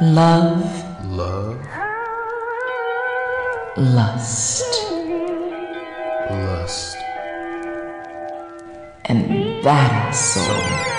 Love, 0.00 0.84
Love, 1.06 1.56
lust, 3.76 4.64
lust, 6.30 6.96
and 9.04 9.62
that 9.62 10.10
is 10.10 10.18
soul. 10.18 10.93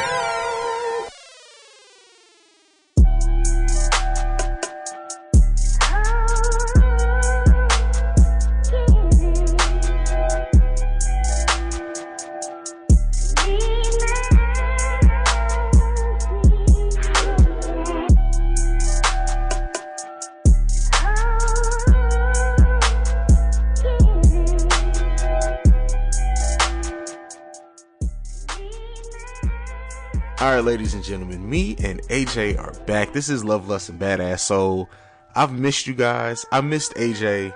Ladies 30.86 30.94
and 30.94 31.04
gentlemen, 31.04 31.50
me 31.50 31.76
and 31.84 32.00
AJ 32.10 32.60
are 32.60 32.72
back. 32.86 33.12
This 33.12 33.28
is 33.28 33.44
Love, 33.44 33.68
Lust, 33.68 33.90
and 33.90 34.00
Badass 34.00 34.42
Soul. 34.42 34.88
I've 35.36 35.52
missed 35.52 35.88
you 35.88 35.96
guys. 35.96 36.46
I 36.52 36.62
missed 36.62 36.94
AJ. 36.94 37.56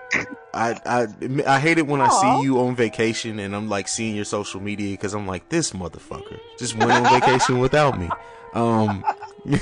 I 0.52 0.82
I 0.84 1.08
I 1.46 1.60
hate 1.60 1.78
it 1.78 1.86
when 1.86 2.02
I 2.02 2.10
see 2.10 2.42
you 2.42 2.60
on 2.60 2.76
vacation 2.76 3.38
and 3.38 3.56
I'm 3.56 3.70
like 3.70 3.88
seeing 3.88 4.16
your 4.16 4.26
social 4.26 4.60
media 4.60 4.98
because 4.98 5.14
I'm 5.14 5.28
like 5.28 5.48
this 5.50 5.73
motherfucker 5.73 6.40
just 6.58 6.76
went 6.76 6.92
on 6.92 7.04
vacation 7.04 7.60
without 7.66 8.00
me. 8.00 8.10
Um, 8.56 9.06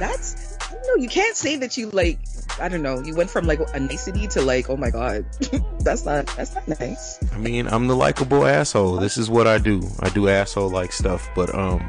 That's 0.00 0.48
I 0.68 0.72
don't 0.72 0.86
know. 0.86 1.02
You 1.02 1.08
can't 1.08 1.36
say 1.36 1.56
that 1.56 1.76
you 1.76 1.90
like. 1.90 2.18
I 2.60 2.68
don't 2.68 2.82
know. 2.82 3.00
You 3.00 3.14
went 3.14 3.30
from 3.30 3.46
like 3.46 3.60
a 3.72 3.80
nicety 3.80 4.26
to 4.28 4.42
like, 4.42 4.68
oh 4.68 4.76
my 4.76 4.90
god, 4.90 5.24
that's 5.80 6.04
not 6.04 6.26
that's 6.36 6.54
not 6.54 6.66
nice. 6.68 7.18
I 7.32 7.38
mean, 7.38 7.68
I'm 7.68 7.86
the 7.86 7.96
likable 7.96 8.44
asshole. 8.46 8.96
This 8.96 9.16
is 9.16 9.30
what 9.30 9.46
I 9.46 9.58
do. 9.58 9.82
I 10.00 10.08
do 10.08 10.28
asshole 10.28 10.70
like 10.70 10.92
stuff, 10.92 11.28
but 11.34 11.54
um, 11.54 11.88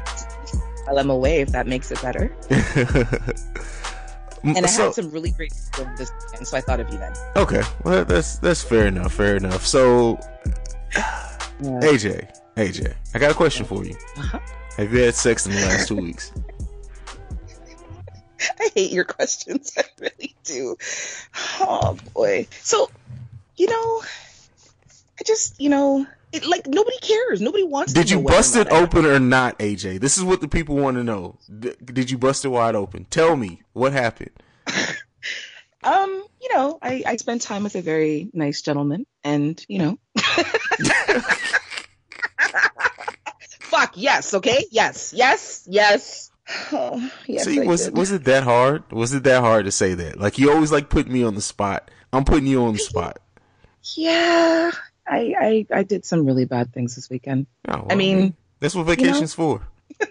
I'll 0.90 0.96
them 0.96 1.10
away 1.10 1.40
if 1.40 1.50
that 1.52 1.68
makes 1.68 1.90
it 1.92 2.02
better. 2.02 2.34
And 4.42 4.56
I 4.64 4.68
so- 4.68 4.84
had 4.84 4.94
some 4.94 5.10
really 5.10 5.32
great 5.32 5.52
people 5.76 5.90
this 5.98 6.10
weekend, 6.24 6.46
so 6.46 6.56
I 6.56 6.62
thought 6.62 6.80
of 6.80 6.90
you 6.90 6.98
then. 6.98 7.12
Okay, 7.36 7.60
well 7.84 8.06
that's 8.06 8.38
that's 8.38 8.62
fair 8.62 8.86
enough. 8.86 9.12
Fair 9.12 9.36
enough. 9.36 9.66
So, 9.66 10.18
Yeah. 11.62 11.80
AJ, 11.82 12.30
AJ, 12.56 12.94
I 13.14 13.18
got 13.18 13.32
a 13.32 13.34
question 13.34 13.66
for 13.66 13.84
you. 13.84 13.94
Uh-huh. 14.16 14.38
Have 14.78 14.94
you 14.94 15.00
had 15.02 15.14
sex 15.14 15.44
in 15.44 15.52
the 15.52 15.60
last 15.60 15.88
two 15.88 15.96
weeks? 15.96 16.32
I 18.60 18.70
hate 18.74 18.92
your 18.92 19.04
questions. 19.04 19.74
I 19.78 19.84
really 20.00 20.34
do. 20.44 20.74
Oh 21.60 21.98
boy. 22.14 22.46
So, 22.62 22.90
you 23.58 23.66
know, 23.66 24.02
I 25.20 25.22
just, 25.26 25.60
you 25.60 25.68
know, 25.68 26.06
it, 26.32 26.46
like 26.46 26.66
nobody 26.66 26.98
cares. 27.02 27.40
Nobody 27.40 27.64
wants. 27.64 27.92
Did 27.92 28.10
you 28.10 28.20
bust 28.22 28.56
it 28.56 28.68
open 28.68 29.04
or 29.06 29.18
not, 29.18 29.58
AJ? 29.58 30.00
This 30.00 30.16
is 30.18 30.24
what 30.24 30.40
the 30.40 30.48
people 30.48 30.76
want 30.76 30.96
to 30.96 31.04
know. 31.04 31.38
D- 31.58 31.74
did 31.84 32.10
you 32.10 32.18
bust 32.18 32.44
it 32.44 32.48
wide 32.48 32.74
open? 32.74 33.06
Tell 33.10 33.36
me 33.36 33.62
what 33.72 33.92
happened. 33.92 34.30
Um, 35.82 36.24
you 36.42 36.54
know, 36.54 36.78
I 36.82 37.02
I 37.06 37.16
spent 37.16 37.40
time 37.40 37.62
with 37.64 37.74
a 37.74 37.80
very 37.80 38.28
nice 38.34 38.60
gentleman, 38.60 39.06
and 39.24 39.64
you 39.66 39.78
know. 39.78 39.98
Fuck 43.60 43.92
yes, 43.94 44.34
okay, 44.34 44.64
yes, 44.70 45.14
yes, 45.16 45.64
yes. 45.68 46.30
Oh, 46.72 47.10
yes, 47.26 47.44
See, 47.44 47.60
I 47.62 47.64
was 47.64 47.84
did. 47.84 47.96
was 47.96 48.10
it 48.10 48.24
that 48.24 48.42
hard? 48.42 48.82
Was 48.90 49.14
it 49.14 49.22
that 49.22 49.40
hard 49.40 49.64
to 49.66 49.72
say 49.72 49.94
that? 49.94 50.18
Like 50.18 50.36
you 50.38 50.50
always 50.52 50.72
like 50.72 50.88
putting 50.90 51.12
me 51.12 51.22
on 51.22 51.34
the 51.36 51.40
spot. 51.40 51.90
I'm 52.12 52.24
putting 52.24 52.46
you 52.48 52.64
on 52.64 52.72
the 52.72 52.78
spot. 52.80 53.20
Yeah, 53.94 54.72
I, 55.10 55.34
I 55.40 55.66
I 55.78 55.82
did 55.82 56.04
some 56.04 56.24
really 56.24 56.44
bad 56.44 56.72
things 56.72 56.94
this 56.94 57.10
weekend. 57.10 57.46
Oh, 57.68 57.78
well, 57.78 57.86
I 57.90 57.94
mean, 57.96 58.34
that's 58.60 58.74
what 58.74 58.86
vacation's 58.86 59.34
for. 59.34 59.62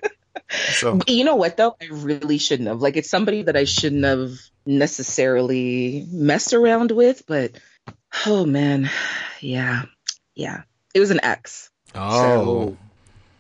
So 0.74 1.00
you 1.06 1.26
know 1.26 1.36
what 1.36 1.58
though? 1.58 1.76
I 1.80 1.86
really 1.92 2.40
shouldn't 2.40 2.70
have. 2.70 2.82
Like, 2.82 2.98
it's 2.98 3.10
somebody 3.10 3.44
that 3.44 3.56
I 3.56 3.66
shouldn't 3.66 4.04
have 4.04 4.32
necessarily 4.66 6.06
messed 6.12 6.54
around 6.54 6.92
with. 6.92 7.24
But 7.28 7.52
oh 8.26 8.46
man, 8.46 8.90
yeah, 9.42 9.84
yeah, 10.36 10.64
it 10.94 11.00
was 11.00 11.12
an 11.12 11.20
ex. 11.24 11.70
oh, 11.94 12.76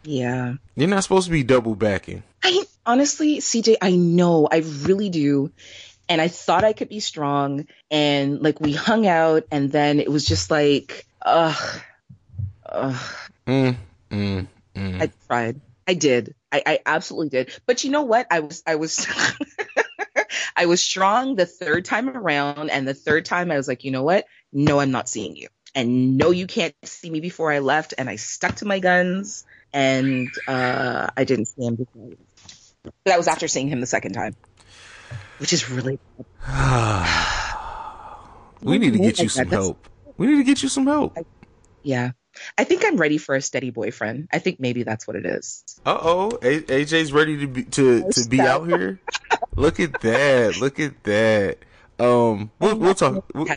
Yeah. 0.03 0.53
you're 0.75 0.87
not 0.87 1.03
supposed 1.03 1.25
to 1.25 1.31
be 1.31 1.43
double 1.43 1.75
backing. 1.75 2.21
I 2.43 2.63
honestly, 2.85 3.39
CJ, 3.39 3.77
I 3.81 3.91
know, 3.95 4.47
I 4.51 4.57
really 4.57 5.09
do. 5.09 5.51
And 6.07 6.19
I 6.21 6.27
thought 6.27 6.63
I 6.63 6.73
could 6.73 6.89
be 6.89 6.99
strong. 6.99 7.67
And 7.91 8.41
like 8.41 8.59
we 8.61 8.73
hung 8.73 9.07
out, 9.07 9.43
and 9.51 9.71
then 9.71 9.99
it 9.99 10.09
was 10.11 10.25
just 10.25 10.49
like, 10.51 11.05
ugh, 11.21 11.81
ugh. 12.65 13.01
Mm, 13.47 13.75
mm, 14.11 14.47
mm. 14.75 15.01
I 15.01 15.11
tried. 15.27 15.61
I 15.87 15.93
did. 15.95 16.35
I, 16.51 16.63
I 16.65 16.79
absolutely 16.85 17.29
did. 17.29 17.59
But 17.65 17.83
you 17.83 17.91
know 17.91 18.03
what? 18.03 18.27
I 18.29 18.41
was, 18.41 18.61
I 18.65 18.75
was, 18.75 19.07
I 20.55 20.67
was 20.67 20.83
strong 20.83 21.35
the 21.35 21.47
third 21.47 21.85
time 21.85 22.09
around. 22.09 22.69
And 22.69 22.87
the 22.87 22.93
third 22.93 23.25
time 23.25 23.51
I 23.51 23.57
was 23.57 23.67
like, 23.67 23.83
you 23.83 23.91
know 23.91 24.03
what? 24.03 24.25
No, 24.53 24.79
I'm 24.79 24.91
not 24.91 25.09
seeing 25.09 25.35
you. 25.35 25.47
And 25.73 26.17
no, 26.17 26.31
you 26.31 26.47
can't 26.47 26.75
see 26.83 27.09
me 27.09 27.21
before 27.21 27.51
I 27.51 27.59
left. 27.59 27.95
And 27.97 28.09
I 28.09 28.17
stuck 28.17 28.55
to 28.57 28.65
my 28.65 28.79
guns 28.79 29.45
and, 29.73 30.29
uh, 30.47 31.07
I 31.15 31.23
didn't 31.23 31.45
see 31.45 31.65
him 31.65 31.75
before. 31.75 32.11
But 32.83 32.93
that 33.05 33.17
was 33.17 33.27
after 33.27 33.47
seeing 33.47 33.67
him 33.67 33.81
the 33.81 33.87
second 33.87 34.13
time, 34.13 34.35
which 35.37 35.53
is 35.53 35.69
really, 35.69 35.99
we 38.61 38.77
need 38.77 38.93
to 38.93 38.99
get 38.99 39.19
you 39.19 39.29
some 39.29 39.47
help. 39.47 39.87
We 40.19 40.27
need 40.27 40.37
to 40.37 40.43
get 40.43 40.61
you 40.61 40.69
some 40.69 40.85
help. 40.85 41.17
yeah. 41.81 42.11
I 42.57 42.63
think 42.63 42.83
I'm 42.85 42.95
ready 42.97 43.17
for 43.17 43.35
a 43.35 43.41
steady 43.41 43.71
boyfriend. 43.71 44.29
I 44.31 44.37
think 44.39 44.59
maybe 44.59 44.83
that's 44.83 45.07
what 45.07 45.15
it 45.15 45.25
is. 45.25 45.63
Uh 45.85 45.97
oh, 45.99 46.29
AJ's 46.41 47.11
ready 47.11 47.37
to 47.39 47.47
be 47.47 47.63
to 47.63 48.09
to 48.11 48.29
be 48.29 48.39
out 48.39 48.67
here. 48.67 48.99
Look 49.55 49.79
at 49.79 49.99
that! 50.01 50.57
Look 50.61 50.79
at 50.79 51.03
that! 51.03 51.57
Um, 51.99 52.51
we'll, 52.59 52.77
we'll 52.77 52.93
talk. 52.95 53.25
we'll- 53.33 53.47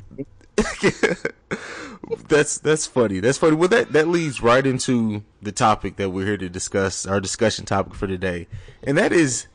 that's 2.28 2.58
that's 2.58 2.86
funny. 2.86 3.20
That's 3.20 3.38
funny. 3.38 3.54
Well, 3.56 3.68
that 3.68 3.92
that 3.92 4.08
leads 4.08 4.42
right 4.42 4.66
into 4.66 5.22
the 5.40 5.52
topic 5.52 5.96
that 5.96 6.10
we're 6.10 6.26
here 6.26 6.36
to 6.38 6.48
discuss. 6.48 7.06
Our 7.06 7.20
discussion 7.20 7.64
topic 7.64 7.94
for 7.94 8.06
today, 8.06 8.48
and 8.82 8.96
that 8.98 9.12
is 9.12 9.46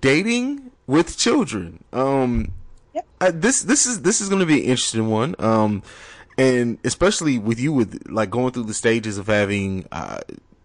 dating 0.00 0.70
with 0.86 1.16
children. 1.16 1.82
Um, 1.92 2.52
Yep. 2.94 3.06
uh, 3.20 3.30
this 3.34 3.62
this 3.62 3.86
is 3.86 4.02
this 4.02 4.20
is 4.20 4.28
going 4.28 4.40
to 4.40 4.46
be 4.46 4.58
an 4.62 4.64
interesting 4.70 5.08
one. 5.10 5.34
Um, 5.38 5.82
and 6.40 6.78
especially 6.84 7.38
with 7.38 7.60
you 7.60 7.70
with 7.70 8.08
like 8.08 8.30
going 8.30 8.50
through 8.52 8.64
the 8.64 8.72
stages 8.72 9.18
of 9.18 9.26
having 9.26 9.86
uh, 9.92 10.20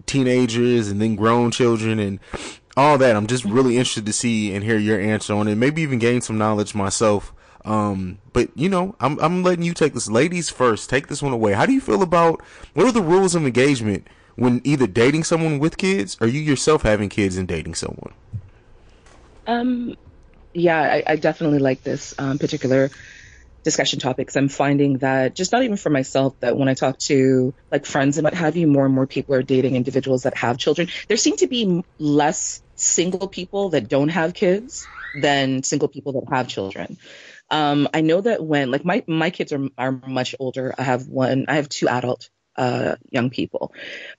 teenagers 0.06 0.88
and 0.88 1.02
then 1.02 1.18
grown 1.18 1.52
children 1.52 2.00
and 2.00 2.18
all 2.78 2.98
that. 2.98 3.14
I'm 3.14 3.28
just 3.28 3.44
really 3.44 3.76
interested 3.76 4.06
to 4.06 4.14
see 4.14 4.56
and 4.56 4.64
hear 4.64 4.78
your 4.78 5.00
answer 5.00 5.34
on 5.34 5.50
it. 5.50 5.56
Maybe 5.56 5.82
even 5.82 6.00
gain 6.00 6.22
some 6.22 6.38
knowledge 6.38 6.74
myself. 6.76 7.34
Um, 7.66 8.20
but 8.32 8.50
you 8.56 8.70
know, 8.70 8.96
I'm 9.02 9.20
I'm 9.20 9.44
letting 9.44 9.66
you 9.66 9.74
take 9.74 9.94
this. 9.94 10.10
Ladies 10.10 10.50
first, 10.50 10.90
take 10.90 11.08
this 11.08 11.22
one 11.22 11.34
away. 11.34 11.52
How 11.52 11.66
do 11.66 11.74
you 11.74 11.82
feel 11.82 12.02
about 12.02 12.42
what 12.74 12.86
are 12.86 12.94
the 12.94 13.02
rules 13.02 13.36
of 13.36 13.46
engagement 13.46 14.08
when 14.36 14.62
either 14.64 14.88
dating 14.88 15.26
someone 15.26 15.60
with 15.60 15.76
kids 15.78 16.16
or 16.22 16.28
you 16.28 16.40
yourself 16.40 16.84
having 16.84 17.10
kids 17.10 17.36
and 17.36 17.50
dating 17.50 17.76
someone? 17.76 18.14
Um, 19.46 19.98
yeah, 20.54 20.80
I, 20.80 21.04
I 21.06 21.16
definitely 21.18 21.60
like 21.60 21.84
this 21.84 22.16
um, 22.18 22.40
particular 22.40 22.92
discussion 23.66 24.00
topics, 24.00 24.38
I'm 24.38 24.48
finding 24.48 25.00
that 25.00 25.36
just 25.36 25.52
not 25.52 25.64
even 25.64 25.76
for 25.76 25.90
myself, 25.90 26.36
that 26.40 26.58
when 26.58 26.70
I 26.70 26.76
talk 26.76 26.98
to 27.00 27.54
like 27.72 27.86
friends 27.86 28.18
and 28.18 28.24
what 28.24 28.34
have 28.36 28.56
you, 28.56 28.68
more 28.68 28.86
and 28.86 28.96
more 28.96 29.08
people 29.08 29.36
are 29.36 29.44
dating 29.44 29.76
individuals 29.76 30.24
that 30.24 30.38
have 30.38 30.58
children. 30.58 30.88
There 31.10 31.18
seem 31.18 31.36
to 31.38 31.48
be 31.48 31.84
less 32.00 32.62
single 32.76 33.28
people 33.28 33.72
that 33.72 33.90
don't 33.90 34.10
have 34.10 34.34
kids 34.34 34.88
than 35.14 35.64
single 35.64 35.90
people 35.90 36.14
that 36.14 36.36
have 36.36 36.48
children. 36.48 36.98
Um, 37.50 37.90
I 37.94 38.02
know 38.02 38.22
that 38.22 38.44
when 38.44 38.72
like 38.72 38.86
my 38.86 39.04
my 39.08 39.30
kids 39.32 39.52
are 39.52 39.68
are 39.78 39.92
much 39.92 40.36
older. 40.40 40.74
I 40.78 40.84
have 40.84 41.08
one. 41.08 41.46
I 41.48 41.56
have 41.56 41.70
two 41.70 41.88
adult 41.90 42.30
uh, 42.58 42.96
young 43.10 43.30
people. 43.30 43.74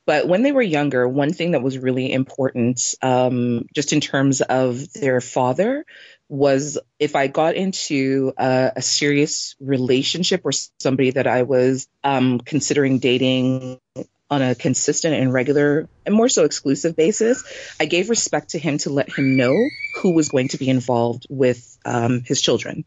But 0.06 0.28
when 0.28 0.42
they 0.42 0.52
were 0.52 0.62
younger, 0.62 1.08
one 1.08 1.32
thing 1.32 1.52
that 1.52 1.62
was 1.62 1.78
really 1.78 2.12
important, 2.12 2.94
um, 3.02 3.66
just 3.74 3.92
in 3.92 4.00
terms 4.00 4.40
of 4.40 4.92
their 4.92 5.20
father, 5.20 5.84
was 6.28 6.78
if 6.98 7.14
I 7.14 7.28
got 7.28 7.54
into 7.54 8.32
a, 8.36 8.72
a 8.76 8.82
serious 8.82 9.54
relationship 9.60 10.42
or 10.44 10.52
somebody 10.80 11.12
that 11.12 11.26
I 11.26 11.42
was 11.42 11.88
um, 12.02 12.40
considering 12.40 12.98
dating 12.98 13.80
on 14.28 14.42
a 14.42 14.54
consistent 14.54 15.14
and 15.14 15.32
regular 15.32 15.88
and 16.04 16.14
more 16.14 16.28
so 16.28 16.44
exclusive 16.44 16.96
basis, 16.96 17.44
I 17.78 17.86
gave 17.86 18.10
respect 18.10 18.50
to 18.50 18.58
him 18.58 18.78
to 18.78 18.90
let 18.90 19.16
him 19.16 19.36
know 19.36 19.54
who 19.96 20.14
was 20.14 20.28
going 20.28 20.48
to 20.48 20.58
be 20.58 20.68
involved 20.68 21.26
with 21.30 21.78
um, 21.84 22.22
his 22.24 22.40
children. 22.40 22.84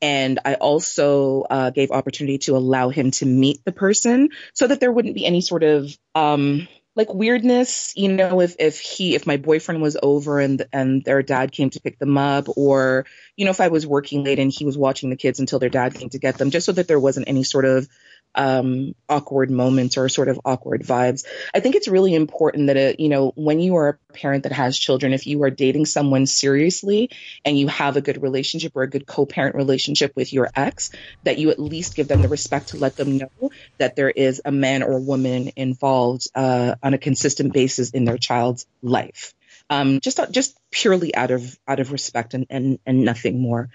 And 0.00 0.40
I 0.44 0.54
also 0.54 1.42
uh, 1.42 1.70
gave 1.70 1.92
opportunity 1.92 2.38
to 2.38 2.56
allow 2.56 2.88
him 2.88 3.12
to 3.12 3.26
meet 3.26 3.64
the 3.64 3.70
person 3.70 4.30
so 4.52 4.66
that 4.66 4.80
there 4.80 4.90
wouldn't 4.90 5.14
be 5.14 5.24
any 5.24 5.40
sort 5.40 5.62
of 5.62 5.96
um, 6.16 6.66
like 6.94 7.12
weirdness, 7.12 7.92
you 7.96 8.12
know, 8.12 8.40
if 8.40 8.56
if 8.58 8.78
he 8.78 9.14
if 9.14 9.26
my 9.26 9.38
boyfriend 9.38 9.80
was 9.80 9.96
over 10.02 10.40
and 10.40 10.66
and 10.72 11.02
their 11.04 11.22
dad 11.22 11.52
came 11.52 11.70
to 11.70 11.80
pick 11.80 11.98
them 11.98 12.18
up 12.18 12.48
or 12.56 13.06
you 13.36 13.44
know, 13.44 13.50
if 13.50 13.60
I 13.60 13.68
was 13.68 13.86
working 13.86 14.24
late 14.24 14.38
and 14.38 14.52
he 14.52 14.64
was 14.64 14.76
watching 14.76 15.10
the 15.10 15.16
kids 15.16 15.40
until 15.40 15.58
their 15.58 15.70
dad 15.70 15.94
came 15.94 16.10
to 16.10 16.18
get 16.18 16.36
them 16.36 16.50
just 16.50 16.66
so 16.66 16.72
that 16.72 16.88
there 16.88 17.00
wasn't 17.00 17.28
any 17.28 17.44
sort 17.44 17.64
of 17.64 17.88
um, 18.34 18.94
awkward 19.08 19.50
moments 19.50 19.96
or 19.96 20.08
sort 20.08 20.28
of 20.28 20.40
awkward 20.44 20.82
vibes. 20.82 21.24
I 21.54 21.60
think 21.60 21.74
it's 21.74 21.88
really 21.88 22.14
important 22.14 22.68
that, 22.68 22.76
it, 22.76 23.00
you 23.00 23.08
know, 23.08 23.32
when 23.34 23.60
you 23.60 23.76
are 23.76 23.88
a 23.88 24.12
parent 24.12 24.44
that 24.44 24.52
has 24.52 24.78
children, 24.78 25.12
if 25.12 25.26
you 25.26 25.42
are 25.42 25.50
dating 25.50 25.86
someone 25.86 26.26
seriously 26.26 27.10
and 27.44 27.58
you 27.58 27.68
have 27.68 27.96
a 27.96 28.00
good 28.00 28.22
relationship 28.22 28.72
or 28.74 28.82
a 28.82 28.90
good 28.90 29.06
co 29.06 29.26
parent 29.26 29.54
relationship 29.54 30.12
with 30.16 30.32
your 30.32 30.50
ex, 30.54 30.90
that 31.24 31.38
you 31.38 31.50
at 31.50 31.58
least 31.58 31.94
give 31.94 32.08
them 32.08 32.22
the 32.22 32.28
respect 32.28 32.68
to 32.68 32.76
let 32.76 32.96
them 32.96 33.18
know 33.18 33.50
that 33.78 33.96
there 33.96 34.10
is 34.10 34.40
a 34.44 34.52
man 34.52 34.82
or 34.82 34.92
a 34.92 35.00
woman 35.00 35.50
involved 35.56 36.26
uh, 36.34 36.74
on 36.82 36.94
a 36.94 36.98
consistent 36.98 37.52
basis 37.52 37.90
in 37.90 38.04
their 38.04 38.18
child's 38.18 38.66
life. 38.82 39.34
Um, 39.70 40.00
just 40.00 40.20
just 40.32 40.58
purely 40.70 41.14
out 41.14 41.30
of 41.30 41.58
out 41.66 41.80
of 41.80 41.92
respect 41.92 42.34
and, 42.34 42.46
and, 42.50 42.78
and 42.84 43.04
nothing 43.04 43.40
more. 43.40 43.70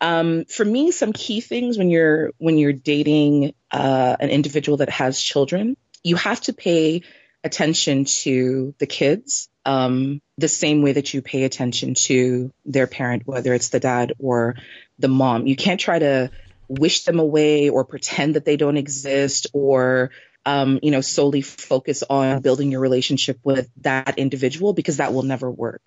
Um, 0.00 0.44
for 0.44 0.64
me, 0.64 0.92
some 0.92 1.12
key 1.12 1.40
things 1.40 1.76
when 1.76 1.90
you're 1.90 2.32
when 2.38 2.58
you're 2.58 2.72
dating 2.72 3.54
uh, 3.70 4.16
an 4.20 4.30
individual 4.30 4.78
that 4.78 4.90
has 4.90 5.20
children, 5.20 5.76
you 6.04 6.16
have 6.16 6.40
to 6.42 6.52
pay 6.52 7.02
attention 7.44 8.04
to 8.04 8.74
the 8.78 8.86
kids 8.86 9.48
um, 9.64 10.20
the 10.38 10.48
same 10.48 10.82
way 10.82 10.92
that 10.92 11.12
you 11.12 11.22
pay 11.22 11.44
attention 11.44 11.94
to 11.94 12.52
their 12.64 12.86
parent, 12.86 13.26
whether 13.26 13.52
it's 13.54 13.68
the 13.68 13.80
dad 13.80 14.12
or 14.18 14.56
the 14.98 15.08
mom. 15.08 15.46
You 15.46 15.56
can't 15.56 15.80
try 15.80 15.98
to 15.98 16.30
wish 16.68 17.04
them 17.04 17.18
away 17.18 17.68
or 17.68 17.84
pretend 17.84 18.34
that 18.34 18.44
they 18.44 18.56
don't 18.56 18.76
exist 18.76 19.48
or 19.52 20.10
um, 20.46 20.78
you 20.82 20.90
know, 20.90 21.02
solely 21.02 21.42
focus 21.42 22.02
on 22.08 22.40
building 22.40 22.72
your 22.72 22.80
relationship 22.80 23.38
with 23.44 23.68
that 23.82 24.18
individual 24.18 24.72
because 24.72 24.96
that 24.96 25.12
will 25.12 25.22
never 25.22 25.50
work. 25.50 25.82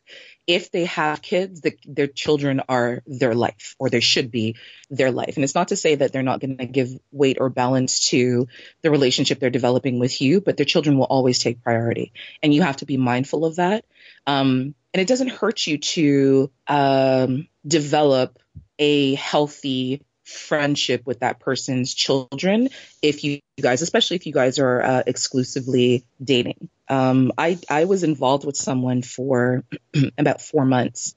If 0.47 0.71
they 0.71 0.85
have 0.85 1.21
kids, 1.21 1.61
the, 1.61 1.77
their 1.85 2.07
children 2.07 2.61
are 2.67 3.03
their 3.05 3.33
life 3.33 3.75
or 3.79 3.89
they 3.89 3.99
should 3.99 4.31
be 4.31 4.57
their 4.89 5.11
life. 5.11 5.35
And 5.35 5.43
it's 5.43 5.55
not 5.55 5.69
to 5.69 5.75
say 5.75 5.95
that 5.95 6.11
they're 6.11 6.23
not 6.23 6.39
going 6.39 6.57
to 6.57 6.65
give 6.65 6.89
weight 7.11 7.37
or 7.39 7.49
balance 7.49 8.09
to 8.09 8.47
the 8.81 8.91
relationship 8.91 9.39
they're 9.39 9.49
developing 9.49 9.99
with 9.99 10.21
you, 10.21 10.41
but 10.41 10.57
their 10.57 10.65
children 10.65 10.97
will 10.97 11.05
always 11.05 11.39
take 11.39 11.63
priority. 11.63 12.11
And 12.41 12.53
you 12.53 12.63
have 12.63 12.77
to 12.77 12.85
be 12.85 12.97
mindful 12.97 13.45
of 13.45 13.57
that. 13.57 13.85
Um, 14.27 14.75
and 14.93 15.01
it 15.01 15.07
doesn't 15.07 15.29
hurt 15.29 15.65
you 15.65 15.77
to 15.77 16.51
um, 16.67 17.47
develop 17.65 18.39
a 18.77 19.15
healthy 19.15 20.01
friendship 20.31 21.05
with 21.05 21.19
that 21.19 21.39
person's 21.39 21.93
children 21.93 22.69
if 23.01 23.23
you 23.23 23.39
guys, 23.61 23.81
especially 23.81 24.15
if 24.15 24.25
you 24.25 24.33
guys 24.33 24.59
are 24.59 24.81
uh, 24.81 25.03
exclusively 25.05 26.05
dating. 26.23 26.69
Um, 26.87 27.31
I 27.37 27.59
I 27.69 27.85
was 27.85 28.03
involved 28.03 28.45
with 28.45 28.57
someone 28.57 29.01
for 29.01 29.63
about 30.17 30.41
four 30.41 30.65
months, 30.65 31.15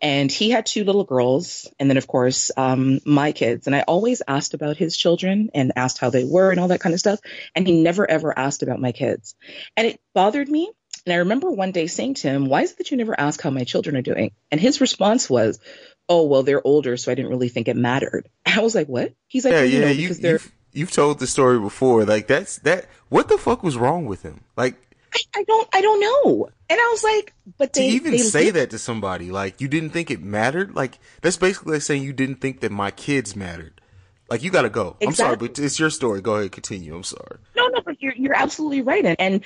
and 0.00 0.30
he 0.30 0.50
had 0.50 0.66
two 0.66 0.84
little 0.84 1.04
girls, 1.04 1.68
and 1.78 1.88
then 1.88 1.96
of 1.96 2.06
course 2.06 2.50
um, 2.56 3.00
my 3.04 3.32
kids. 3.32 3.66
And 3.66 3.74
I 3.74 3.82
always 3.82 4.22
asked 4.26 4.54
about 4.54 4.76
his 4.76 4.96
children 4.96 5.50
and 5.54 5.72
asked 5.76 5.98
how 5.98 6.10
they 6.10 6.24
were 6.24 6.50
and 6.50 6.60
all 6.60 6.68
that 6.68 6.80
kind 6.80 6.92
of 6.92 7.00
stuff. 7.00 7.20
And 7.54 7.66
he 7.66 7.82
never 7.82 8.08
ever 8.08 8.36
asked 8.36 8.62
about 8.62 8.80
my 8.80 8.92
kids, 8.92 9.34
and 9.76 9.86
it 9.86 10.00
bothered 10.14 10.48
me. 10.48 10.70
And 11.04 11.12
I 11.12 11.16
remember 11.16 11.50
one 11.50 11.72
day 11.72 11.88
saying 11.88 12.14
to 12.14 12.28
him, 12.28 12.46
"Why 12.46 12.62
is 12.62 12.72
it 12.72 12.78
that 12.78 12.90
you 12.90 12.96
never 12.96 13.18
ask 13.18 13.40
how 13.40 13.50
my 13.50 13.64
children 13.64 13.96
are 13.96 14.02
doing?" 14.02 14.32
And 14.50 14.60
his 14.60 14.80
response 14.80 15.28
was, 15.28 15.58
oh 16.12 16.24
well 16.24 16.42
they're 16.42 16.66
older 16.66 16.96
so 16.98 17.10
i 17.10 17.14
didn't 17.14 17.30
really 17.30 17.48
think 17.48 17.68
it 17.68 17.76
mattered. 17.76 18.28
I 18.46 18.60
was 18.60 18.74
like 18.74 18.88
what? 18.88 19.14
He's 19.28 19.44
like 19.44 19.52
yeah, 19.52 19.60
well, 19.60 19.66
you 19.66 19.78
yeah, 19.78 19.84
know, 19.86 19.90
you, 19.90 20.02
because 20.02 20.20
they're 20.20 20.32
you've, 20.32 20.52
you've 20.72 20.92
told 20.92 21.18
the 21.18 21.26
story 21.26 21.58
before. 21.58 22.04
Like 22.04 22.26
that's 22.26 22.58
that 22.60 22.86
what 23.08 23.28
the 23.28 23.38
fuck 23.38 23.62
was 23.62 23.76
wrong 23.76 24.04
with 24.04 24.22
him? 24.22 24.44
Like 24.56 24.76
I, 25.14 25.20
I 25.36 25.42
don't 25.44 25.68
i 25.72 25.80
don't 25.80 26.00
know. 26.00 26.48
And 26.68 26.80
i 26.80 26.88
was 26.90 27.02
like 27.02 27.34
but 27.58 27.72
they 27.72 27.88
to 27.88 27.94
even 27.94 28.12
they 28.12 28.18
say 28.18 28.44
live- 28.46 28.54
that 28.54 28.70
to 28.70 28.78
somebody 28.78 29.30
like 29.30 29.60
you 29.60 29.68
didn't 29.68 29.90
think 29.90 30.10
it 30.10 30.22
mattered? 30.22 30.74
Like 30.74 30.98
that's 31.22 31.36
basically 31.38 31.74
like 31.74 31.82
saying 31.82 32.02
you 32.02 32.12
didn't 32.12 32.40
think 32.40 32.60
that 32.60 32.72
my 32.72 32.90
kids 32.90 33.34
mattered. 33.34 33.80
Like 34.28 34.42
you 34.42 34.50
gotta 34.50 34.70
go. 34.70 34.96
I'm 35.02 35.14
sorry 35.14 35.36
but 35.36 35.58
it's 35.58 35.78
your 35.78 35.90
story. 35.90 36.20
Go 36.20 36.36
ahead 36.36 36.52
continue. 36.52 36.94
I'm 36.94 37.04
sorry. 37.04 37.38
No 37.56 37.68
no 37.68 37.80
but 37.80 38.02
you're, 38.02 38.14
you're 38.14 38.36
absolutely 38.36 38.82
right. 38.82 39.04
And, 39.04 39.16
and 39.18 39.44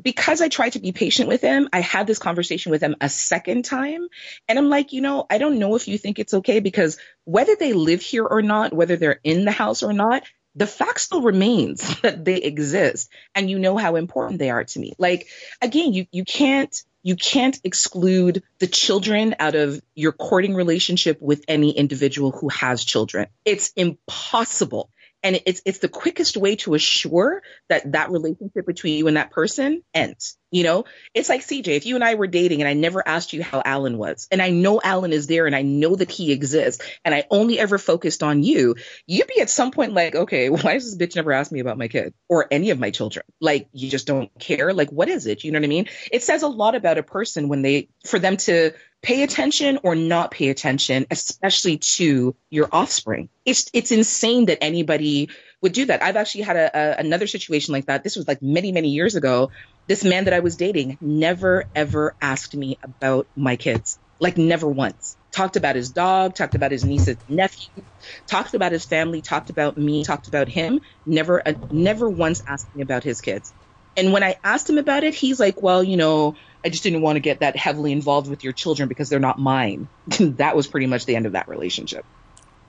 because 0.00 0.40
I 0.40 0.48
tried 0.48 0.70
to 0.70 0.78
be 0.78 0.92
patient 0.92 1.28
with 1.28 1.40
him, 1.40 1.68
I 1.72 1.80
had 1.80 2.06
this 2.06 2.18
conversation 2.18 2.70
with 2.70 2.82
him 2.82 2.96
a 3.00 3.08
second 3.08 3.64
time. 3.64 4.08
And 4.48 4.58
I'm 4.58 4.68
like, 4.68 4.92
you 4.92 5.00
know, 5.00 5.26
I 5.28 5.38
don't 5.38 5.58
know 5.58 5.74
if 5.74 5.88
you 5.88 5.98
think 5.98 6.18
it's 6.18 6.34
okay 6.34 6.60
because 6.60 6.98
whether 7.24 7.56
they 7.56 7.72
live 7.72 8.00
here 8.00 8.24
or 8.24 8.42
not, 8.42 8.72
whether 8.72 8.96
they're 8.96 9.20
in 9.22 9.44
the 9.44 9.52
house 9.52 9.82
or 9.82 9.92
not, 9.92 10.22
the 10.54 10.66
fact 10.66 11.00
still 11.00 11.22
remains 11.22 12.00
that 12.02 12.24
they 12.24 12.36
exist 12.36 13.10
and 13.34 13.50
you 13.50 13.58
know 13.58 13.76
how 13.76 13.96
important 13.96 14.38
they 14.38 14.50
are 14.50 14.64
to 14.64 14.80
me. 14.80 14.94
Like 14.98 15.28
again, 15.60 15.92
you 15.92 16.06
you 16.12 16.24
can't 16.24 16.82
you 17.02 17.16
can't 17.16 17.58
exclude 17.64 18.42
the 18.60 18.66
children 18.66 19.34
out 19.40 19.54
of 19.54 19.80
your 19.94 20.12
courting 20.12 20.54
relationship 20.54 21.20
with 21.20 21.44
any 21.48 21.70
individual 21.76 22.30
who 22.30 22.48
has 22.48 22.84
children. 22.84 23.26
It's 23.44 23.72
impossible. 23.76 24.88
And 25.22 25.40
it's 25.46 25.62
it's 25.64 25.78
the 25.78 25.88
quickest 25.88 26.36
way 26.36 26.56
to 26.56 26.74
assure 26.74 27.42
that 27.68 27.92
that 27.92 28.10
relationship 28.10 28.66
between 28.66 28.98
you 28.98 29.08
and 29.08 29.16
that 29.16 29.30
person 29.30 29.82
ends. 29.94 30.36
You 30.50 30.64
know, 30.64 30.84
it's 31.14 31.30
like 31.30 31.40
CJ, 31.40 31.68
if 31.68 31.86
you 31.86 31.94
and 31.94 32.04
I 32.04 32.14
were 32.14 32.26
dating 32.26 32.60
and 32.60 32.68
I 32.68 32.74
never 32.74 33.06
asked 33.06 33.32
you 33.32 33.42
how 33.42 33.62
Alan 33.64 33.96
was, 33.96 34.28
and 34.30 34.42
I 34.42 34.50
know 34.50 34.80
Alan 34.84 35.12
is 35.12 35.26
there 35.26 35.46
and 35.46 35.56
I 35.56 35.62
know 35.62 35.96
that 35.96 36.10
he 36.10 36.30
exists, 36.30 36.84
and 37.04 37.14
I 37.14 37.24
only 37.30 37.58
ever 37.58 37.78
focused 37.78 38.22
on 38.22 38.42
you, 38.42 38.74
you'd 39.06 39.26
be 39.28 39.40
at 39.40 39.48
some 39.48 39.70
point 39.70 39.94
like, 39.94 40.14
okay, 40.14 40.50
why 40.50 40.74
does 40.74 40.94
this 40.94 41.08
bitch 41.08 41.16
never 41.16 41.32
ask 41.32 41.50
me 41.50 41.60
about 41.60 41.78
my 41.78 41.88
kid 41.88 42.12
or 42.28 42.46
any 42.50 42.70
of 42.70 42.78
my 42.78 42.90
children? 42.90 43.24
Like, 43.40 43.68
you 43.72 43.88
just 43.88 44.06
don't 44.06 44.30
care? 44.38 44.74
Like, 44.74 44.90
what 44.90 45.08
is 45.08 45.26
it? 45.26 45.42
You 45.42 45.52
know 45.52 45.58
what 45.58 45.64
I 45.64 45.68
mean? 45.68 45.88
It 46.10 46.22
says 46.22 46.42
a 46.42 46.48
lot 46.48 46.74
about 46.74 46.98
a 46.98 47.02
person 47.02 47.48
when 47.48 47.62
they, 47.62 47.88
for 48.04 48.18
them 48.18 48.36
to 48.38 48.72
pay 49.02 49.24
attention 49.24 49.80
or 49.82 49.94
not 49.94 50.30
pay 50.30 50.48
attention, 50.48 51.06
especially 51.10 51.78
to 51.78 52.36
your 52.50 52.68
offspring. 52.70 53.28
It's, 53.44 53.68
it's 53.72 53.90
insane 53.90 54.46
that 54.46 54.62
anybody 54.62 55.28
would 55.60 55.72
do 55.72 55.86
that. 55.86 56.02
I've 56.02 56.16
actually 56.16 56.42
had 56.42 56.56
a, 56.56 56.70
a, 56.78 57.00
another 57.00 57.26
situation 57.26 57.72
like 57.72 57.86
that. 57.86 58.04
This 58.04 58.16
was 58.16 58.28
like 58.28 58.40
many, 58.42 58.70
many 58.70 58.90
years 58.90 59.16
ago. 59.16 59.50
This 59.88 60.04
man 60.04 60.24
that 60.24 60.34
I 60.34 60.40
was 60.40 60.56
dating 60.56 60.98
never, 61.00 61.64
ever 61.74 62.14
asked 62.20 62.54
me 62.54 62.78
about 62.82 63.26
my 63.36 63.56
kids. 63.56 63.98
Like, 64.20 64.38
never 64.38 64.68
once. 64.68 65.16
Talked 65.32 65.56
about 65.56 65.74
his 65.74 65.90
dog, 65.90 66.36
talked 66.36 66.54
about 66.54 66.70
his 66.70 66.84
niece's 66.84 67.16
nephew, 67.28 67.82
talked 68.28 68.54
about 68.54 68.70
his 68.70 68.84
family, 68.84 69.20
talked 69.20 69.50
about 69.50 69.76
me, 69.76 70.04
talked 70.04 70.28
about 70.28 70.48
him. 70.48 70.80
Never, 71.04 71.42
uh, 71.46 71.54
never 71.72 72.08
once 72.08 72.40
asked 72.46 72.72
me 72.76 72.82
about 72.82 73.02
his 73.02 73.20
kids. 73.20 73.52
And 73.96 74.12
when 74.12 74.22
I 74.22 74.36
asked 74.44 74.70
him 74.70 74.78
about 74.78 75.02
it, 75.02 75.14
he's 75.14 75.40
like, 75.40 75.60
well, 75.60 75.82
you 75.82 75.96
know, 75.96 76.36
I 76.64 76.68
just 76.68 76.82
didn't 76.82 77.02
want 77.02 77.16
to 77.16 77.20
get 77.20 77.40
that 77.40 77.56
heavily 77.56 77.92
involved 77.92 78.28
with 78.30 78.44
your 78.44 78.52
children 78.52 78.88
because 78.88 79.08
they're 79.08 79.18
not 79.20 79.38
mine. 79.38 79.88
that 80.20 80.56
was 80.56 80.66
pretty 80.66 80.86
much 80.86 81.06
the 81.06 81.16
end 81.16 81.26
of 81.26 81.32
that 81.32 81.48
relationship. 81.48 82.04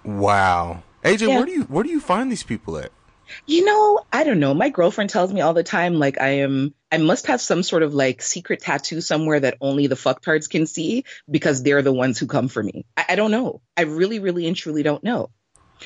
wow 0.04 0.84
aj 1.04 1.22
Yeah. 1.22 1.36
where 1.38 1.46
do 1.46 1.52
you 1.52 1.64
where 1.64 1.84
do 1.84 1.90
you 1.90 2.00
find 2.00 2.32
these 2.32 2.44
people 2.44 2.78
at 2.78 2.92
You 3.48 3.64
know, 3.66 4.02
I 4.12 4.26
don't 4.26 4.40
know. 4.40 4.54
My 4.54 4.70
girlfriend 4.70 5.10
tells 5.10 5.32
me 5.34 5.40
all 5.42 5.54
the 5.54 5.64
time, 5.64 5.96
like 5.98 6.20
I 6.20 6.44
am, 6.44 6.74
I 6.92 6.98
must 6.98 7.28
have 7.28 7.40
some 7.42 7.64
sort 7.64 7.82
of 7.82 7.94
like 7.94 8.22
secret 8.22 8.60
tattoo 8.60 9.00
somewhere 9.02 9.40
that 9.40 9.58
only 9.62 9.88
the 9.88 9.96
fucktards 9.96 10.50
can 10.50 10.68
see 10.68 11.06
because 11.32 11.64
they're 11.64 11.82
the 11.82 11.94
ones 11.94 12.20
who 12.20 12.28
come 12.28 12.48
for 12.50 12.62
me. 12.62 12.86
I, 12.98 13.06
I 13.10 13.16
don't 13.16 13.32
know. 13.32 13.62
I 13.78 13.84
really, 13.84 14.20
really 14.20 14.46
and 14.46 14.56
truly 14.56 14.84
don't 14.84 15.04
know. 15.04 15.30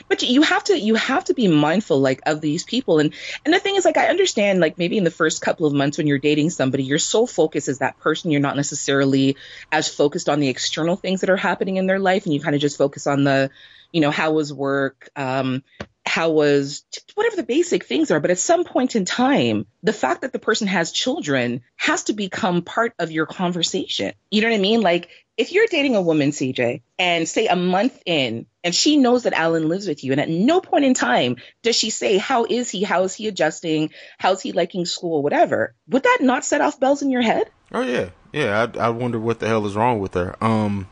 But 0.07 0.23
you 0.23 0.41
have 0.41 0.63
to, 0.65 0.77
you 0.77 0.95
have 0.95 1.25
to 1.25 1.33
be 1.33 1.47
mindful 1.47 1.99
like 1.99 2.21
of 2.25 2.41
these 2.41 2.63
people. 2.63 2.99
And, 2.99 3.13
and 3.45 3.53
the 3.53 3.59
thing 3.59 3.75
is 3.75 3.85
like, 3.85 3.97
I 3.97 4.07
understand 4.07 4.59
like 4.59 4.77
maybe 4.77 4.97
in 4.97 5.03
the 5.03 5.11
first 5.11 5.41
couple 5.41 5.65
of 5.65 5.73
months 5.73 5.97
when 5.97 6.07
you're 6.07 6.17
dating 6.17 6.49
somebody, 6.49 6.83
you're 6.83 6.99
so 6.99 7.25
focused 7.25 7.67
as 7.67 7.79
that 7.79 7.99
person. 7.99 8.31
You're 8.31 8.41
not 8.41 8.55
necessarily 8.55 9.37
as 9.71 9.87
focused 9.93 10.29
on 10.29 10.39
the 10.39 10.49
external 10.49 10.95
things 10.95 11.21
that 11.21 11.29
are 11.29 11.37
happening 11.37 11.77
in 11.77 11.87
their 11.87 11.99
life. 11.99 12.25
And 12.25 12.33
you 12.33 12.39
kind 12.39 12.55
of 12.55 12.61
just 12.61 12.77
focus 12.77 13.07
on 13.07 13.23
the, 13.23 13.49
you 13.91 14.01
know, 14.01 14.11
how 14.11 14.31
was 14.31 14.53
work? 14.53 15.09
Um, 15.15 15.63
how 16.07 16.29
was 16.31 16.83
whatever 17.15 17.35
the 17.35 17.43
basic 17.43 17.83
things 17.83 18.11
are. 18.11 18.19
But 18.19 18.31
at 18.31 18.39
some 18.39 18.63
point 18.63 18.95
in 18.95 19.05
time, 19.05 19.67
the 19.83 19.93
fact 19.93 20.21
that 20.21 20.31
the 20.31 20.39
person 20.39 20.67
has 20.67 20.91
children 20.91 21.61
has 21.75 22.05
to 22.05 22.13
become 22.13 22.61
part 22.61 22.93
of 22.97 23.11
your 23.11 23.25
conversation. 23.25 24.13
You 24.31 24.41
know 24.41 24.49
what 24.49 24.55
I 24.55 24.59
mean? 24.59 24.81
Like 24.81 25.09
if 25.37 25.51
you're 25.51 25.67
dating 25.67 25.95
a 25.95 26.01
woman, 26.01 26.31
CJ, 26.31 26.81
and 26.97 27.29
say 27.29 27.47
a 27.47 27.55
month 27.55 28.01
in, 28.05 28.47
and 28.63 28.73
she 28.73 28.97
knows 28.97 29.23
that 29.23 29.33
Alan 29.33 29.69
lives 29.69 29.87
with 29.87 30.03
you, 30.03 30.11
and 30.11 30.19
at 30.19 30.29
no 30.29 30.59
point 30.59 30.83
in 30.83 30.95
time 30.95 31.37
does 31.61 31.75
she 31.75 31.91
say, 31.91 32.17
How 32.17 32.45
is 32.45 32.69
he? 32.69 32.83
How 32.83 33.03
is 33.03 33.13
he 33.13 33.27
adjusting? 33.27 33.91
How's 34.17 34.41
he 34.41 34.51
liking 34.51 34.85
school? 34.85 35.21
Whatever. 35.21 35.75
Would 35.89 36.03
that 36.03 36.19
not 36.21 36.43
set 36.43 36.61
off 36.61 36.79
bells 36.79 37.01
in 37.01 37.11
your 37.11 37.21
head? 37.21 37.49
Oh 37.71 37.81
yeah, 37.81 38.09
yeah. 38.33 38.67
I 38.75 38.87
I 38.87 38.89
wonder 38.89 39.19
what 39.19 39.39
the 39.39 39.47
hell 39.47 39.65
is 39.65 39.75
wrong 39.75 39.99
with 39.99 40.15
her. 40.15 40.35
Um, 40.43 40.87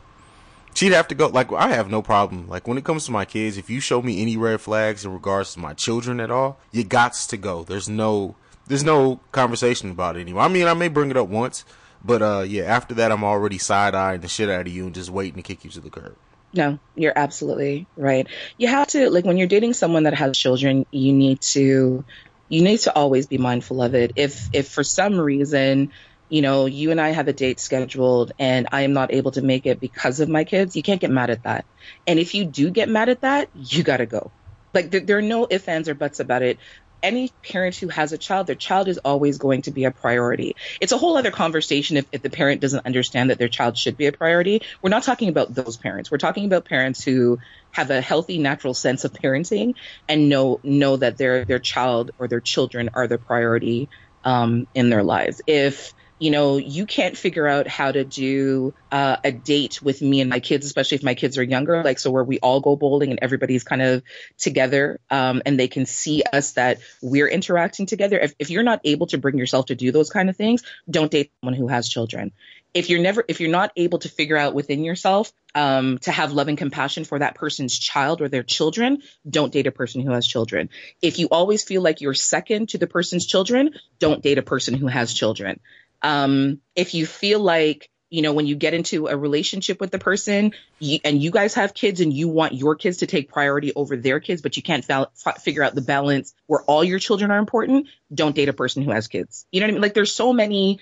she'd 0.74 0.92
have 0.92 1.08
to 1.08 1.14
go. 1.14 1.26
Like 1.26 1.52
I 1.52 1.68
have 1.68 1.90
no 1.90 2.00
problem. 2.00 2.48
Like 2.48 2.68
when 2.68 2.78
it 2.78 2.84
comes 2.84 3.04
to 3.06 3.12
my 3.12 3.24
kids, 3.24 3.58
if 3.58 3.68
you 3.68 3.80
show 3.80 4.00
me 4.00 4.22
any 4.22 4.36
red 4.36 4.60
flags 4.60 5.04
in 5.04 5.12
regards 5.12 5.54
to 5.54 5.58
my 5.58 5.74
children 5.74 6.20
at 6.20 6.30
all, 6.30 6.60
you 6.70 6.84
gots 6.84 7.28
to 7.30 7.36
go. 7.36 7.64
There's 7.64 7.88
no 7.88 8.36
there's 8.68 8.84
no 8.84 9.20
conversation 9.32 9.90
about 9.90 10.16
it 10.16 10.20
anymore. 10.20 10.42
I 10.42 10.48
mean, 10.48 10.66
I 10.66 10.74
may 10.74 10.88
bring 10.88 11.10
it 11.10 11.16
up 11.16 11.28
once, 11.28 11.64
but 12.06 12.22
uh, 12.22 12.44
yeah. 12.46 12.64
After 12.64 12.94
that, 12.94 13.10
I'm 13.10 13.24
already 13.24 13.58
side 13.58 13.94
eyeing 13.94 14.20
the 14.20 14.28
shit 14.28 14.48
out 14.48 14.66
of 14.66 14.68
you 14.68 14.86
and 14.86 14.94
just 14.94 15.10
waiting 15.10 15.34
to 15.34 15.42
kick 15.42 15.64
you 15.64 15.70
to 15.70 15.80
the 15.80 15.90
curb. 15.90 16.16
No, 16.52 16.78
you're 16.94 17.12
absolutely 17.14 17.86
right. 17.96 18.26
You 18.56 18.68
have 18.68 18.88
to 18.88 19.10
like 19.10 19.24
when 19.24 19.36
you're 19.36 19.48
dating 19.48 19.74
someone 19.74 20.04
that 20.04 20.14
has 20.14 20.38
children, 20.38 20.86
you 20.90 21.12
need 21.12 21.40
to 21.52 22.04
you 22.48 22.62
need 22.62 22.78
to 22.80 22.94
always 22.94 23.26
be 23.26 23.38
mindful 23.38 23.82
of 23.82 23.94
it. 23.94 24.12
If 24.16 24.48
if 24.52 24.68
for 24.68 24.84
some 24.84 25.18
reason, 25.18 25.92
you 26.28 26.42
know, 26.42 26.66
you 26.66 26.90
and 26.92 27.00
I 27.00 27.10
have 27.10 27.28
a 27.28 27.32
date 27.32 27.60
scheduled 27.60 28.32
and 28.38 28.68
I 28.72 28.82
am 28.82 28.92
not 28.92 29.12
able 29.12 29.32
to 29.32 29.42
make 29.42 29.66
it 29.66 29.80
because 29.80 30.20
of 30.20 30.28
my 30.28 30.44
kids, 30.44 30.76
you 30.76 30.82
can't 30.82 31.00
get 31.00 31.10
mad 31.10 31.30
at 31.30 31.42
that. 31.42 31.64
And 32.06 32.18
if 32.18 32.34
you 32.34 32.44
do 32.44 32.70
get 32.70 32.88
mad 32.88 33.08
at 33.08 33.20
that, 33.20 33.48
you 33.54 33.82
got 33.82 33.98
to 33.98 34.06
go. 34.06 34.30
Like 34.72 34.90
there, 34.90 35.00
there 35.00 35.18
are 35.18 35.22
no 35.22 35.46
ifs, 35.48 35.68
ands, 35.68 35.88
or 35.88 35.94
buts 35.94 36.20
about 36.20 36.42
it 36.42 36.58
any 37.02 37.30
parent 37.42 37.76
who 37.76 37.88
has 37.88 38.12
a 38.12 38.18
child, 38.18 38.46
their 38.46 38.56
child 38.56 38.88
is 38.88 38.98
always 38.98 39.38
going 39.38 39.62
to 39.62 39.70
be 39.70 39.84
a 39.84 39.90
priority. 39.90 40.56
It's 40.80 40.92
a 40.92 40.98
whole 40.98 41.16
other 41.16 41.30
conversation 41.30 41.96
if, 41.96 42.06
if 42.12 42.22
the 42.22 42.30
parent 42.30 42.60
doesn't 42.60 42.86
understand 42.86 43.30
that 43.30 43.38
their 43.38 43.48
child 43.48 43.78
should 43.78 43.96
be 43.96 44.06
a 44.06 44.12
priority. 44.12 44.62
We're 44.82 44.90
not 44.90 45.02
talking 45.02 45.28
about 45.28 45.54
those 45.54 45.76
parents. 45.76 46.10
We're 46.10 46.18
talking 46.18 46.46
about 46.46 46.64
parents 46.64 47.02
who 47.02 47.38
have 47.70 47.90
a 47.90 48.00
healthy, 48.00 48.38
natural 48.38 48.74
sense 48.74 49.04
of 49.04 49.12
parenting 49.12 49.74
and 50.08 50.28
know 50.28 50.60
know 50.62 50.96
that 50.96 51.18
their 51.18 51.44
their 51.44 51.58
child 51.58 52.10
or 52.18 52.28
their 52.28 52.40
children 52.40 52.90
are 52.94 53.06
the 53.06 53.18
priority 53.18 53.88
um, 54.24 54.66
in 54.74 54.90
their 54.90 55.02
lives. 55.02 55.42
If 55.46 55.92
you 56.18 56.30
know, 56.30 56.56
you 56.56 56.86
can't 56.86 57.16
figure 57.16 57.46
out 57.46 57.66
how 57.66 57.92
to 57.92 58.02
do 58.04 58.72
uh, 58.90 59.16
a 59.22 59.32
date 59.32 59.82
with 59.82 60.00
me 60.00 60.22
and 60.22 60.30
my 60.30 60.40
kids, 60.40 60.64
especially 60.64 60.96
if 60.96 61.02
my 61.02 61.14
kids 61.14 61.36
are 61.36 61.42
younger, 61.42 61.82
like 61.82 61.98
so 61.98 62.10
where 62.10 62.24
we 62.24 62.38
all 62.38 62.60
go 62.60 62.74
bowling 62.74 63.10
and 63.10 63.18
everybody's 63.20 63.64
kind 63.64 63.82
of 63.82 64.02
together 64.38 64.98
um, 65.10 65.42
and 65.44 65.60
they 65.60 65.68
can 65.68 65.84
see 65.84 66.22
us 66.32 66.52
that 66.52 66.78
we're 67.02 67.28
interacting 67.28 67.84
together. 67.84 68.18
If, 68.18 68.34
if 68.38 68.50
you're 68.50 68.62
not 68.62 68.80
able 68.84 69.08
to 69.08 69.18
bring 69.18 69.36
yourself 69.36 69.66
to 69.66 69.74
do 69.74 69.92
those 69.92 70.08
kind 70.08 70.30
of 70.30 70.36
things, 70.36 70.62
don't 70.88 71.10
date 71.10 71.32
someone 71.40 71.58
who 71.58 71.68
has 71.68 71.88
children. 71.88 72.32
If 72.72 72.90
you're 72.90 73.00
never, 73.00 73.24
if 73.28 73.40
you're 73.40 73.50
not 73.50 73.72
able 73.76 73.98
to 74.00 74.08
figure 74.08 74.36
out 74.36 74.54
within 74.54 74.84
yourself 74.84 75.32
um, 75.54 75.98
to 75.98 76.12
have 76.12 76.32
love 76.32 76.48
and 76.48 76.58
compassion 76.58 77.04
for 77.04 77.18
that 77.18 77.34
person's 77.34 77.78
child 77.78 78.20
or 78.20 78.28
their 78.28 78.42
children, 78.42 79.02
don't 79.28 79.52
date 79.52 79.66
a 79.66 79.72
person 79.72 80.02
who 80.02 80.12
has 80.12 80.26
children. 80.26 80.68
If 81.00 81.18
you 81.18 81.28
always 81.30 81.64
feel 81.64 81.80
like 81.80 82.02
you're 82.02 82.14
second 82.14 82.70
to 82.70 82.78
the 82.78 82.86
person's 82.86 83.26
children, 83.26 83.70
don't 83.98 84.22
date 84.22 84.36
a 84.36 84.42
person 84.42 84.74
who 84.74 84.88
has 84.88 85.14
children. 85.14 85.60
Um, 86.02 86.60
if 86.74 86.94
you 86.94 87.06
feel 87.06 87.40
like, 87.40 87.90
you 88.08 88.22
know, 88.22 88.32
when 88.32 88.46
you 88.46 88.54
get 88.54 88.72
into 88.72 89.08
a 89.08 89.16
relationship 89.16 89.80
with 89.80 89.90
the 89.90 89.98
person 89.98 90.52
you, 90.78 91.00
and 91.04 91.20
you 91.20 91.30
guys 91.30 91.54
have 91.54 91.74
kids 91.74 92.00
and 92.00 92.12
you 92.12 92.28
want 92.28 92.54
your 92.54 92.76
kids 92.76 92.98
to 92.98 93.06
take 93.06 93.30
priority 93.30 93.72
over 93.74 93.96
their 93.96 94.20
kids, 94.20 94.42
but 94.42 94.56
you 94.56 94.62
can't 94.62 94.84
fa- 94.84 95.10
f- 95.26 95.42
figure 95.42 95.62
out 95.62 95.74
the 95.74 95.80
balance 95.80 96.32
where 96.46 96.62
all 96.62 96.84
your 96.84 96.98
children 96.98 97.30
are 97.30 97.38
important, 97.38 97.88
don't 98.14 98.36
date 98.36 98.48
a 98.48 98.52
person 98.52 98.82
who 98.82 98.92
has 98.92 99.08
kids. 99.08 99.46
You 99.50 99.60
know 99.60 99.66
what 99.66 99.70
I 99.70 99.72
mean? 99.72 99.82
Like 99.82 99.94
there's 99.94 100.12
so 100.12 100.32
many 100.32 100.78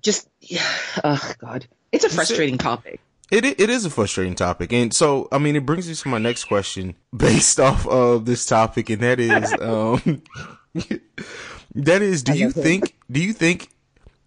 just, 0.00 0.28
oh 1.04 1.32
God, 1.38 1.66
it's 1.92 2.04
a 2.04 2.08
frustrating 2.08 2.58
topic. 2.58 3.00
It 3.30 3.44
it 3.44 3.70
is 3.70 3.84
a 3.84 3.90
frustrating 3.90 4.34
topic, 4.34 4.72
and 4.72 4.92
so 4.92 5.28
I 5.30 5.38
mean, 5.38 5.54
it 5.54 5.64
brings 5.64 5.88
me 5.88 5.94
to 5.94 6.08
my 6.08 6.18
next 6.18 6.44
question 6.44 6.96
based 7.16 7.60
off 7.60 7.86
of 7.86 8.24
this 8.26 8.44
topic, 8.44 8.90
and 8.90 9.02
that 9.02 9.20
is, 9.20 9.52
um, 9.60 10.22
that 11.74 12.02
is, 12.02 12.24
do 12.24 12.36
you 12.36 12.50
think, 12.50 12.96
do 13.10 13.20
you 13.20 13.32
think 13.32 13.68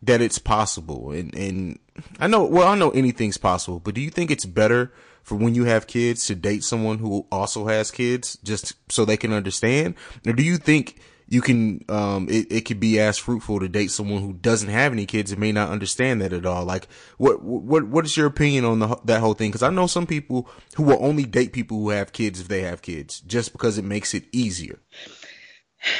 that 0.05 0.21
it's 0.21 0.39
possible. 0.39 1.11
And, 1.11 1.33
and 1.35 1.79
I 2.19 2.27
know, 2.27 2.43
well, 2.43 2.67
I 2.67 2.75
know 2.75 2.91
anything's 2.91 3.37
possible, 3.37 3.79
but 3.79 3.95
do 3.95 4.01
you 4.01 4.09
think 4.09 4.31
it's 4.31 4.45
better 4.45 4.91
for 5.23 5.35
when 5.35 5.55
you 5.55 5.63
have 5.65 5.87
kids 5.87 6.25
to 6.27 6.35
date 6.35 6.63
someone 6.63 6.97
who 6.97 7.25
also 7.31 7.67
has 7.67 7.91
kids 7.91 8.37
just 8.43 8.73
so 8.91 9.05
they 9.05 9.17
can 9.17 9.33
understand? 9.33 9.95
Or 10.27 10.33
do 10.33 10.43
you 10.43 10.57
think 10.57 10.99
you 11.27 11.41
can, 11.41 11.85
um, 11.87 12.27
it, 12.29 12.51
it 12.51 12.61
could 12.61 12.81
be 12.81 12.99
as 12.99 13.17
fruitful 13.17 13.61
to 13.61 13.69
date 13.69 13.91
someone 13.91 14.21
who 14.21 14.33
doesn't 14.33 14.69
have 14.69 14.91
any 14.91 15.05
kids 15.05 15.31
and 15.31 15.39
may 15.39 15.53
not 15.53 15.69
understand 15.69 16.21
that 16.21 16.33
at 16.33 16.45
all? 16.45 16.65
Like, 16.65 16.87
what, 17.17 17.41
what, 17.41 17.87
what 17.87 18.05
is 18.05 18.17
your 18.17 18.27
opinion 18.27 18.65
on 18.65 18.79
the, 18.79 18.99
that 19.05 19.21
whole 19.21 19.33
thing? 19.33 19.51
Cause 19.51 19.63
I 19.63 19.69
know 19.69 19.87
some 19.87 20.05
people 20.05 20.49
who 20.75 20.83
will 20.83 20.99
only 20.99 21.23
date 21.23 21.53
people 21.53 21.77
who 21.77 21.89
have 21.89 22.11
kids 22.11 22.41
if 22.41 22.49
they 22.49 22.61
have 22.63 22.81
kids 22.81 23.21
just 23.21 23.53
because 23.53 23.77
it 23.77 23.85
makes 23.85 24.13
it 24.13 24.25
easier. 24.33 24.79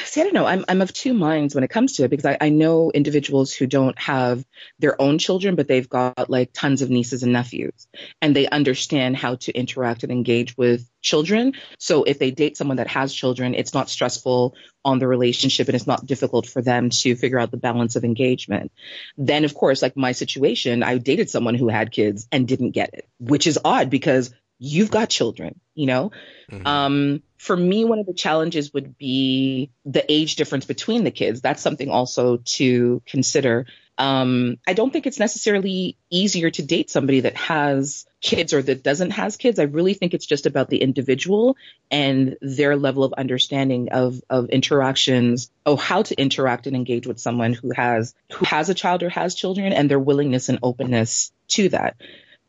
See, 0.06 0.22
I 0.22 0.24
don't 0.24 0.34
know. 0.34 0.46
I'm 0.46 0.64
I'm 0.70 0.82
of 0.82 0.94
two 0.94 1.14
minds 1.14 1.56
when 1.56 1.64
it 1.64 1.70
comes 1.70 1.94
to 1.94 2.04
it 2.04 2.10
because 2.10 2.26
I, 2.26 2.38
I 2.40 2.50
know 2.50 2.92
individuals 2.92 3.54
who 3.54 3.68
don't 3.68 4.00
have 4.00 4.46
their 4.80 5.00
own 5.02 5.18
children, 5.18 5.56
but 5.56 5.68
they've 5.68 5.90
got 5.90 6.30
like 6.30 6.52
tons 6.54 6.82
of 6.82 6.90
nieces 6.90 7.24
and 7.24 7.34
nephews, 7.34 7.88
and 8.22 8.36
they 8.36 8.48
understand 8.48 9.18
how 9.18 9.36
to 9.36 9.52
interact 9.52 10.04
and 10.04 10.12
engage 10.12 10.56
with 10.58 10.90
children. 11.02 11.54
So 11.80 12.04
if 12.04 12.18
they 12.18 12.32
date 12.32 12.58
someone 12.58 12.78
that 12.78 12.88
has 12.88 13.14
children, 13.14 13.56
it's 13.56 13.74
not 13.74 13.90
stressful 13.90 14.56
on 14.86 15.00
the 15.00 15.08
relationship 15.08 15.68
and 15.68 15.76
it's 15.76 15.88
not 15.88 16.06
difficult 16.06 16.48
for 16.48 16.62
them 16.62 16.90
to 16.90 17.16
figure 17.16 17.40
out 17.40 17.52
the 17.52 17.58
balance 17.58 17.96
of 17.96 18.04
engagement. 18.04 18.72
Then, 19.18 19.44
of 19.44 19.54
course, 19.54 19.82
like 19.82 19.98
my 19.98 20.14
situation, 20.14 20.82
I 20.82 20.98
dated 20.98 21.30
someone 21.30 21.56
who 21.56 21.68
had 21.68 21.92
kids 21.92 22.28
and 22.32 22.48
didn't 22.48 22.72
get 22.72 22.94
it, 22.94 23.08
which 23.20 23.48
is 23.48 23.60
odd 23.64 23.90
because 23.90 24.34
you've 24.64 24.92
got 24.92 25.10
children, 25.10 25.60
you 25.76 25.86
know? 25.86 26.12
Mm-hmm. 26.50 26.66
Um, 26.66 27.24
for 27.38 27.56
me, 27.56 27.84
one 27.84 28.00
of 28.00 28.06
the 28.06 28.14
challenges 28.14 28.74
would 28.74 28.98
be 28.98 29.72
the 29.86 30.10
age 30.10 30.38
difference 30.38 30.66
between 30.66 31.04
the 31.04 31.12
kids. 31.12 31.42
That's 31.42 31.62
something 31.62 31.90
also 31.90 32.38
to 32.38 33.02
consider. 33.06 33.66
Um, 33.98 34.58
I 34.66 34.74
don't 34.74 34.92
think 34.92 35.06
it's 35.06 35.20
necessarily 35.20 35.98
easier 36.10 36.50
to 36.50 36.64
date 36.64 36.90
somebody 36.90 37.20
that 37.20 37.36
has 37.36 38.06
kids 38.22 38.54
or 38.54 38.62
that 38.62 38.84
doesn't 38.84 39.12
has 39.12 39.36
kids. 39.36 39.60
I 39.60 39.64
really 39.64 39.94
think 39.94 40.14
it's 40.14 40.26
just 40.26 40.46
about 40.46 40.70
the 40.70 40.82
individual 40.82 41.58
and 41.92 42.38
their 42.42 42.78
level 42.78 43.04
of 43.04 43.14
understanding 43.14 43.90
of 43.92 44.22
of 44.30 44.50
interactions, 44.50 45.52
oh, 45.66 45.76
how 45.76 46.02
to 46.04 46.20
interact 46.20 46.66
and 46.66 46.76
engage 46.76 47.06
with 47.06 47.20
someone 47.20 47.54
who 47.54 47.72
has 47.76 48.16
who 48.32 48.46
has 48.46 48.70
a 48.70 48.74
child 48.74 49.04
or 49.04 49.10
has 49.10 49.36
children, 49.36 49.74
and 49.74 49.92
their 49.92 50.00
willingness 50.00 50.50
and 50.50 50.60
openness 50.64 51.32
to 51.50 51.70
that. 51.70 51.98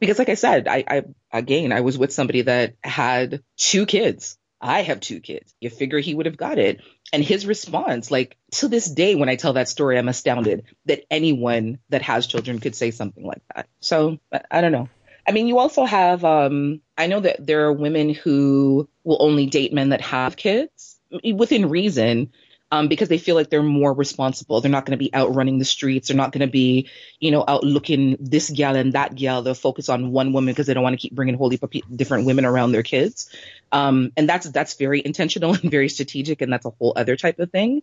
Because, 0.05 0.19
like 0.19 0.29
I 0.29 0.35
said, 0.35 0.69
I, 0.69 0.85
I 0.87 1.03
again, 1.33 1.73
I 1.73 1.81
was 1.81 1.99
with 1.99 2.13
somebody 2.13 2.43
that 2.43 2.75
had 2.83 3.43
two 3.57 3.87
kids 3.87 4.39
I 4.65 4.81
have 4.81 5.01
two 5.01 5.21
kids. 5.21 5.55
You 5.61 5.69
figure 5.69 5.99
he 5.99 6.15
would 6.15 6.25
have 6.25 6.39
got 6.39 6.59
it. 6.59 6.81
And 7.13 7.23
his 7.23 7.47
response, 7.47 8.11
like 8.11 8.39
to 8.53 8.69
this 8.69 8.87
day, 8.87 9.15
when 9.15 9.29
I 9.29 9.37
tell 9.37 9.53
that 9.53 9.69
story, 9.69 9.99
I'm 9.99 10.09
astounded 10.09 10.65
that 10.87 11.05
anyone 11.11 11.81
that 11.91 12.01
has 12.01 12.27
children 12.27 12.61
could 12.61 12.75
say 12.75 12.91
something 12.91 13.27
like 13.27 13.43
that. 13.55 13.69
So 13.81 14.19
I 14.51 14.63
don't 14.63 14.73
know. 14.73 14.89
I 15.29 15.33
mean, 15.33 15.49
you 15.49 15.59
also 15.59 15.85
have, 15.85 16.25
um, 16.25 16.81
I 16.97 17.09
know 17.09 17.21
that 17.21 17.47
there 17.47 17.67
are 17.67 17.73
women 17.75 18.15
who 18.15 18.89
will 19.05 19.19
only 19.21 19.47
date 19.47 19.75
men 19.75 19.91
that 19.91 20.01
have 20.01 20.35
kids 20.35 20.99
within 21.23 21.69
reason 21.69 22.33
um, 22.75 22.89
because 22.89 23.09
they 23.09 23.19
feel 23.19 23.37
like 23.37 23.51
they're 23.51 23.63
more 23.63 23.93
responsible. 23.93 24.61
They're 24.61 24.71
not 24.71 24.85
going 24.85 24.99
to 24.99 25.05
be 25.05 25.15
out 25.15 25.33
running 25.33 25.59
the 25.59 25.65
streets. 25.65 26.09
They're 26.09 26.17
not 26.17 26.33
going 26.33 26.41
to 26.41 26.51
be, 26.51 26.91
you 27.21 27.31
know, 27.31 27.45
out 27.47 27.63
looking 27.63 28.17
this 28.19 28.51
gal 28.51 28.75
and 28.75 28.95
that 28.95 29.15
gal. 29.15 29.43
They'll 29.43 29.55
focus 29.55 29.89
on 29.89 30.11
one 30.11 30.33
woman 30.33 30.53
because 30.53 30.67
they 30.67 30.75
don't 30.75 30.83
want 30.83 30.95
to 30.95 30.99
keep 30.99 31.15
bringing 31.15 31.39
of 31.41 31.73
different 31.97 32.27
women 32.27 32.45
around 32.45 32.73
their 32.73 32.83
kids. 32.83 33.31
Um, 33.71 34.11
and 34.17 34.29
that's 34.29 34.51
that's 34.51 34.75
very 34.75 35.01
intentional 35.05 35.55
and 35.55 35.71
very 35.71 35.89
strategic, 35.89 36.41
and 36.43 36.53
that's 36.53 36.67
a 36.67 36.71
whole 36.71 36.93
other 36.97 37.15
type 37.15 37.39
of 37.39 37.53
thing. 37.53 37.83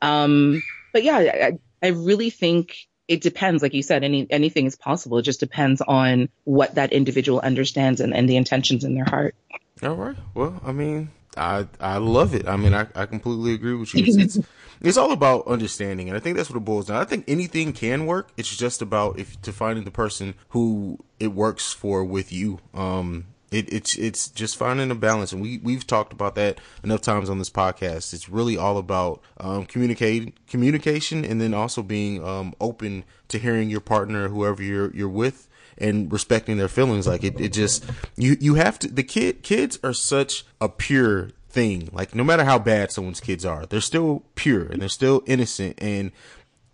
Um, 0.00 0.62
but 0.92 1.02
yeah, 1.02 1.16
I, 1.16 1.58
I 1.82 1.88
really 1.88 2.30
think 2.30 2.76
it 3.08 3.22
depends. 3.22 3.60
Like 3.60 3.74
you 3.74 3.82
said, 3.82 4.04
any 4.04 4.28
anything 4.30 4.66
is 4.66 4.76
possible. 4.76 5.18
It 5.18 5.22
just 5.22 5.40
depends 5.40 5.80
on 5.80 6.28
what 6.44 6.76
that 6.76 6.92
individual 6.92 7.40
understands 7.40 8.00
and, 8.00 8.14
and 8.14 8.28
the 8.28 8.36
intentions 8.36 8.84
in 8.84 8.94
their 8.94 9.04
heart. 9.04 9.34
All 9.82 9.96
right. 9.96 10.16
Well, 10.32 10.60
I 10.64 10.70
mean, 10.70 11.10
I 11.36 11.66
I 11.80 11.98
love 11.98 12.34
it. 12.34 12.46
I 12.46 12.56
mean, 12.56 12.74
I, 12.74 12.86
I 12.94 13.06
completely 13.06 13.54
agree 13.54 13.74
with 13.74 13.94
you. 13.94 14.04
It's, 14.06 14.36
it's, 14.36 14.46
it's 14.80 14.96
all 14.96 15.12
about 15.12 15.46
understanding, 15.46 16.08
and 16.08 16.16
I 16.16 16.20
think 16.20 16.36
that's 16.36 16.50
what 16.50 16.56
it 16.56 16.64
boils 16.64 16.86
down. 16.86 16.96
I 16.96 17.04
think 17.04 17.24
anything 17.28 17.72
can 17.72 18.04
work. 18.06 18.30
It's 18.36 18.54
just 18.54 18.82
about 18.82 19.18
if 19.18 19.40
to 19.42 19.52
finding 19.52 19.84
the 19.84 19.92
person 19.92 20.34
who 20.50 20.98
it 21.20 21.28
works 21.28 21.72
for 21.72 22.04
with 22.04 22.32
you. 22.32 22.58
Um, 22.74 23.26
it, 23.52 23.72
it's 23.72 23.96
it's 23.96 24.28
just 24.28 24.56
finding 24.56 24.90
a 24.90 24.94
balance, 24.94 25.32
and 25.32 25.42
we 25.42 25.58
we've 25.58 25.86
talked 25.86 26.12
about 26.12 26.34
that 26.34 26.58
enough 26.82 27.02
times 27.02 27.28
on 27.28 27.38
this 27.38 27.50
podcast. 27.50 28.12
It's 28.14 28.28
really 28.28 28.56
all 28.56 28.78
about 28.78 29.20
um, 29.38 29.66
communicate 29.66 30.34
communication, 30.46 31.24
and 31.24 31.40
then 31.40 31.54
also 31.54 31.82
being 31.82 32.24
um, 32.26 32.54
open 32.60 33.04
to 33.28 33.38
hearing 33.38 33.70
your 33.70 33.80
partner, 33.80 34.28
whoever 34.28 34.62
you're 34.62 34.90
you're 34.96 35.08
with, 35.08 35.48
and 35.78 36.12
respecting 36.12 36.56
their 36.56 36.68
feelings. 36.68 37.06
Like 37.06 37.24
it, 37.24 37.40
it 37.40 37.52
just 37.52 37.84
you 38.16 38.36
you 38.40 38.54
have 38.54 38.78
to. 38.80 38.88
The 38.88 39.02
kid 39.02 39.42
kids 39.42 39.78
are 39.82 39.92
such 39.92 40.44
a 40.60 40.68
pure 40.68 41.30
thing. 41.48 41.90
Like 41.92 42.14
no 42.14 42.24
matter 42.24 42.44
how 42.44 42.58
bad 42.58 42.90
someone's 42.90 43.20
kids 43.20 43.44
are, 43.44 43.66
they're 43.66 43.80
still 43.80 44.24
pure 44.34 44.64
and 44.64 44.80
they're 44.80 44.88
still 44.88 45.22
innocent 45.26 45.78
and 45.78 46.12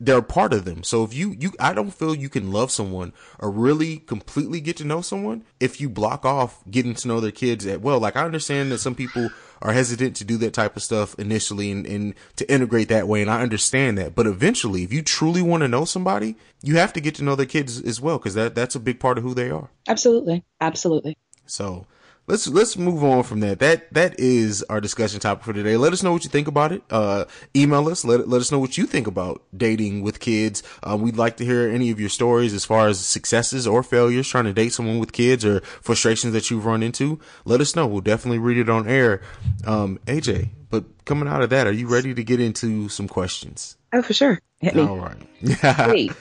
they're 0.00 0.22
part 0.22 0.52
of 0.52 0.64
them. 0.64 0.84
So 0.84 1.02
if 1.02 1.12
you, 1.12 1.34
you, 1.38 1.52
I 1.58 1.72
don't 1.72 1.90
feel 1.90 2.14
you 2.14 2.28
can 2.28 2.52
love 2.52 2.70
someone 2.70 3.12
or 3.38 3.50
really 3.50 3.98
completely 3.98 4.60
get 4.60 4.76
to 4.76 4.84
know 4.84 5.00
someone 5.00 5.44
if 5.58 5.80
you 5.80 5.88
block 5.88 6.24
off 6.24 6.62
getting 6.70 6.94
to 6.94 7.08
know 7.08 7.20
their 7.20 7.32
kids 7.32 7.66
at 7.66 7.80
well. 7.80 7.98
Like 7.98 8.16
I 8.16 8.24
understand 8.24 8.70
that 8.70 8.78
some 8.78 8.94
people 8.94 9.30
are 9.60 9.72
hesitant 9.72 10.16
to 10.16 10.24
do 10.24 10.36
that 10.38 10.52
type 10.52 10.76
of 10.76 10.82
stuff 10.82 11.18
initially 11.18 11.70
and, 11.70 11.86
and 11.86 12.14
to 12.36 12.50
integrate 12.50 12.88
that 12.88 13.08
way. 13.08 13.22
And 13.22 13.30
I 13.30 13.42
understand 13.42 13.98
that. 13.98 14.14
But 14.14 14.26
eventually, 14.26 14.84
if 14.84 14.92
you 14.92 15.02
truly 15.02 15.42
want 15.42 15.62
to 15.62 15.68
know 15.68 15.84
somebody, 15.84 16.36
you 16.62 16.76
have 16.76 16.92
to 16.94 17.00
get 17.00 17.14
to 17.16 17.24
know 17.24 17.34
their 17.34 17.46
kids 17.46 17.80
as 17.80 18.00
well 18.00 18.18
because 18.18 18.34
that, 18.34 18.54
that's 18.54 18.74
a 18.74 18.80
big 18.80 19.00
part 19.00 19.18
of 19.18 19.24
who 19.24 19.34
they 19.34 19.50
are. 19.50 19.70
Absolutely. 19.88 20.44
Absolutely. 20.60 21.16
So 21.46 21.86
let's 22.28 22.46
let's 22.46 22.76
move 22.76 23.02
on 23.02 23.24
from 23.24 23.40
that. 23.40 23.58
That 23.58 23.92
that 23.92 24.20
is 24.20 24.62
our 24.64 24.80
discussion 24.80 25.18
topic 25.18 25.44
for 25.44 25.52
today. 25.52 25.76
Let 25.76 25.92
us 25.92 26.02
know 26.02 26.12
what 26.12 26.24
you 26.24 26.30
think 26.30 26.46
about 26.46 26.70
it. 26.70 26.82
Uh, 26.90 27.24
email 27.56 27.88
us. 27.88 28.04
Let 28.04 28.28
let 28.28 28.40
us 28.40 28.52
know 28.52 28.58
what 28.58 28.78
you 28.78 28.86
think 28.86 29.06
about 29.06 29.42
dating 29.56 30.02
with 30.02 30.20
kids. 30.20 30.62
Uh, 30.82 30.96
we'd 30.96 31.16
like 31.16 31.36
to 31.38 31.44
hear 31.44 31.68
any 31.68 31.90
of 31.90 31.98
your 31.98 32.08
stories 32.08 32.52
as 32.52 32.64
far 32.64 32.86
as 32.86 33.00
successes 33.00 33.66
or 33.66 33.82
failures 33.82 34.28
trying 34.28 34.44
to 34.44 34.52
date 34.52 34.72
someone 34.72 34.98
with 34.98 35.12
kids 35.12 35.44
or 35.44 35.60
frustrations 35.60 36.32
that 36.34 36.50
you've 36.50 36.66
run 36.66 36.82
into. 36.82 37.18
Let 37.44 37.60
us 37.60 37.74
know. 37.74 37.86
We'll 37.86 38.02
definitely 38.02 38.38
read 38.38 38.58
it 38.58 38.68
on 38.68 38.86
air. 38.86 39.22
Um, 39.66 39.98
AJ, 40.06 40.50
but 40.70 40.84
coming 41.04 41.28
out 41.28 41.42
of 41.42 41.50
that, 41.50 41.66
are 41.66 41.72
you 41.72 41.88
ready 41.88 42.14
to 42.14 42.22
get 42.22 42.40
into 42.40 42.88
some 42.88 43.08
questions? 43.08 43.76
Oh, 43.92 44.02
for 44.02 44.12
sure. 44.12 44.40
Hit 44.60 44.76
me. 44.76 44.82
All 44.82 44.98
right. 44.98 45.88
Wait. 45.88 46.12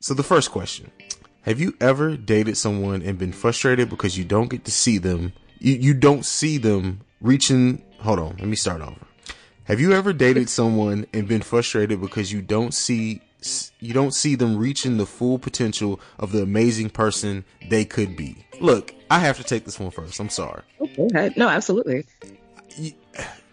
So 0.00 0.14
the 0.14 0.22
first 0.22 0.50
question. 0.50 0.90
Have 1.48 1.60
you 1.60 1.72
ever 1.80 2.14
dated 2.14 2.58
someone 2.58 3.00
and 3.00 3.16
been 3.16 3.32
frustrated 3.32 3.88
because 3.88 4.18
you 4.18 4.24
don't 4.26 4.50
get 4.50 4.66
to 4.66 4.70
see 4.70 4.98
them? 4.98 5.32
You, 5.58 5.76
you 5.76 5.94
don't 5.94 6.26
see 6.26 6.58
them 6.58 7.00
reaching. 7.22 7.82
Hold 8.00 8.18
on. 8.18 8.36
Let 8.36 8.48
me 8.48 8.54
start 8.54 8.82
over. 8.82 9.00
Have 9.64 9.80
you 9.80 9.94
ever 9.94 10.12
dated 10.12 10.50
someone 10.50 11.06
and 11.14 11.26
been 11.26 11.40
frustrated 11.40 12.02
because 12.02 12.30
you 12.30 12.42
don't 12.42 12.74
see 12.74 13.22
you 13.80 13.94
don't 13.94 14.12
see 14.12 14.34
them 14.34 14.58
reaching 14.58 14.98
the 14.98 15.06
full 15.06 15.38
potential 15.38 16.00
of 16.18 16.32
the 16.32 16.42
amazing 16.42 16.90
person 16.90 17.46
they 17.70 17.86
could 17.86 18.14
be? 18.14 18.44
Look, 18.60 18.94
I 19.10 19.18
have 19.20 19.38
to 19.38 19.42
take 19.42 19.64
this 19.64 19.80
one 19.80 19.90
first. 19.90 20.20
I'm 20.20 20.28
sorry. 20.28 20.60
Okay. 20.78 21.32
No, 21.34 21.48
absolutely. 21.48 22.04
You, 22.76 22.92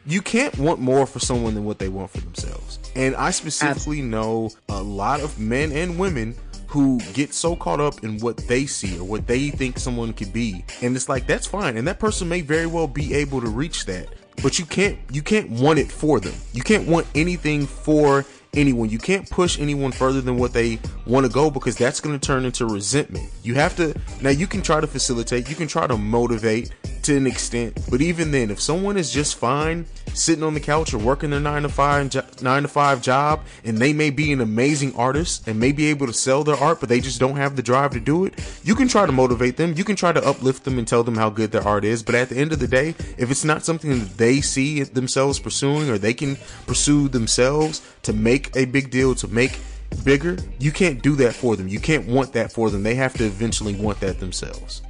you 0.06 0.22
can't 0.22 0.58
want 0.58 0.82
more 0.82 1.06
for 1.06 1.20
someone 1.20 1.56
than 1.56 1.64
what 1.64 1.80
they 1.80 1.88
want 1.88 2.12
for 2.12 2.20
themselves. 2.20 2.78
And 2.96 3.16
I 3.16 3.32
specifically 3.32 4.02
know 4.02 4.52
a 4.70 4.84
lot 4.84 5.22
of 5.22 5.40
men 5.40 5.72
and 5.72 5.98
women 5.98 6.36
who 6.76 7.00
get 7.14 7.34
so 7.34 7.56
caught 7.56 7.80
up 7.80 8.04
in 8.04 8.20
what 8.20 8.36
they 8.50 8.66
see 8.66 9.00
or 9.00 9.06
what 9.06 9.26
they 9.28 9.50
think 9.50 9.80
someone 9.80 10.12
could 10.12 10.34
be. 10.34 10.62
And 10.82 10.94
it's 10.94 11.08
like 11.08 11.26
that's 11.26 11.48
fine. 11.48 11.78
And 11.78 11.88
that 11.88 12.00
person 12.00 12.28
may 12.28 12.42
very 12.42 12.66
well 12.66 12.86
be 12.86 13.14
able 13.14 13.40
to 13.40 13.48
reach 13.48 13.86
that. 13.86 14.10
But 14.44 14.60
you 14.60 14.66
can't 14.66 15.00
you 15.10 15.22
can't 15.22 15.50
want 15.50 15.80
it 15.80 15.90
for 15.90 16.20
them. 16.20 16.34
You 16.52 16.64
can't 16.64 16.86
want 16.86 17.08
anything 17.16 17.66
for 17.66 18.26
anyone. 18.56 18.90
You 18.90 18.98
can't 18.98 19.30
push 19.30 19.60
anyone 19.60 19.92
further 19.92 20.22
than 20.22 20.38
what 20.38 20.54
they 20.54 20.80
want 21.06 21.26
to 21.26 21.32
go 21.32 21.50
because 21.50 21.78
that's 21.78 22.00
going 22.00 22.18
to 22.18 22.26
turn 22.26 22.46
into 22.46 22.66
resentment. 22.66 23.30
You 23.44 23.56
have 23.56 23.76
to 23.78 23.96
now 24.22 24.30
you 24.30 24.48
can 24.48 24.62
try 24.62 24.82
to 24.82 24.88
facilitate, 24.88 25.50
you 25.50 25.56
can 25.56 25.68
try 25.68 25.88
to 25.88 25.98
motivate 25.98 26.72
to 27.04 27.16
an 27.16 27.28
extent, 27.28 27.80
but 27.90 28.02
even 28.02 28.32
then 28.32 28.50
if 28.50 28.60
someone 28.60 28.98
is 28.98 29.12
just 29.12 29.38
fine 29.38 29.86
sitting 30.16 30.44
on 30.44 30.54
the 30.54 30.60
couch 30.60 30.94
or 30.94 30.98
working 30.98 31.30
their 31.30 31.40
9 31.40 31.64
to 31.64 31.70
5 31.70 32.42
9 32.42 32.62
to 32.62 32.68
5 32.68 33.02
job 33.02 33.42
and 33.64 33.78
they 33.78 33.94
may 33.94 34.10
be 34.10 34.32
an 34.32 34.42
amazing 34.42 34.96
artist 34.96 35.48
and 35.48 35.60
may 35.60 35.72
be 35.72 35.88
able 35.88 36.08
to 36.08 36.14
sell 36.14 36.44
their 36.44 36.56
art 36.56 36.80
but 36.80 36.90
they 36.90 37.00
just 37.00 37.20
don't 37.20 37.36
have 37.36 37.56
the 37.56 37.62
drive 37.62 37.92
to 37.92 38.00
do 38.00 38.26
it, 38.26 38.34
you 38.64 38.74
can 38.74 38.88
try 38.88 39.06
to 39.06 39.12
motivate 39.12 39.58
them, 39.58 39.74
you 39.76 39.84
can 39.84 39.96
try 39.96 40.12
to 40.12 40.26
uplift 40.26 40.64
them 40.64 40.80
and 40.80 40.88
tell 40.88 41.04
them 41.04 41.16
how 41.16 41.30
good 41.30 41.52
their 41.52 41.68
art 41.68 41.84
is, 41.84 42.02
but 42.02 42.16
at 42.16 42.30
the 42.30 42.38
end 42.38 42.52
of 42.52 42.60
the 42.60 42.68
day, 42.68 42.90
if 43.18 43.30
it's 43.30 43.44
not 43.44 43.64
something 43.64 43.92
that 43.92 44.18
they 44.18 44.42
see 44.42 44.82
themselves 44.84 45.38
pursuing 45.38 45.90
or 45.90 45.98
they 45.98 46.14
can 46.14 46.38
pursue 46.66 47.08
themselves 47.08 47.82
to 48.02 48.14
make 48.14 48.45
a 48.56 48.66
big 48.66 48.92
deal 48.92 49.16
to 49.16 49.28
make 49.28 49.60
bigger, 50.04 50.38
you 50.60 50.72
can't 50.72 51.02
do 51.02 51.16
that 51.16 51.34
for 51.34 51.56
them. 51.56 51.68
You 51.68 51.80
can't 51.80 52.08
want 52.08 52.34
that 52.34 52.52
for 52.52 52.70
them. 52.70 52.84
They 52.84 52.96
have 52.96 53.14
to 53.16 53.26
eventually 53.26 53.76
want 53.76 54.00
that 54.02 54.20
themselves. 54.20 54.82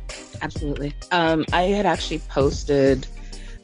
Absolutely. 0.41 0.93
Um, 1.11 1.45
I 1.53 1.63
had 1.63 1.85
actually 1.85 2.19
posted. 2.19 3.07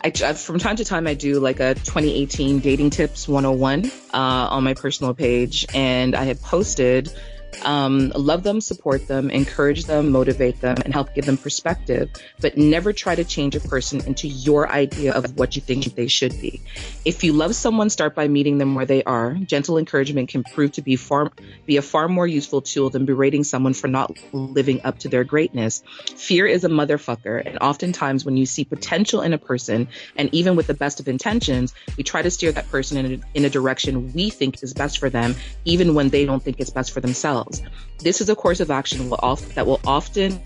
I, 0.03 0.09
from 0.09 0.57
time 0.57 0.77
to 0.77 0.85
time, 0.85 1.05
I 1.05 1.13
do 1.13 1.39
like 1.39 1.59
a 1.59 1.75
2018 1.75 2.59
dating 2.59 2.89
tips 2.89 3.27
101 3.27 3.85
uh, 3.85 4.17
on 4.17 4.63
my 4.63 4.73
personal 4.73 5.13
page, 5.13 5.65
and 5.75 6.15
I 6.15 6.23
had 6.23 6.41
posted 6.41 7.13
um, 7.63 8.11
love 8.15 8.43
them, 8.43 8.61
support 8.61 9.07
them, 9.07 9.29
encourage 9.29 9.85
them, 9.85 10.11
motivate 10.11 10.61
them, 10.61 10.77
and 10.83 10.93
help 10.93 11.13
give 11.13 11.25
them 11.25 11.37
perspective, 11.37 12.09
but 12.39 12.57
never 12.57 12.93
try 12.93 13.15
to 13.15 13.23
change 13.23 13.55
a 13.55 13.59
person 13.59 14.03
into 14.05 14.27
your 14.27 14.69
idea 14.69 15.13
of 15.13 15.37
what 15.37 15.55
you 15.55 15.61
think 15.61 15.95
they 15.95 16.07
should 16.07 16.39
be. 16.41 16.61
If 17.05 17.23
you 17.23 17.33
love 17.33 17.55
someone, 17.55 17.89
start 17.89 18.15
by 18.15 18.27
meeting 18.27 18.57
them 18.57 18.75
where 18.75 18.85
they 18.85 19.03
are. 19.03 19.33
Gentle 19.33 19.77
encouragement 19.77 20.29
can 20.29 20.43
prove 20.43 20.73
to 20.73 20.81
be 20.81 20.95
far 20.95 21.31
be 21.65 21.77
a 21.77 21.81
far 21.81 22.07
more 22.07 22.27
useful 22.27 22.61
tool 22.61 22.89
than 22.89 23.05
berating 23.05 23.43
someone 23.43 23.73
for 23.73 23.87
not 23.87 24.17
living 24.31 24.81
up 24.83 24.99
to 24.99 25.09
their 25.09 25.23
greatness. 25.23 25.83
Fear 26.15 26.47
is 26.47 26.63
a 26.63 26.69
motherfucker, 26.69 27.45
and 27.45 27.57
oftentimes 27.59 28.25
when 28.25 28.37
you 28.37 28.45
see 28.45 28.63
potential 28.63 29.21
in 29.21 29.33
a 29.33 29.37
person, 29.37 29.87
and 30.15 30.33
even 30.33 30.55
with 30.55 30.67
the 30.67 30.73
best 30.73 30.99
of 30.99 31.07
intentions, 31.07 31.73
we 31.97 32.03
try 32.03 32.21
to 32.21 32.31
steer 32.31 32.51
that 32.51 32.69
person 32.69 32.97
in 32.97 33.13
a, 33.13 33.37
in 33.37 33.45
a 33.45 33.49
direction 33.49 34.13
we 34.13 34.29
think 34.29 34.61
is 34.63 34.73
best 34.73 34.99
for 34.99 35.09
them, 35.09 35.35
even 35.65 35.93
when 35.93 36.09
they 36.09 36.25
don't 36.25 36.43
think 36.43 36.59
it's 36.59 36.69
best 36.69 36.91
for 36.91 37.01
themselves 37.01 37.40
themselves. 37.45 37.61
This 37.99 38.21
is 38.21 38.29
a 38.29 38.35
course 38.35 38.59
of 38.59 38.71
action 38.71 39.09
that 39.09 39.65
will 39.65 39.79
often, 39.85 40.41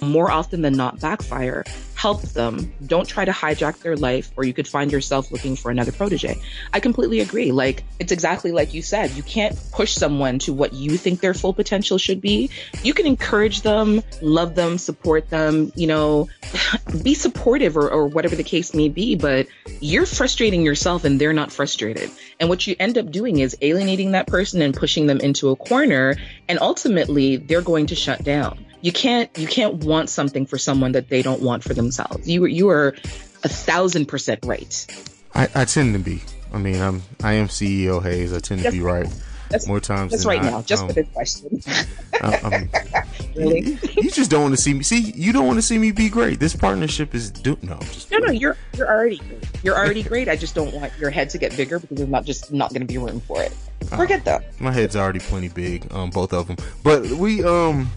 more 0.00 0.30
often 0.30 0.62
than 0.62 0.74
not, 0.74 1.00
backfire. 1.00 1.64
Help 2.06 2.22
them. 2.22 2.72
Don't 2.86 3.08
try 3.08 3.24
to 3.24 3.32
hijack 3.32 3.80
their 3.80 3.96
life, 3.96 4.30
or 4.36 4.44
you 4.44 4.52
could 4.52 4.68
find 4.68 4.92
yourself 4.92 5.32
looking 5.32 5.56
for 5.56 5.72
another 5.72 5.90
protege. 5.90 6.40
I 6.72 6.78
completely 6.78 7.18
agree. 7.18 7.50
Like, 7.50 7.82
it's 7.98 8.12
exactly 8.12 8.52
like 8.52 8.72
you 8.72 8.80
said. 8.80 9.10
You 9.10 9.24
can't 9.24 9.58
push 9.72 9.92
someone 9.92 10.38
to 10.38 10.52
what 10.52 10.72
you 10.72 10.98
think 10.98 11.18
their 11.18 11.34
full 11.34 11.52
potential 11.52 11.98
should 11.98 12.20
be. 12.20 12.48
You 12.84 12.94
can 12.94 13.06
encourage 13.06 13.62
them, 13.62 14.02
love 14.22 14.54
them, 14.54 14.78
support 14.78 15.30
them, 15.30 15.72
you 15.74 15.88
know, 15.88 16.28
be 17.02 17.14
supportive 17.14 17.76
or, 17.76 17.90
or 17.90 18.06
whatever 18.06 18.36
the 18.36 18.44
case 18.44 18.72
may 18.72 18.88
be, 18.88 19.16
but 19.16 19.48
you're 19.80 20.06
frustrating 20.06 20.62
yourself 20.62 21.02
and 21.02 21.20
they're 21.20 21.32
not 21.32 21.50
frustrated. 21.50 22.08
And 22.38 22.48
what 22.48 22.68
you 22.68 22.76
end 22.78 22.98
up 22.98 23.10
doing 23.10 23.40
is 23.40 23.56
alienating 23.62 24.12
that 24.12 24.28
person 24.28 24.62
and 24.62 24.72
pushing 24.72 25.08
them 25.08 25.18
into 25.18 25.48
a 25.48 25.56
corner 25.56 26.14
and 26.48 26.60
ultimately 26.60 27.36
they're 27.36 27.62
going 27.62 27.86
to 27.86 27.96
shut 27.96 28.22
down. 28.22 28.64
You 28.86 28.92
can't 28.92 29.36
you 29.36 29.48
can't 29.48 29.82
want 29.82 30.10
something 30.10 30.46
for 30.46 30.58
someone 30.58 30.92
that 30.92 31.08
they 31.08 31.20
don't 31.20 31.42
want 31.42 31.64
for 31.64 31.74
themselves. 31.74 32.30
You 32.30 32.44
you 32.44 32.68
are 32.68 32.94
a 33.42 33.48
thousand 33.48 34.06
percent 34.06 34.46
right. 34.46 34.86
I, 35.34 35.48
I 35.56 35.64
tend 35.64 35.94
to 35.94 35.98
be. 35.98 36.22
I 36.52 36.58
mean, 36.58 36.80
I'm 36.80 37.02
I 37.20 37.32
am 37.32 37.48
CEO 37.48 38.00
Hayes. 38.00 38.32
I 38.32 38.38
tend 38.38 38.62
to 38.62 38.70
be 38.70 38.78
right. 38.78 39.12
That's, 39.48 39.66
more 39.66 39.80
times. 39.80 40.12
That's 40.12 40.24
right 40.24 40.40
now, 40.40 40.62
just 40.62 40.84
um, 40.84 40.88
for 40.88 40.94
this 40.94 41.08
question. 41.12 41.60
I, 42.14 42.68
really? 43.36 43.60
You, 43.60 43.78
you, 44.02 44.10
just 44.10 44.30
don't 44.30 44.42
want 44.42 44.54
to 44.54 44.62
see 44.62 44.74
me. 44.74 44.84
See, 44.84 45.12
you 45.16 45.32
don't 45.32 45.48
want 45.48 45.58
to 45.58 45.62
see 45.62 45.78
me 45.78 45.90
be 45.90 46.08
great. 46.08 46.38
This 46.38 46.54
partnership 46.54 47.12
is 47.12 47.32
do 47.32 47.58
no. 47.62 47.80
No, 48.12 48.18
no. 48.18 48.30
You're 48.30 48.56
you're 48.76 48.88
already 48.88 49.20
you're 49.64 49.76
already 49.76 50.04
great. 50.04 50.28
I 50.28 50.36
just 50.36 50.54
don't 50.54 50.72
want 50.72 50.96
your 50.96 51.10
head 51.10 51.30
to 51.30 51.38
get 51.38 51.56
bigger 51.56 51.80
because 51.80 51.96
there's 51.96 52.08
not 52.08 52.24
just 52.24 52.52
not 52.52 52.70
going 52.70 52.86
to 52.86 52.86
be 52.86 52.98
room 52.98 53.18
for 53.18 53.42
it. 53.42 53.52
Forget 53.96 54.20
uh, 54.20 54.38
that. 54.38 54.60
My 54.60 54.70
head's 54.70 54.94
already 54.94 55.18
plenty 55.18 55.48
big. 55.48 55.92
Um, 55.92 56.10
both 56.10 56.32
of 56.32 56.46
them. 56.46 56.56
But 56.84 57.04
we 57.06 57.42
um. 57.42 57.90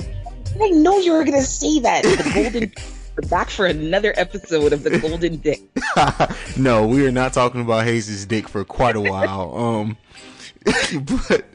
I 0.62 0.70
know 0.70 0.98
you 1.00 1.14
were 1.14 1.24
going 1.24 1.38
to 1.38 1.46
say 1.46 1.80
that. 1.80 2.04
The 2.04 2.32
golden. 2.34 2.74
We're 3.16 3.28
back 3.28 3.50
for 3.50 3.66
another 3.66 4.14
episode 4.16 4.72
of 4.72 4.84
the 4.84 4.98
Golden 4.98 5.38
Dick. 5.38 5.62
no, 6.58 6.88
we 6.88 7.06
are 7.06 7.12
not 7.12 7.34
talking 7.34 7.60
about 7.60 7.84
Hayes's 7.84 8.26
dick 8.26 8.48
for 8.48 8.64
quite 8.64 8.96
a 8.96 9.02
while. 9.02 9.54
Um, 9.60 9.98
but 10.66 11.46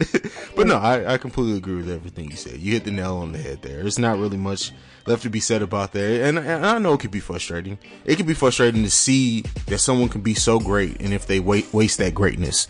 but 0.56 0.66
no, 0.66 0.76
I, 0.76 1.14
I 1.14 1.18
completely 1.18 1.58
agree 1.58 1.76
with 1.76 1.90
everything 1.90 2.30
you 2.30 2.36
said. 2.36 2.58
You 2.58 2.72
hit 2.72 2.84
the 2.84 2.90
nail 2.90 3.16
on 3.16 3.32
the 3.32 3.38
head 3.38 3.60
there. 3.60 3.82
There's 3.82 3.98
not 3.98 4.18
really 4.18 4.38
much 4.38 4.72
left 5.06 5.22
to 5.24 5.30
be 5.30 5.40
said 5.40 5.60
about 5.60 5.92
that. 5.92 6.22
And, 6.22 6.38
and 6.38 6.64
I 6.64 6.78
know 6.78 6.94
it 6.94 7.00
can 7.00 7.10
be 7.10 7.20
frustrating. 7.20 7.78
It 8.06 8.16
can 8.16 8.26
be 8.26 8.34
frustrating 8.34 8.82
to 8.82 8.90
see 8.90 9.42
that 9.66 9.78
someone 9.78 10.08
can 10.08 10.22
be 10.22 10.34
so 10.34 10.58
great, 10.58 11.00
and 11.00 11.12
if 11.12 11.26
they 11.26 11.38
wait, 11.38 11.72
waste 11.72 11.98
that 11.98 12.14
greatness, 12.14 12.66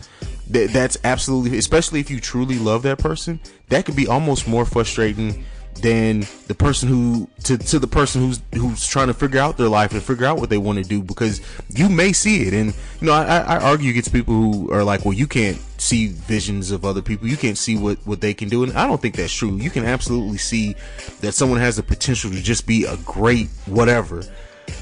that, 0.49 0.71
that's 0.73 0.97
absolutely, 1.05 1.57
especially 1.57 2.01
if 2.01 2.09
you 2.09 2.19
truly 2.19 2.59
love 2.59 2.83
that 2.83 2.97
person, 2.97 3.39
that 3.69 3.85
could 3.85 3.95
be 3.95 4.07
almost 4.07 4.47
more 4.47 4.65
frustrating 4.65 5.45
than 5.81 6.25
the 6.47 6.55
person 6.55 6.87
who 6.87 7.29
to, 7.43 7.57
to 7.57 7.79
the 7.79 7.87
person 7.87 8.21
who's 8.21 8.41
who's 8.53 8.87
trying 8.87 9.07
to 9.07 9.13
figure 9.13 9.39
out 9.39 9.57
their 9.57 9.67
life 9.67 9.91
and 9.91 10.01
figure 10.01 10.25
out 10.25 10.37
what 10.37 10.49
they 10.49 10.57
want 10.57 10.77
to 10.77 10.83
do 10.83 11.01
because 11.01 11.41
you 11.69 11.89
may 11.89 12.13
see 12.13 12.43
it. 12.43 12.53
And 12.53 12.73
you 13.01 13.07
know 13.07 13.13
I, 13.13 13.39
I 13.39 13.59
argue 13.59 13.91
against 13.91 14.13
people 14.13 14.33
who 14.33 14.71
are 14.71 14.83
like 14.83 15.05
well 15.05 15.13
you 15.13 15.27
can't 15.27 15.59
see 15.77 16.07
visions 16.07 16.71
of 16.71 16.85
other 16.85 17.01
people. 17.01 17.27
You 17.27 17.37
can't 17.37 17.57
see 17.57 17.77
what 17.77 17.97
what 18.05 18.21
they 18.21 18.33
can 18.33 18.49
do. 18.49 18.63
And 18.63 18.73
I 18.73 18.87
don't 18.87 19.01
think 19.01 19.15
that's 19.15 19.33
true. 19.33 19.55
You 19.57 19.69
can 19.69 19.85
absolutely 19.85 20.37
see 20.37 20.75
that 21.21 21.33
someone 21.33 21.59
has 21.59 21.75
the 21.75 21.83
potential 21.83 22.31
to 22.31 22.41
just 22.41 22.65
be 22.65 22.85
a 22.85 22.97
great 22.97 23.49
whatever 23.65 24.23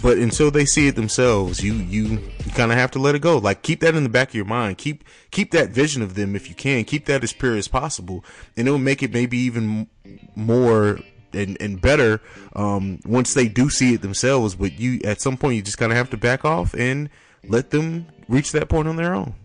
but 0.02 0.18
until 0.18 0.52
they 0.52 0.66
see 0.66 0.88
it 0.88 0.96
themselves, 0.96 1.64
you 1.64 1.74
you, 1.74 2.04
you 2.46 2.52
kind 2.52 2.72
of 2.72 2.78
have 2.78 2.92
to 2.92 3.00
let 3.00 3.16
it 3.16 3.22
go. 3.22 3.38
Like 3.38 3.62
keep 3.62 3.80
that 3.82 3.96
in 3.96 4.04
the 4.04 4.10
back 4.10 4.30
of 4.30 4.36
your 4.36 4.46
mind. 4.46 4.78
Keep 4.78 5.04
keep 5.32 5.52
that 5.52 5.70
vision 5.70 6.02
of 6.02 6.16
them 6.16 6.36
if 6.36 6.50
you 6.50 6.56
can. 6.56 6.84
Keep 6.84 7.06
that 7.06 7.24
as 7.24 7.34
pure 7.34 7.56
as 7.56 7.68
possible, 7.68 8.24
and 8.58 8.68
it'll 8.68 8.80
make 8.80 9.04
it 9.04 9.14
maybe 9.14 9.38
even 9.38 9.88
more 10.36 11.00
and, 11.34 11.58
and 11.60 11.82
better 11.82 12.22
um, 12.56 13.00
once 13.06 13.34
they 13.34 13.48
do 13.48 13.70
see 13.70 13.94
it 13.94 14.02
themselves. 14.02 14.56
But 14.56 14.80
you 14.80 15.00
at 15.04 15.22
some 15.22 15.38
point 15.38 15.56
you 15.56 15.62
just 15.62 15.78
kind 15.78 15.92
of 15.92 15.98
have 15.98 16.10
to 16.12 16.18
back 16.18 16.46
off 16.46 16.74
and 16.74 17.10
let 17.48 17.72
them 17.72 18.08
reach 18.28 18.52
that 18.54 18.70
point 18.70 18.88
on 18.88 18.96
their 18.96 19.14
own. 19.14 19.36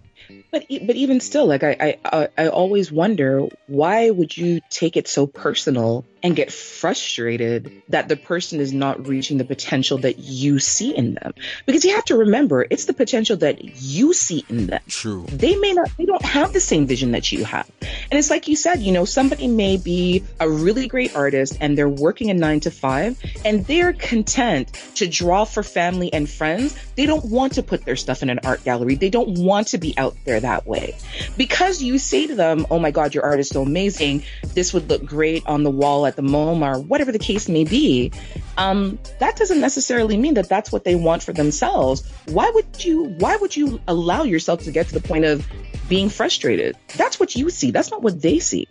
But 0.50 0.66
but 0.68 0.96
even 0.96 1.20
still, 1.20 1.46
like 1.46 1.62
I 1.62 1.98
I 2.04 2.28
I 2.36 2.48
always 2.48 2.90
wonder 2.90 3.46
why 3.66 4.10
would 4.10 4.36
you 4.36 4.60
take 4.70 4.96
it 4.96 5.08
so 5.08 5.26
personal 5.26 6.04
and 6.22 6.34
get 6.34 6.52
frustrated 6.52 7.82
that 7.88 8.08
the 8.08 8.16
person 8.16 8.60
is 8.60 8.72
not 8.72 9.06
reaching 9.06 9.38
the 9.38 9.44
potential 9.44 9.98
that 9.98 10.18
you 10.18 10.58
see 10.58 10.96
in 10.96 11.14
them. 11.14 11.34
Because 11.66 11.84
you 11.84 11.94
have 11.94 12.04
to 12.06 12.16
remember, 12.16 12.66
it's 12.68 12.86
the 12.86 12.92
potential 12.92 13.36
that 13.38 13.64
you 13.64 14.12
see 14.12 14.44
in 14.48 14.66
them. 14.66 14.80
True. 14.88 15.24
They 15.28 15.56
may 15.56 15.72
not, 15.72 15.90
they 15.96 16.06
don't 16.06 16.24
have 16.24 16.52
the 16.52 16.60
same 16.60 16.86
vision 16.86 17.12
that 17.12 17.30
you 17.30 17.44
have. 17.44 17.70
And 17.80 18.18
it's 18.18 18.30
like 18.30 18.48
you 18.48 18.56
said, 18.56 18.80
you 18.80 18.92
know, 18.92 19.04
somebody 19.04 19.48
may 19.48 19.76
be 19.76 20.24
a 20.40 20.48
really 20.48 20.88
great 20.88 21.14
artist 21.14 21.58
and 21.60 21.76
they're 21.76 21.88
working 21.88 22.30
a 22.30 22.34
nine 22.34 22.60
to 22.60 22.70
five 22.70 23.18
and 23.44 23.64
they're 23.66 23.92
content 23.92 24.72
to 24.96 25.06
draw 25.06 25.44
for 25.44 25.62
family 25.62 26.12
and 26.12 26.28
friends. 26.28 26.76
They 26.96 27.06
don't 27.06 27.24
want 27.26 27.54
to 27.54 27.62
put 27.62 27.84
their 27.84 27.96
stuff 27.96 28.22
in 28.22 28.30
an 28.30 28.40
art 28.44 28.64
gallery. 28.64 28.96
They 28.96 29.10
don't 29.10 29.38
want 29.38 29.68
to 29.68 29.78
be 29.78 29.96
out 29.96 30.16
there 30.24 30.40
that 30.40 30.66
way. 30.66 30.96
Because 31.36 31.82
you 31.82 31.98
say 31.98 32.26
to 32.26 32.34
them, 32.34 32.66
Oh 32.70 32.78
my 32.78 32.90
God, 32.90 33.14
your 33.14 33.24
art 33.24 33.40
is 33.40 33.48
so 33.48 33.62
amazing. 33.62 34.24
This 34.54 34.74
would 34.74 34.88
look 34.88 35.04
great 35.04 35.46
on 35.46 35.62
the 35.62 35.70
wall 35.70 36.06
at 36.08 36.16
the 36.16 36.22
MoMA 36.22 36.76
or 36.76 36.80
whatever 36.80 37.12
the 37.12 37.18
case 37.18 37.48
may 37.48 37.64
be. 37.64 38.10
Um, 38.56 38.98
that 39.20 39.36
doesn't 39.36 39.60
necessarily 39.60 40.16
mean 40.16 40.34
that 40.34 40.48
that's 40.48 40.72
what 40.72 40.84
they 40.84 40.96
want 40.96 41.22
for 41.22 41.32
themselves. 41.32 42.10
Why 42.26 42.50
would 42.50 42.84
you, 42.84 43.04
why 43.18 43.36
would 43.36 43.54
you 43.56 43.80
allow 43.86 44.24
yourself 44.24 44.64
to 44.64 44.72
get 44.72 44.88
to 44.88 44.94
the 44.94 45.00
point 45.00 45.24
of 45.24 45.46
being 45.88 46.08
frustrated? 46.08 46.76
That's 46.96 47.20
what 47.20 47.36
you 47.36 47.50
see. 47.50 47.70
That's 47.70 47.90
not 47.90 48.02
what 48.02 48.20
they 48.20 48.40
see. 48.40 48.66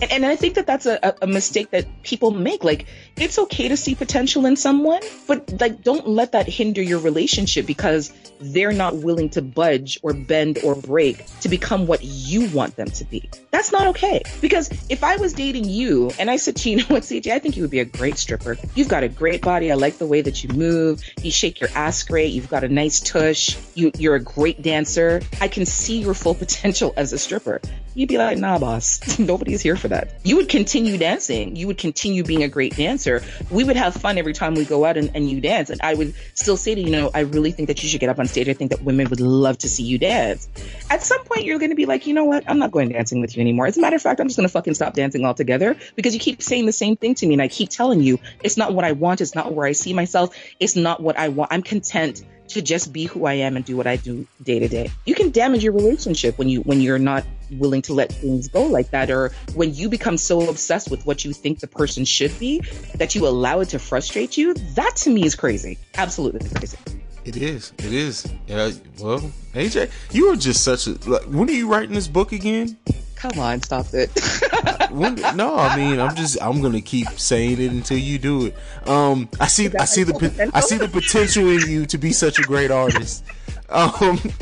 And, 0.00 0.10
and 0.10 0.26
I 0.26 0.36
think 0.36 0.54
that 0.54 0.66
that's 0.66 0.86
a, 0.86 1.14
a 1.22 1.26
mistake 1.26 1.70
that 1.70 1.86
people 2.02 2.30
make. 2.30 2.64
Like, 2.64 2.86
it's 3.16 3.38
okay 3.38 3.68
to 3.68 3.76
see 3.76 3.94
potential 3.94 4.46
in 4.46 4.56
someone, 4.56 5.02
but 5.26 5.60
like, 5.60 5.82
don't 5.82 6.08
let 6.08 6.32
that 6.32 6.48
hinder 6.48 6.82
your 6.82 6.98
relationship 6.98 7.66
because 7.66 8.12
they're 8.40 8.72
not 8.72 8.96
willing 8.96 9.30
to 9.30 9.42
budge 9.42 9.98
or 10.02 10.12
bend 10.12 10.58
or 10.64 10.74
break 10.74 11.24
to 11.40 11.48
become 11.48 11.86
what 11.86 12.02
you 12.02 12.48
want 12.50 12.76
them 12.76 12.88
to 12.88 13.04
be. 13.04 13.28
That's 13.50 13.70
not 13.70 13.86
okay. 13.88 14.22
Because 14.40 14.70
if 14.88 15.04
I 15.04 15.16
was 15.16 15.32
dating 15.32 15.68
you 15.68 16.10
and 16.18 16.30
I 16.30 16.36
said 16.36 16.56
to 16.56 16.70
you, 16.70 16.72
you 16.76 16.82
know 16.82 16.94
what, 16.94 17.02
CJ, 17.02 17.32
I 17.32 17.38
think 17.38 17.56
you 17.56 17.62
would 17.62 17.70
be 17.70 17.80
a 17.80 17.84
great 17.84 18.18
stripper. 18.18 18.56
You've 18.74 18.88
got 18.88 19.04
a 19.04 19.08
great 19.08 19.42
body. 19.42 19.70
I 19.70 19.74
like 19.74 19.98
the 19.98 20.06
way 20.06 20.22
that 20.22 20.42
you 20.42 20.50
move. 20.50 21.02
You 21.22 21.30
shake 21.30 21.60
your 21.60 21.70
ass 21.74 22.02
great. 22.02 22.32
You've 22.32 22.48
got 22.48 22.64
a 22.64 22.68
nice 22.68 23.00
tush. 23.00 23.56
You, 23.74 23.92
you're 23.98 24.14
a 24.14 24.20
great 24.20 24.62
dancer. 24.62 25.20
I 25.40 25.48
can 25.48 25.66
see 25.66 26.00
your 26.00 26.14
full 26.14 26.34
potential 26.42 26.92
as 26.96 27.12
a 27.12 27.18
stripper. 27.18 27.60
You'd 27.94 28.08
be 28.08 28.16
like, 28.16 28.38
nah, 28.38 28.58
boss, 28.58 29.18
nobody's 29.18 29.60
here 29.60 29.76
for 29.82 29.88
that. 29.88 30.14
You 30.22 30.36
would 30.36 30.48
continue 30.48 30.96
dancing. 30.96 31.56
You 31.56 31.66
would 31.66 31.76
continue 31.76 32.22
being 32.24 32.42
a 32.42 32.48
great 32.48 32.74
dancer. 32.76 33.22
We 33.50 33.64
would 33.64 33.76
have 33.76 33.94
fun 33.94 34.16
every 34.16 34.32
time 34.32 34.54
we 34.54 34.64
go 34.64 34.86
out 34.86 34.96
and, 34.96 35.10
and 35.14 35.28
you 35.28 35.40
dance. 35.40 35.68
And 35.68 35.80
I 35.82 35.92
would 35.92 36.14
still 36.34 36.56
say 36.56 36.74
to 36.74 36.80
you, 36.80 36.90
know, 36.90 37.10
I 37.12 37.20
really 37.20 37.50
think 37.50 37.66
that 37.66 37.82
you 37.82 37.88
should 37.88 38.00
get 38.00 38.08
up 38.08 38.18
on 38.18 38.26
stage. 38.26 38.48
I 38.48 38.54
think 38.54 38.70
that 38.70 38.82
women 38.82 39.08
would 39.10 39.20
love 39.20 39.58
to 39.58 39.68
see 39.68 39.82
you 39.82 39.98
dance. 39.98 40.48
At 40.88 41.02
some 41.02 41.22
point, 41.24 41.44
you're 41.44 41.58
going 41.58 41.70
to 41.70 41.76
be 41.76 41.84
like, 41.84 42.06
you 42.06 42.14
know 42.14 42.24
what? 42.24 42.44
I'm 42.48 42.58
not 42.58 42.70
going 42.70 42.90
dancing 42.90 43.20
with 43.20 43.36
you 43.36 43.42
anymore. 43.42 43.66
As 43.66 43.76
a 43.76 43.80
matter 43.80 43.96
of 43.96 44.02
fact, 44.02 44.20
I'm 44.20 44.28
just 44.28 44.38
going 44.38 44.48
to 44.48 44.52
fucking 44.52 44.74
stop 44.74 44.94
dancing 44.94 45.26
altogether 45.26 45.76
because 45.96 46.14
you 46.14 46.20
keep 46.20 46.42
saying 46.42 46.64
the 46.64 46.72
same 46.72 46.96
thing 46.96 47.14
to 47.16 47.26
me. 47.26 47.34
And 47.34 47.42
I 47.42 47.48
keep 47.48 47.68
telling 47.68 48.00
you, 48.00 48.18
it's 48.42 48.56
not 48.56 48.72
what 48.72 48.84
I 48.84 48.92
want. 48.92 49.20
It's 49.20 49.34
not 49.34 49.52
where 49.52 49.66
I 49.66 49.72
see 49.72 49.92
myself. 49.92 50.34
It's 50.60 50.76
not 50.76 51.02
what 51.02 51.18
I 51.18 51.28
want. 51.28 51.52
I'm 51.52 51.62
content 51.62 52.22
to 52.52 52.62
just 52.62 52.92
be 52.92 53.04
who 53.04 53.26
I 53.26 53.34
am 53.34 53.56
and 53.56 53.64
do 53.64 53.76
what 53.76 53.86
I 53.86 53.96
do 53.96 54.26
day 54.42 54.58
to 54.58 54.68
day. 54.68 54.90
You 55.06 55.14
can 55.14 55.30
damage 55.30 55.62
your 55.62 55.72
relationship 55.72 56.38
when 56.38 56.48
you 56.48 56.60
when 56.62 56.80
you're 56.80 56.98
not 56.98 57.24
willing 57.52 57.82
to 57.82 57.92
let 57.92 58.12
things 58.12 58.48
go 58.48 58.64
like 58.64 58.90
that 58.90 59.10
or 59.10 59.32
when 59.54 59.74
you 59.74 59.88
become 59.88 60.16
so 60.16 60.48
obsessed 60.48 60.90
with 60.90 61.04
what 61.04 61.24
you 61.24 61.32
think 61.32 61.60
the 61.60 61.66
person 61.66 62.04
should 62.04 62.36
be 62.38 62.62
that 62.96 63.14
you 63.14 63.26
allow 63.26 63.60
it 63.60 63.68
to 63.70 63.78
frustrate 63.78 64.36
you. 64.36 64.54
That 64.74 64.96
to 64.96 65.10
me 65.10 65.24
is 65.24 65.34
crazy. 65.34 65.78
Absolutely 65.96 66.48
crazy. 66.48 66.78
It 67.24 67.36
is. 67.36 67.72
It 67.78 67.92
is. 67.92 68.26
Yeah. 68.46 68.72
Well, 68.98 69.20
AJ, 69.54 69.90
you 70.10 70.32
are 70.32 70.36
just 70.36 70.64
such 70.64 70.86
a. 70.88 70.92
Like, 71.08 71.22
when 71.24 71.48
are 71.48 71.52
you 71.52 71.68
writing 71.68 71.94
this 71.94 72.08
book 72.08 72.32
again? 72.32 72.76
Come 73.22 73.38
on, 73.38 73.62
stop 73.62 73.86
it. 73.94 74.10
when, 74.90 75.14
no, 75.36 75.56
I 75.56 75.76
mean, 75.76 76.00
I'm 76.00 76.16
just. 76.16 76.36
I'm 76.42 76.60
gonna 76.60 76.80
keep 76.80 77.08
saying 77.10 77.60
it 77.60 77.70
until 77.70 77.98
you 77.98 78.18
do 78.18 78.46
it. 78.46 78.56
Um, 78.88 79.28
I 79.38 79.46
see. 79.46 79.70
I 79.78 79.84
see 79.84 80.02
the. 80.02 80.14
po- 80.14 80.50
I 80.52 80.60
see 80.60 80.76
the 80.76 80.88
potential 80.88 81.48
in 81.48 81.70
you 81.70 81.86
to 81.86 81.98
be 81.98 82.12
such 82.12 82.38
a 82.38 82.42
great 82.42 82.70
artist. 82.72 83.24
Um, 83.68 84.18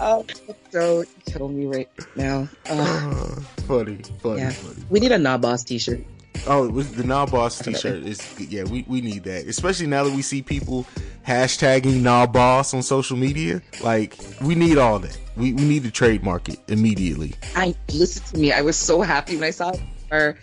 Oh, 0.00 0.24
so 0.70 1.04
kill 1.26 1.48
me 1.48 1.66
right 1.66 1.88
now. 2.14 2.48
Uh, 2.68 3.10
funny, 3.66 3.98
funny, 4.22 4.40
yeah, 4.42 4.50
funny. 4.50 4.84
we 4.90 5.00
need 5.00 5.10
a 5.10 5.18
nah 5.18 5.36
boss 5.38 5.64
t-shirt. 5.64 6.04
Oh, 6.46 6.64
it 6.64 6.72
was 6.72 6.92
the 6.92 7.02
Nah 7.02 7.26
Boss 7.26 7.58
T-shirt 7.58 8.04
is 8.04 8.20
yeah. 8.38 8.62
We 8.62 8.84
we 8.86 9.00
need 9.00 9.24
that, 9.24 9.46
especially 9.48 9.88
now 9.88 10.04
that 10.04 10.14
we 10.14 10.22
see 10.22 10.40
people 10.40 10.86
hashtagging 11.26 12.00
Nah 12.00 12.26
Boss 12.26 12.72
on 12.74 12.82
social 12.82 13.16
media. 13.16 13.60
Like 13.82 14.16
we 14.40 14.54
need 14.54 14.78
all 14.78 15.00
that. 15.00 15.18
We 15.38 15.52
we 15.52 15.62
need 15.62 15.84
to 15.84 15.90
trademark 15.90 16.48
it 16.48 16.58
immediately. 16.68 17.34
I 17.54 17.74
listen 17.92 18.24
to 18.34 18.38
me. 18.38 18.52
I 18.52 18.62
was 18.62 18.76
so 18.76 19.00
happy 19.00 19.36
when 19.36 19.44
I 19.44 19.50
saw 19.50 19.72
our 20.10 20.36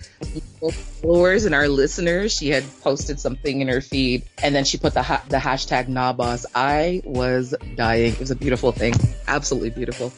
followers 1.01 1.45
and 1.45 1.53
our 1.53 1.67
listeners. 1.67 2.35
She 2.35 2.49
had 2.49 2.63
posted 2.81 3.19
something 3.19 3.61
in 3.61 3.67
her 3.67 3.81
feed, 3.81 4.23
and 4.41 4.55
then 4.55 4.63
she 4.63 4.77
put 4.77 4.93
the 4.93 5.03
ha- 5.03 5.23
the 5.29 5.37
hashtag 5.37 5.87
Nah 5.87 6.13
Boss. 6.13 6.45
I 6.55 7.01
was 7.05 7.53
dying. 7.75 8.13
It 8.13 8.19
was 8.19 8.31
a 8.31 8.35
beautiful 8.35 8.71
thing. 8.71 8.93
Absolutely 9.27 9.71
beautiful. 9.71 10.13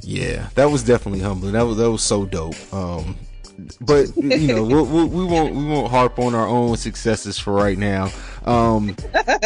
Yeah, 0.00 0.48
that 0.54 0.66
was 0.66 0.82
definitely 0.82 1.20
humbling. 1.20 1.52
That 1.52 1.66
was 1.66 1.76
that 1.76 1.90
was 1.90 2.02
so 2.02 2.26
dope. 2.26 2.56
Um, 2.72 3.16
but 3.80 4.14
you 4.16 4.48
know, 4.48 4.64
we'll, 4.64 4.86
we'll, 4.86 5.08
we 5.08 5.24
won't 5.24 5.54
we 5.54 5.64
won't 5.64 5.90
harp 5.90 6.18
on 6.18 6.34
our 6.34 6.46
own 6.46 6.76
successes 6.76 7.38
for 7.38 7.52
right 7.52 7.78
now. 7.78 8.10
Um, 8.44 8.96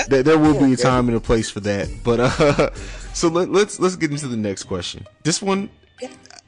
there, 0.08 0.22
there 0.22 0.38
will 0.38 0.58
be 0.58 0.72
a 0.74 0.76
time 0.76 1.08
and 1.08 1.16
a 1.16 1.20
place 1.20 1.50
for 1.50 1.60
that. 1.60 1.88
But 2.02 2.20
uh, 2.20 2.70
so 3.12 3.28
let, 3.28 3.50
let's 3.50 3.78
let's 3.80 3.96
get 3.96 4.10
into 4.10 4.28
the 4.28 4.36
next 4.36 4.64
question. 4.64 5.06
This 5.22 5.42
one, 5.42 5.70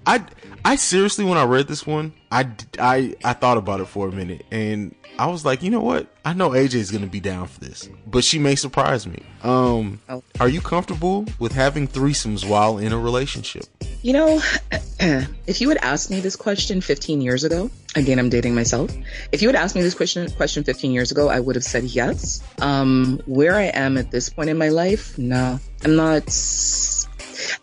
I 0.07 0.25
I 0.65 0.77
seriously 0.77 1.25
when 1.25 1.39
I 1.39 1.45
read 1.45 1.69
this 1.69 1.87
one, 1.87 2.13
I 2.31 2.49
I 2.79 3.15
I 3.25 3.33
thought 3.35 3.59
about 3.59 3.81
it 3.81 3.87
for 3.87 4.09
a 4.09 4.13
minute 4.13 4.45
and 4.51 4.95
I 5.19 5.27
was 5.27 5.45
like, 5.45 5.63
you 5.63 5.71
know 5.71 5.81
what? 5.81 6.09
I 6.25 6.33
know 6.33 6.51
AJ 6.51 6.75
is 6.75 6.91
gonna 6.91 7.07
be 7.07 7.21
down 7.21 7.47
for 7.47 7.61
this, 7.61 7.89
but 8.07 8.25
she 8.25 8.39
may 8.39 8.55
surprise 8.55 9.07
me. 9.07 9.23
Um, 9.43 10.01
Oh. 10.09 10.23
are 10.41 10.49
you 10.49 10.61
comfortable 10.61 11.27
with 11.39 11.53
having 11.53 11.87
threesomes 11.87 12.49
while 12.49 12.79
in 12.79 12.93
a 12.93 12.99
relationship? 12.99 13.65
You 14.03 14.15
know, 14.15 14.41
if 15.47 15.61
you 15.61 15.69
had 15.69 15.79
asked 15.79 16.11
me 16.11 16.21
this 16.21 16.35
question 16.35 16.81
15 16.81 17.21
years 17.21 17.45
ago, 17.45 17.71
again, 17.95 18.19
I'm 18.19 18.31
dating 18.31 18.55
myself. 18.55 18.91
If 19.33 19.43
you 19.43 19.49
had 19.49 19.57
asked 19.57 19.75
me 19.77 19.83
this 19.83 19.95
question 19.95 20.31
question 20.33 20.65
15 20.65 20.91
years 20.93 21.13
ago, 21.13 21.29
I 21.29 21.39
would 21.41 21.57
have 21.57 21.65
said 21.65 21.85
yes. 21.85 22.43
Um, 22.61 23.21
where 23.27 23.55
I 23.57 23.65
am 23.65 23.99
at 23.99 24.11
this 24.11 24.29
point 24.31 24.49
in 24.49 24.57
my 24.59 24.71
life, 24.71 25.19
no, 25.19 25.61
I'm 25.85 25.97
not. 25.97 26.25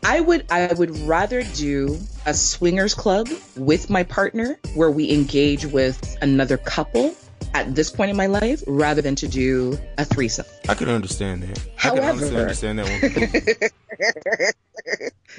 I 0.04 0.20
would 0.20 0.46
I 0.52 0.74
would 0.74 0.98
rather 1.02 1.44
do 1.44 2.00
a 2.26 2.34
swingers 2.34 2.94
club 2.94 3.28
with 3.56 3.90
my 3.90 4.04
partner 4.04 4.60
where 4.76 4.92
we 4.92 5.12
engage 5.12 5.66
with 5.66 6.18
another 6.22 6.58
couple 6.58 7.16
at 7.54 7.74
this 7.74 7.90
point 7.90 8.12
in 8.12 8.18
my 8.18 8.28
life 8.28 8.64
rather 8.68 9.02
than 9.02 9.16
to 9.16 9.28
do 9.28 9.78
a 9.98 10.06
threesome. 10.06 10.46
I 10.68 10.76
could 10.76 10.90
understand 10.90 11.44
that. 11.44 11.60
I 11.84 11.90
could 11.90 12.00
honestly 12.00 12.30
However- 12.30 12.42
understand 12.42 12.80
that 12.80 13.72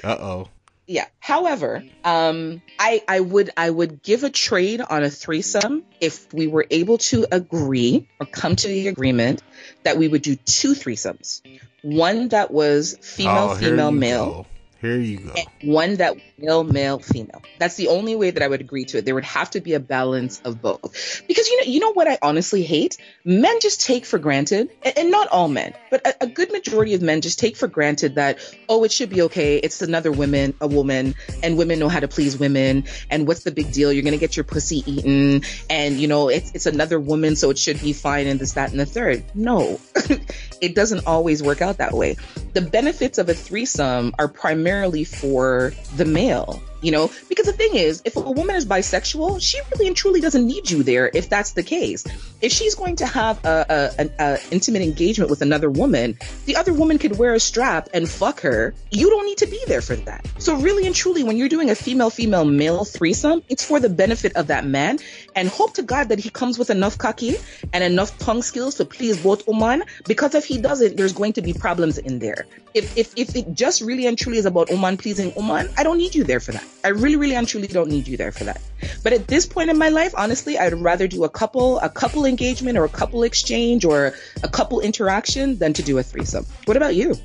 one. 0.03 0.11
uh 0.11 0.17
oh. 0.19 0.49
Yeah. 0.87 1.05
However, 1.19 1.83
um, 2.03 2.61
I 2.77 3.01
I 3.07 3.19
would 3.21 3.51
I 3.55 3.69
would 3.69 4.01
give 4.03 4.23
a 4.25 4.29
trade 4.29 4.81
on 4.81 5.03
a 5.03 5.09
threesome 5.09 5.83
if 6.01 6.33
we 6.33 6.47
were 6.47 6.65
able 6.69 6.97
to 6.97 7.25
agree 7.31 8.09
or 8.19 8.25
come 8.25 8.57
to 8.57 8.67
the 8.67 8.89
agreement 8.89 9.41
that 9.83 9.97
we 9.97 10.09
would 10.09 10.21
do 10.21 10.35
two 10.35 10.73
threesomes. 10.73 11.41
One 11.81 12.29
that 12.29 12.51
was 12.51 12.97
female, 13.01 13.49
oh, 13.51 13.55
female, 13.55 13.91
male, 13.91 14.25
go. 14.25 14.45
Here 14.81 14.97
you 14.97 15.19
go. 15.19 15.33
one 15.61 15.97
that 15.97 16.17
male, 16.39 16.63
male, 16.63 16.97
female. 16.97 17.43
That's 17.59 17.75
the 17.75 17.89
only 17.89 18.15
way 18.15 18.31
that 18.31 18.41
I 18.41 18.47
would 18.47 18.61
agree 18.61 18.85
to 18.85 18.97
it. 18.97 19.05
There 19.05 19.13
would 19.13 19.25
have 19.25 19.51
to 19.51 19.61
be 19.61 19.75
a 19.75 19.79
balance 19.79 20.41
of 20.43 20.59
both. 20.59 21.21
Because 21.27 21.47
you 21.47 21.57
know, 21.59 21.71
you 21.71 21.79
know 21.79 21.93
what 21.93 22.07
I 22.07 22.17
honestly 22.21 22.63
hate? 22.63 22.97
Men 23.23 23.59
just 23.61 23.81
take 23.81 24.05
for 24.07 24.17
granted, 24.17 24.71
and, 24.81 24.97
and 24.97 25.11
not 25.11 25.27
all 25.27 25.47
men, 25.47 25.75
but 25.91 26.07
a, 26.07 26.23
a 26.23 26.27
good 26.27 26.51
majority 26.51 26.95
of 26.95 27.03
men 27.03 27.21
just 27.21 27.37
take 27.37 27.57
for 27.57 27.67
granted 27.67 28.15
that, 28.15 28.39
oh, 28.67 28.83
it 28.83 28.91
should 28.91 29.11
be 29.11 29.21
okay. 29.23 29.57
It's 29.57 29.83
another 29.83 30.11
woman, 30.11 30.55
a 30.59 30.67
woman, 30.67 31.13
and 31.43 31.59
women 31.59 31.77
know 31.77 31.89
how 31.89 31.99
to 31.99 32.07
please 32.07 32.37
women. 32.39 32.85
And 33.11 33.27
what's 33.27 33.43
the 33.43 33.51
big 33.51 33.71
deal? 33.71 33.93
You're 33.93 34.03
gonna 34.03 34.17
get 34.17 34.35
your 34.35 34.45
pussy 34.45 34.83
eaten, 34.91 35.43
and 35.69 35.99
you 35.99 36.07
know, 36.07 36.29
it's 36.29 36.51
it's 36.55 36.65
another 36.65 36.99
woman, 36.99 37.35
so 37.35 37.51
it 37.51 37.59
should 37.59 37.79
be 37.79 37.93
fine, 37.93 38.25
and 38.25 38.39
this, 38.39 38.53
that, 38.53 38.71
and 38.71 38.79
the 38.79 38.87
third. 38.87 39.23
No, 39.35 39.79
it 40.61 40.73
doesn't 40.73 41.05
always 41.05 41.43
work 41.43 41.61
out 41.61 41.77
that 41.77 41.93
way. 41.93 42.15
The 42.53 42.61
benefits 42.61 43.19
of 43.19 43.29
a 43.29 43.35
threesome 43.35 44.15
are 44.17 44.27
primarily 44.27 44.70
for 45.03 45.73
the 45.95 46.05
male, 46.05 46.61
you 46.81 46.91
know, 46.91 47.11
because 47.29 47.45
the 47.45 47.53
thing 47.53 47.75
is, 47.75 48.01
if 48.05 48.15
a 48.15 48.21
woman 48.21 48.55
is 48.55 48.65
bisexual, 48.65 49.41
she 49.41 49.59
really 49.71 49.87
and 49.87 49.95
truly 49.95 50.21
doesn't 50.21 50.45
need 50.45 50.69
you 50.69 50.83
there 50.83 51.09
if 51.13 51.29
that's 51.29 51.51
the 51.53 51.63
case. 51.63 52.03
If 52.41 52.51
she's 52.51 52.75
going 52.75 52.97
to 52.97 53.05
have 53.05 53.43
a, 53.45 53.65
a, 53.69 54.01
an 54.01 54.11
a 54.19 54.39
intimate 54.51 54.81
engagement 54.81 55.29
with 55.29 55.41
another 55.41 55.69
woman, 55.69 56.17
the 56.45 56.55
other 56.55 56.73
woman 56.73 56.97
could 56.97 57.17
wear 57.17 57.33
a 57.33 57.39
strap 57.39 57.89
and 57.93 58.09
fuck 58.09 58.41
her. 58.41 58.73
You 58.89 59.09
don't 59.09 59.25
need 59.25 59.37
to 59.39 59.47
be 59.47 59.61
there 59.67 59.81
for 59.81 59.95
that. 59.95 60.25
So 60.39 60.55
really 60.55 60.85
and 60.85 60.95
truly, 60.95 61.23
when 61.23 61.37
you're 61.37 61.49
doing 61.49 61.69
a 61.69 61.75
female, 61.75 62.09
female, 62.09 62.45
male 62.45 62.85
threesome, 62.85 63.43
it's 63.49 63.63
for 63.63 63.79
the 63.79 63.89
benefit 63.89 64.35
of 64.35 64.47
that 64.47 64.65
man 64.65 64.99
and 65.35 65.49
hope 65.49 65.75
to 65.75 65.83
God 65.83 66.09
that 66.09 66.19
he 66.19 66.29
comes 66.29 66.57
with 66.57 66.69
enough 66.69 66.97
cocky 66.97 67.35
and 67.73 67.83
enough 67.83 68.17
tongue 68.17 68.41
skills 68.41 68.75
to 68.75 68.85
please 68.85 69.21
both 69.21 69.47
women 69.47 69.83
because 70.07 70.35
if 70.35 70.45
he 70.45 70.57
doesn't, 70.59 70.97
there's 70.97 71.13
going 71.13 71.33
to 71.33 71.41
be 71.41 71.53
problems 71.53 71.97
in 71.97 72.19
there. 72.19 72.45
if, 72.73 72.97
if 72.97 73.13
if 73.15 73.35
it 73.35 73.53
just 73.53 73.81
really 73.81 74.07
and 74.07 74.17
truly 74.17 74.37
is 74.37 74.45
about 74.45 74.71
Oman 74.71 74.97
pleasing 74.97 75.33
Oman, 75.35 75.69
I 75.77 75.83
don't 75.83 75.97
need 75.97 76.15
you 76.15 76.23
there 76.23 76.39
for 76.39 76.51
that. 76.53 76.63
I 76.83 76.89
really, 76.89 77.15
really 77.15 77.35
and 77.35 77.47
truly 77.47 77.67
don't 77.67 77.89
need 77.89 78.07
you 78.07 78.17
there 78.17 78.31
for 78.31 78.43
that. 78.45 78.61
But 79.03 79.13
at 79.13 79.27
this 79.27 79.45
point 79.45 79.69
in 79.69 79.77
my 79.77 79.89
life, 79.89 80.13
honestly, 80.17 80.57
I'd 80.57 80.73
rather 80.73 81.07
do 81.07 81.23
a 81.23 81.29
couple 81.29 81.79
a 81.79 81.89
couple 81.89 82.25
engagement 82.25 82.77
or 82.77 82.85
a 82.85 82.89
couple 82.89 83.23
exchange 83.23 83.85
or 83.85 84.13
a 84.43 84.49
couple 84.49 84.79
interaction 84.79 85.57
than 85.57 85.73
to 85.73 85.83
do 85.83 85.97
a 85.97 86.03
threesome. 86.03 86.45
What 86.65 86.77
about 86.77 86.95
you? 86.95 87.15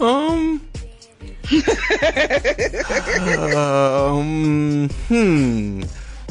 Um. 0.00 0.66
um. 3.54 4.88
Hmm. 5.08 5.82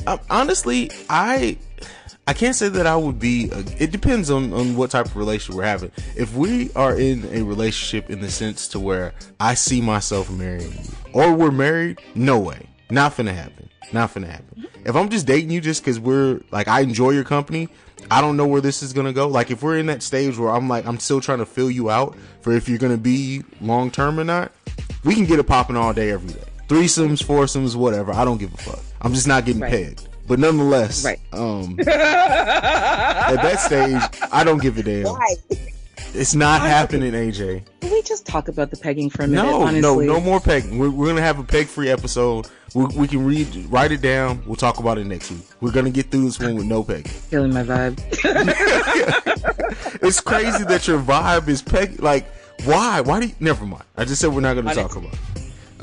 Um, 0.06 0.19
honestly, 0.30 0.91
I 1.10 1.58
I 2.25 2.33
can't 2.33 2.55
say 2.55 2.69
that 2.69 2.88
I 2.88 2.95
would 2.95 3.19
be. 3.19 3.49
A, 3.51 3.59
it 3.83 3.91
depends 3.91 4.31
on 4.31 4.53
on 4.53 4.75
what 4.77 4.91
type 4.91 5.05
of 5.07 5.15
relationship 5.17 5.55
we're 5.57 5.63
having. 5.63 5.91
If 6.15 6.33
we 6.36 6.71
are 6.73 6.97
in 6.97 7.25
a 7.33 7.43
relationship 7.43 8.09
in 8.09 8.21
the 8.21 8.31
sense 8.31 8.67
to 8.69 8.79
where 8.79 9.13
I 9.39 9.55
see 9.55 9.81
myself 9.81 10.29
marrying 10.29 10.71
you, 10.71 10.89
or 11.13 11.33
we're 11.33 11.51
married, 11.51 11.99
no 12.15 12.39
way, 12.39 12.69
not 12.89 13.13
finna 13.15 13.33
happen. 13.33 13.69
Not 13.91 14.13
finna 14.13 14.27
happen. 14.27 14.45
Mm-hmm. 14.57 14.88
If 14.88 14.95
I'm 14.95 15.09
just 15.09 15.27
dating 15.27 15.51
you 15.51 15.59
just 15.62 15.81
because 15.81 15.99
we're 15.99 16.39
like 16.51 16.67
I 16.69 16.79
enjoy 16.79 17.12
your 17.12 17.25
company, 17.25 17.67
I 18.09 18.21
don't 18.21 18.38
know 18.38 18.47
where 18.47 18.62
this 18.62 18.81
is 18.81 18.93
gonna 18.93 19.13
go. 19.13 19.27
Like 19.27 19.51
if 19.51 19.62
we're 19.62 19.77
in 19.77 19.88
that 19.88 20.01
stage 20.01 20.38
where 20.38 20.49
I'm 20.49 20.69
like 20.69 20.86
I'm 20.88 20.99
still 20.99 21.19
trying 21.19 21.39
to 21.39 21.45
fill 21.45 21.69
you 21.69 21.89
out 21.89 22.15
for 22.41 22.53
if 22.53 22.69
you're 22.69 22.79
gonna 22.79 22.97
be 22.97 23.43
long 23.59 23.91
term 23.91 24.17
or 24.19 24.23
not, 24.23 24.53
we 25.03 25.13
can 25.13 25.25
get 25.25 25.39
it 25.39 25.43
popping 25.43 25.75
all 25.75 25.93
day 25.93 26.12
every 26.12 26.33
day. 26.33 26.43
Threesomes, 26.69 27.21
foursomes, 27.21 27.75
whatever. 27.75 28.13
I 28.13 28.23
don't 28.23 28.38
give 28.38 28.53
a 28.53 28.57
fuck. 28.57 28.79
I'm 29.01 29.13
just 29.13 29.27
not 29.27 29.43
getting 29.45 29.62
Right. 29.62 29.71
pegged. 29.71 30.07
But 30.27 30.39
nonetheless, 30.39 31.03
Right. 31.03 31.19
um, 31.33 31.75
at 31.81 31.86
that 31.86 33.59
stage, 33.59 34.01
I 34.31 34.43
don't 34.43 34.62
give 34.62 34.77
a 34.77 34.83
damn. 34.83 35.03
Why? 35.05 35.36
It's 36.15 36.36
not 36.36 36.62
Why? 36.62 36.67
happening, 36.67 37.12
AJ. 37.13 37.63
Can 37.81 37.91
we 37.91 38.01
just 38.03 38.25
talk 38.25 38.47
about 38.47 38.69
the 38.71 38.77
pegging 38.77 39.09
for 39.09 39.23
a 39.23 39.27
minute? 39.27 39.43
No, 39.43 39.63
honestly? 39.63 39.81
no, 40.07 40.13
no 40.13 40.21
more 40.21 40.39
pegging. 40.39 40.77
We're, 40.77 40.89
we're 40.91 41.07
gonna 41.07 41.21
have 41.21 41.39
a 41.39 41.43
peg-free 41.43 41.89
episode. 41.89 42.47
We, 42.75 42.86
we 42.86 43.07
can 43.07 43.25
read, 43.25 43.47
write 43.69 43.91
it 43.91 44.01
down. 44.01 44.43
We'll 44.45 44.55
talk 44.55 44.79
about 44.79 44.97
it 44.97 45.05
next 45.05 45.31
week. 45.31 45.45
We're 45.59 45.71
gonna 45.71 45.89
get 45.89 46.09
through 46.12 46.25
this 46.25 46.39
one 46.39 46.55
with 46.55 46.65
no 46.65 46.83
pegging. 46.83 47.03
Feeling 47.12 47.53
my 47.53 47.63
vibe. 47.63 47.99
It's 50.01 50.19
crazy 50.19 50.63
that 50.65 50.88
your 50.88 50.99
vibe 50.99 51.47
is 51.47 51.62
peg. 51.62 52.01
Like, 52.01 52.25
why? 52.65 52.99
Why 53.01 53.21
do 53.21 53.27
you? 53.27 53.36
Never 53.39 53.65
mind. 53.65 53.83
I 53.95 54.03
just 54.05 54.19
said 54.21 54.33
we're 54.33 54.41
not 54.41 54.55
gonna 54.55 54.73
talk 54.75 54.95
about. 54.95 55.13
It. 55.13 55.19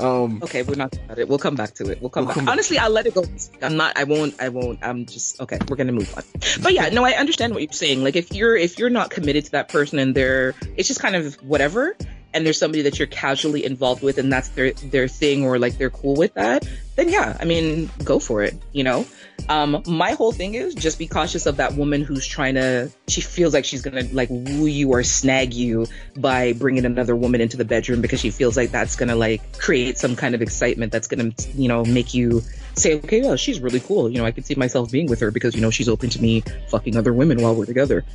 Um, 0.01 0.41
Okay, 0.43 0.63
we're 0.63 0.75
not 0.75 0.95
about 0.95 1.19
it. 1.19 1.27
We'll 1.29 1.37
come 1.37 1.55
back 1.55 1.73
to 1.75 1.89
it. 1.91 2.01
We'll 2.01 2.09
come 2.09 2.23
We'll 2.25 2.29
back. 2.29 2.35
come 2.35 2.45
back. 2.45 2.51
Honestly, 2.53 2.77
I'll 2.77 2.89
let 2.89 3.05
it 3.05 3.13
go. 3.13 3.23
I'm 3.61 3.77
not. 3.77 3.97
I 3.97 4.03
won't. 4.05 4.35
I 4.41 4.49
won't. 4.49 4.79
I'm 4.81 5.05
just 5.05 5.39
okay. 5.41 5.59
We're 5.69 5.75
gonna 5.75 5.91
move 5.91 6.13
on. 6.17 6.23
But 6.61 6.73
yeah, 6.73 6.89
no, 6.89 7.05
I 7.05 7.11
understand 7.11 7.53
what 7.53 7.61
you're 7.63 7.71
saying. 7.71 8.03
Like 8.03 8.15
if 8.15 8.33
you're 8.33 8.55
if 8.55 8.79
you're 8.79 8.89
not 8.89 9.09
committed 9.11 9.45
to 9.45 9.51
that 9.51 9.69
person 9.69 9.99
and 9.99 10.15
they're 10.15 10.55
it's 10.77 10.87
just 10.87 10.99
kind 11.01 11.15
of 11.15 11.35
whatever, 11.43 11.95
and 12.33 12.45
there's 12.45 12.57
somebody 12.57 12.81
that 12.83 12.97
you're 12.99 13.07
casually 13.07 13.63
involved 13.63 14.01
with 14.03 14.17
and 14.17 14.31
that's 14.31 14.49
their 14.49 14.71
their 14.73 15.07
thing 15.07 15.43
or 15.45 15.59
like 15.59 15.77
they're 15.77 15.89
cool 15.89 16.15
with 16.15 16.33
that, 16.33 16.67
then 16.95 17.09
yeah, 17.09 17.37
I 17.39 17.45
mean, 17.45 17.89
go 18.03 18.19
for 18.19 18.41
it. 18.43 18.55
You 18.73 18.83
know. 18.83 19.05
Um, 19.49 19.83
my 19.87 20.11
whole 20.11 20.31
thing 20.31 20.53
is 20.53 20.73
just 20.75 20.99
be 20.99 21.07
cautious 21.07 21.45
of 21.45 21.57
that 21.57 21.73
woman 21.73 22.03
who's 22.03 22.25
trying 22.25 22.55
to. 22.55 22.91
She 23.07 23.21
feels 23.21 23.53
like 23.53 23.65
she's 23.65 23.81
gonna 23.81 24.03
like 24.11 24.29
woo 24.29 24.65
you 24.65 24.89
or 24.89 25.03
snag 25.03 25.53
you 25.53 25.87
by 26.15 26.53
bringing 26.53 26.85
another 26.85 27.15
woman 27.15 27.41
into 27.41 27.57
the 27.57 27.65
bedroom 27.65 28.01
because 28.01 28.19
she 28.19 28.29
feels 28.29 28.55
like 28.55 28.71
that's 28.71 28.95
gonna 28.95 29.15
like 29.15 29.57
create 29.57 29.97
some 29.97 30.15
kind 30.15 30.35
of 30.35 30.41
excitement 30.41 30.91
that's 30.91 31.07
gonna 31.07 31.31
you 31.55 31.67
know 31.67 31.83
make 31.83 32.13
you 32.13 32.41
say 32.75 32.95
okay 32.95 33.21
well 33.21 33.35
she's 33.35 33.59
really 33.59 33.79
cool. 33.79 34.09
You 34.09 34.19
know 34.19 34.25
i 34.25 34.31
could 34.31 34.45
see 34.45 34.55
myself 34.55 34.91
being 34.91 35.07
with 35.07 35.19
her 35.19 35.31
because 35.31 35.55
you 35.55 35.61
know 35.61 35.71
she's 35.71 35.89
open 35.89 36.09
to 36.11 36.21
me 36.21 36.43
fucking 36.69 36.95
other 36.95 37.13
women 37.13 37.41
while 37.41 37.55
we're 37.55 37.65
together. 37.65 38.05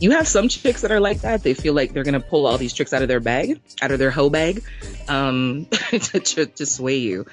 You 0.00 0.10
have 0.10 0.26
some 0.26 0.48
chicks 0.48 0.80
that 0.82 0.90
are 0.90 0.98
like 0.98 1.20
that. 1.20 1.44
They 1.44 1.54
feel 1.54 1.72
like 1.72 1.92
they're 1.92 2.04
gonna 2.04 2.20
pull 2.20 2.46
all 2.46 2.58
these 2.58 2.72
tricks 2.72 2.92
out 2.92 3.02
of 3.02 3.08
their 3.08 3.20
bag 3.20 3.60
out 3.82 3.90
of 3.90 3.98
their 3.98 4.10
hoe 4.10 4.30
bag 4.30 4.62
um 5.08 5.66
to, 5.70 6.20
to, 6.20 6.46
to 6.46 6.66
sway 6.66 6.96
you 6.96 7.26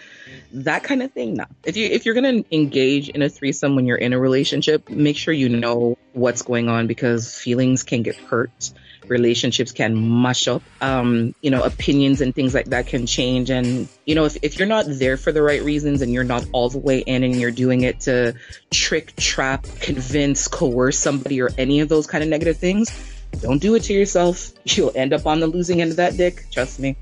that 0.54 0.84
kind 0.84 1.02
of 1.02 1.12
thing 1.12 1.36
no. 1.36 1.46
If 1.64 1.78
you 1.78 1.88
if 1.88 2.06
you're 2.06 2.16
gonna 2.16 2.44
engage 2.52 3.10
in 3.10 3.22
a 3.22 3.30
threesome 3.30 3.76
when 3.76 3.86
you're 3.86 3.98
in 3.98 4.14
a 4.14 4.20
relationship 4.20 4.90
make 4.90 5.18
sure 5.18 5.34
you 5.34 5.50
know 5.50 5.98
what's 6.14 6.42
going 6.42 6.70
on 6.70 6.88
because 6.88 7.36
feelings 7.36 7.84
can 7.84 8.04
get 8.04 8.16
hurt. 8.16 8.72
Relationships 9.08 9.72
can 9.72 9.96
mush 9.96 10.48
up. 10.48 10.62
Um 10.82 11.34
you 11.42 11.52
know 11.52 11.64
opinions 11.64 12.22
and 12.22 12.36
things 12.36 12.54
like 12.54 12.68
that 12.68 12.88
can 12.88 13.06
change. 13.06 13.50
And 13.50 13.88
you 14.06 14.16
know 14.16 14.26
if, 14.26 14.38
if 14.42 14.60
you're 14.60 14.68
not 14.68 14.86
there 14.88 15.18
for 15.18 15.32
the 15.32 15.42
right 15.42 15.64
reasons 15.64 16.02
and 16.02 16.12
you're 16.12 16.24
not 16.24 16.46
all 16.52 16.70
the 16.70 16.80
way 16.80 17.00
in 17.00 17.24
and 17.24 17.36
you're 17.36 17.52
doing 17.52 17.82
it 17.82 18.02
to 18.02 18.36
trick 18.72 19.16
trap 19.16 19.66
convince 19.80 20.48
coerce 20.48 20.98
somebody 20.98 21.42
or 21.42 21.50
any 21.58 21.80
of 21.80 21.90
those 21.90 22.08
kind 22.08 22.24
of 22.24 22.30
negative 22.30 22.58
things 22.58 22.92
don't 23.40 23.60
do 23.60 23.76
it 23.76 23.84
to 23.84 23.94
yourself. 23.94 24.52
You'll 24.66 24.92
end 24.94 25.14
up 25.14 25.26
on 25.26 25.40
the 25.40 25.48
losing 25.48 25.82
end 25.82 25.92
of 25.92 25.98
that 25.98 26.18
dick. 26.18 26.46
Trust 26.52 26.80
me. 26.80 26.98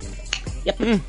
Yep 0.66 1.02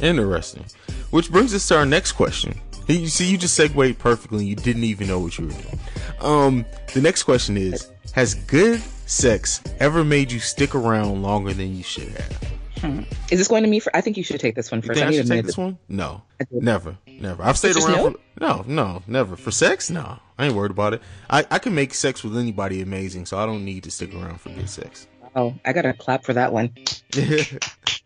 Interesting. 0.00 0.64
Which 1.10 1.30
brings 1.30 1.54
us 1.54 1.66
to 1.68 1.78
our 1.78 1.86
next 1.86 2.12
question. 2.12 2.58
You 2.86 3.08
see, 3.08 3.30
you 3.30 3.38
just 3.38 3.54
segued 3.54 3.98
perfectly. 3.98 4.44
You 4.44 4.56
didn't 4.56 4.84
even 4.84 5.06
know 5.06 5.20
what 5.20 5.38
you 5.38 5.46
were 5.46 5.52
doing. 5.52 5.80
Um, 6.20 6.66
the 6.92 7.00
next 7.00 7.22
question 7.22 7.56
is: 7.56 7.90
Has 8.14 8.34
good 8.34 8.80
sex 9.06 9.62
ever 9.78 10.04
made 10.04 10.32
you 10.32 10.40
stick 10.40 10.74
around 10.74 11.22
longer 11.22 11.52
than 11.52 11.76
you 11.76 11.82
should 11.82 12.08
have? 12.08 12.50
is 12.82 13.38
this 13.38 13.48
going 13.48 13.62
to 13.62 13.68
me 13.68 13.78
for 13.78 13.94
i 13.94 14.00
think 14.00 14.16
you 14.16 14.24
should 14.24 14.40
take 14.40 14.54
this 14.54 14.70
one 14.70 14.80
first. 14.80 14.98
You 14.98 15.06
think 15.06 15.06
I 15.06 15.10
need 15.10 15.16
should 15.18 15.28
take 15.28 15.44
this 15.44 15.58
one? 15.58 15.78
No, 15.88 16.22
never, 16.50 16.96
never. 17.06 17.42
I've 17.42 17.58
stayed 17.58 17.76
around. 17.76 17.92
no? 17.92 18.10
For, 18.12 18.18
no, 18.40 18.64
no, 18.66 19.02
never. 19.06 19.36
For 19.36 19.50
sex, 19.50 19.90
no. 19.90 20.18
I 20.38 20.46
ain't 20.46 20.54
worried 20.54 20.70
about 20.70 20.94
it. 20.94 21.02
I, 21.28 21.44
I 21.50 21.58
can 21.58 21.74
make 21.74 21.92
sex 21.92 22.24
with 22.24 22.38
anybody 22.38 22.80
amazing, 22.80 23.26
so 23.26 23.38
I 23.38 23.44
don't 23.44 23.64
need 23.66 23.84
to 23.84 23.90
stick 23.90 24.14
around 24.14 24.40
for 24.40 24.48
good 24.48 24.70
sex. 24.70 25.06
oh 25.36 25.54
i 25.64 25.72
gotta 25.72 25.92
clap 25.92 26.24
for 26.24 26.32
that 26.32 26.52
one 26.52 26.72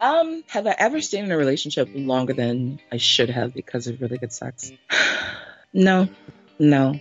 Um, 0.00 0.44
have 0.48 0.66
I 0.66 0.74
ever 0.78 1.00
stayed 1.00 1.24
in 1.24 1.32
a 1.32 1.36
relationship 1.36 1.90
longer 1.94 2.32
than 2.32 2.78
I 2.92 2.98
should 2.98 3.30
have 3.30 3.52
because 3.52 3.86
of 3.86 4.00
really 4.00 4.18
good 4.18 4.32
sex? 4.32 4.70
no, 5.72 6.08
no. 6.58 7.00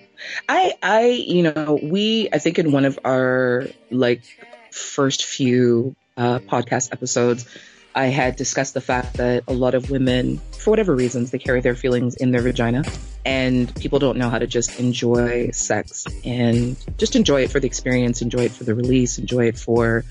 I, 0.49 0.73
I, 0.81 1.05
you 1.07 1.43
know, 1.43 1.79
we, 1.81 2.29
I 2.33 2.39
think 2.39 2.57
in 2.57 2.71
one 2.71 2.85
of 2.85 2.99
our 3.05 3.67
like 3.91 4.23
first 4.71 5.25
few 5.25 5.95
uh, 6.15 6.39
podcast 6.39 6.91
episodes, 6.91 7.45
I 7.93 8.07
had 8.07 8.35
discussed 8.35 8.73
the 8.73 8.81
fact 8.81 9.17
that 9.17 9.43
a 9.47 9.53
lot 9.53 9.75
of 9.75 9.89
women, 9.89 10.39
for 10.51 10.71
whatever 10.71 10.95
reasons, 10.95 11.31
they 11.31 11.39
carry 11.39 11.61
their 11.61 11.75
feelings 11.75 12.15
in 12.15 12.31
their 12.31 12.41
vagina, 12.41 12.85
and 13.25 13.75
people 13.79 13.99
don't 13.99 14.17
know 14.17 14.29
how 14.29 14.37
to 14.39 14.47
just 14.47 14.79
enjoy 14.79 15.49
sex 15.51 16.05
and 16.23 16.77
just 16.97 17.15
enjoy 17.15 17.41
it 17.41 17.51
for 17.51 17.59
the 17.59 17.67
experience, 17.67 18.21
enjoy 18.21 18.45
it 18.45 18.51
for 18.51 18.63
the 18.63 18.75
release, 18.75 19.17
enjoy 19.17 19.47
it 19.47 19.57
for 19.57 20.05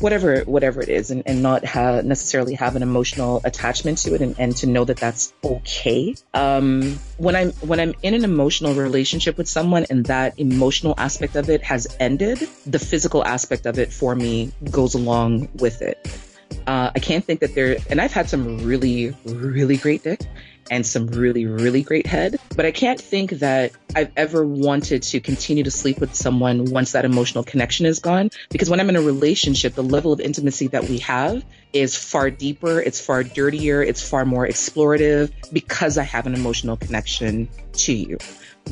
whatever 0.00 0.40
whatever 0.42 0.80
it 0.80 0.88
is 0.88 1.10
and, 1.10 1.22
and 1.26 1.42
not 1.42 1.64
ha- 1.64 2.00
necessarily 2.02 2.54
have 2.54 2.76
an 2.76 2.82
emotional 2.82 3.40
attachment 3.44 3.98
to 3.98 4.14
it 4.14 4.20
and, 4.20 4.38
and 4.38 4.56
to 4.56 4.66
know 4.66 4.84
that 4.84 4.96
that's 4.96 5.32
okay. 5.42 6.14
Um 6.34 6.98
when 7.16 7.34
i'm 7.34 7.50
when 7.52 7.80
i'm 7.80 7.94
in 8.02 8.14
an 8.14 8.24
emotional 8.24 8.74
relationship 8.74 9.36
with 9.36 9.48
someone 9.48 9.86
and 9.90 10.06
that 10.06 10.38
emotional 10.38 10.94
aspect 10.96 11.36
of 11.36 11.50
it 11.50 11.62
has 11.62 11.86
ended 11.98 12.38
the 12.66 12.78
physical 12.78 13.24
aspect 13.24 13.66
of 13.66 13.78
it 13.78 13.92
for 13.92 14.14
me 14.14 14.52
goes 14.70 14.94
along 14.94 15.48
with 15.54 15.82
it. 15.82 15.98
Uh, 16.66 16.90
I 16.94 16.98
can't 16.98 17.24
think 17.24 17.40
that 17.40 17.54
there, 17.54 17.76
and 17.90 18.00
I've 18.00 18.12
had 18.12 18.28
some 18.28 18.64
really, 18.64 19.14
really 19.24 19.76
great 19.76 20.02
dick 20.02 20.20
and 20.70 20.86
some 20.86 21.06
really, 21.06 21.46
really 21.46 21.82
great 21.82 22.06
head, 22.06 22.38
but 22.56 22.66
I 22.66 22.70
can't 22.70 23.00
think 23.00 23.30
that 23.32 23.72
I've 23.94 24.12
ever 24.16 24.44
wanted 24.44 25.02
to 25.04 25.20
continue 25.20 25.64
to 25.64 25.70
sleep 25.70 25.98
with 25.98 26.14
someone 26.14 26.70
once 26.70 26.92
that 26.92 27.04
emotional 27.04 27.44
connection 27.44 27.86
is 27.86 27.98
gone. 27.98 28.30
Because 28.50 28.68
when 28.70 28.80
I'm 28.80 28.88
in 28.88 28.96
a 28.96 29.02
relationship, 29.02 29.74
the 29.74 29.82
level 29.82 30.12
of 30.12 30.20
intimacy 30.20 30.68
that 30.68 30.88
we 30.88 30.98
have 30.98 31.44
is 31.72 31.96
far 31.96 32.30
deeper, 32.30 32.80
it's 32.80 33.00
far 33.00 33.22
dirtier, 33.24 33.82
it's 33.82 34.06
far 34.06 34.24
more 34.24 34.46
explorative 34.46 35.32
because 35.52 35.98
I 35.98 36.04
have 36.04 36.26
an 36.26 36.34
emotional 36.34 36.76
connection 36.76 37.48
to 37.74 37.92
you. 37.92 38.18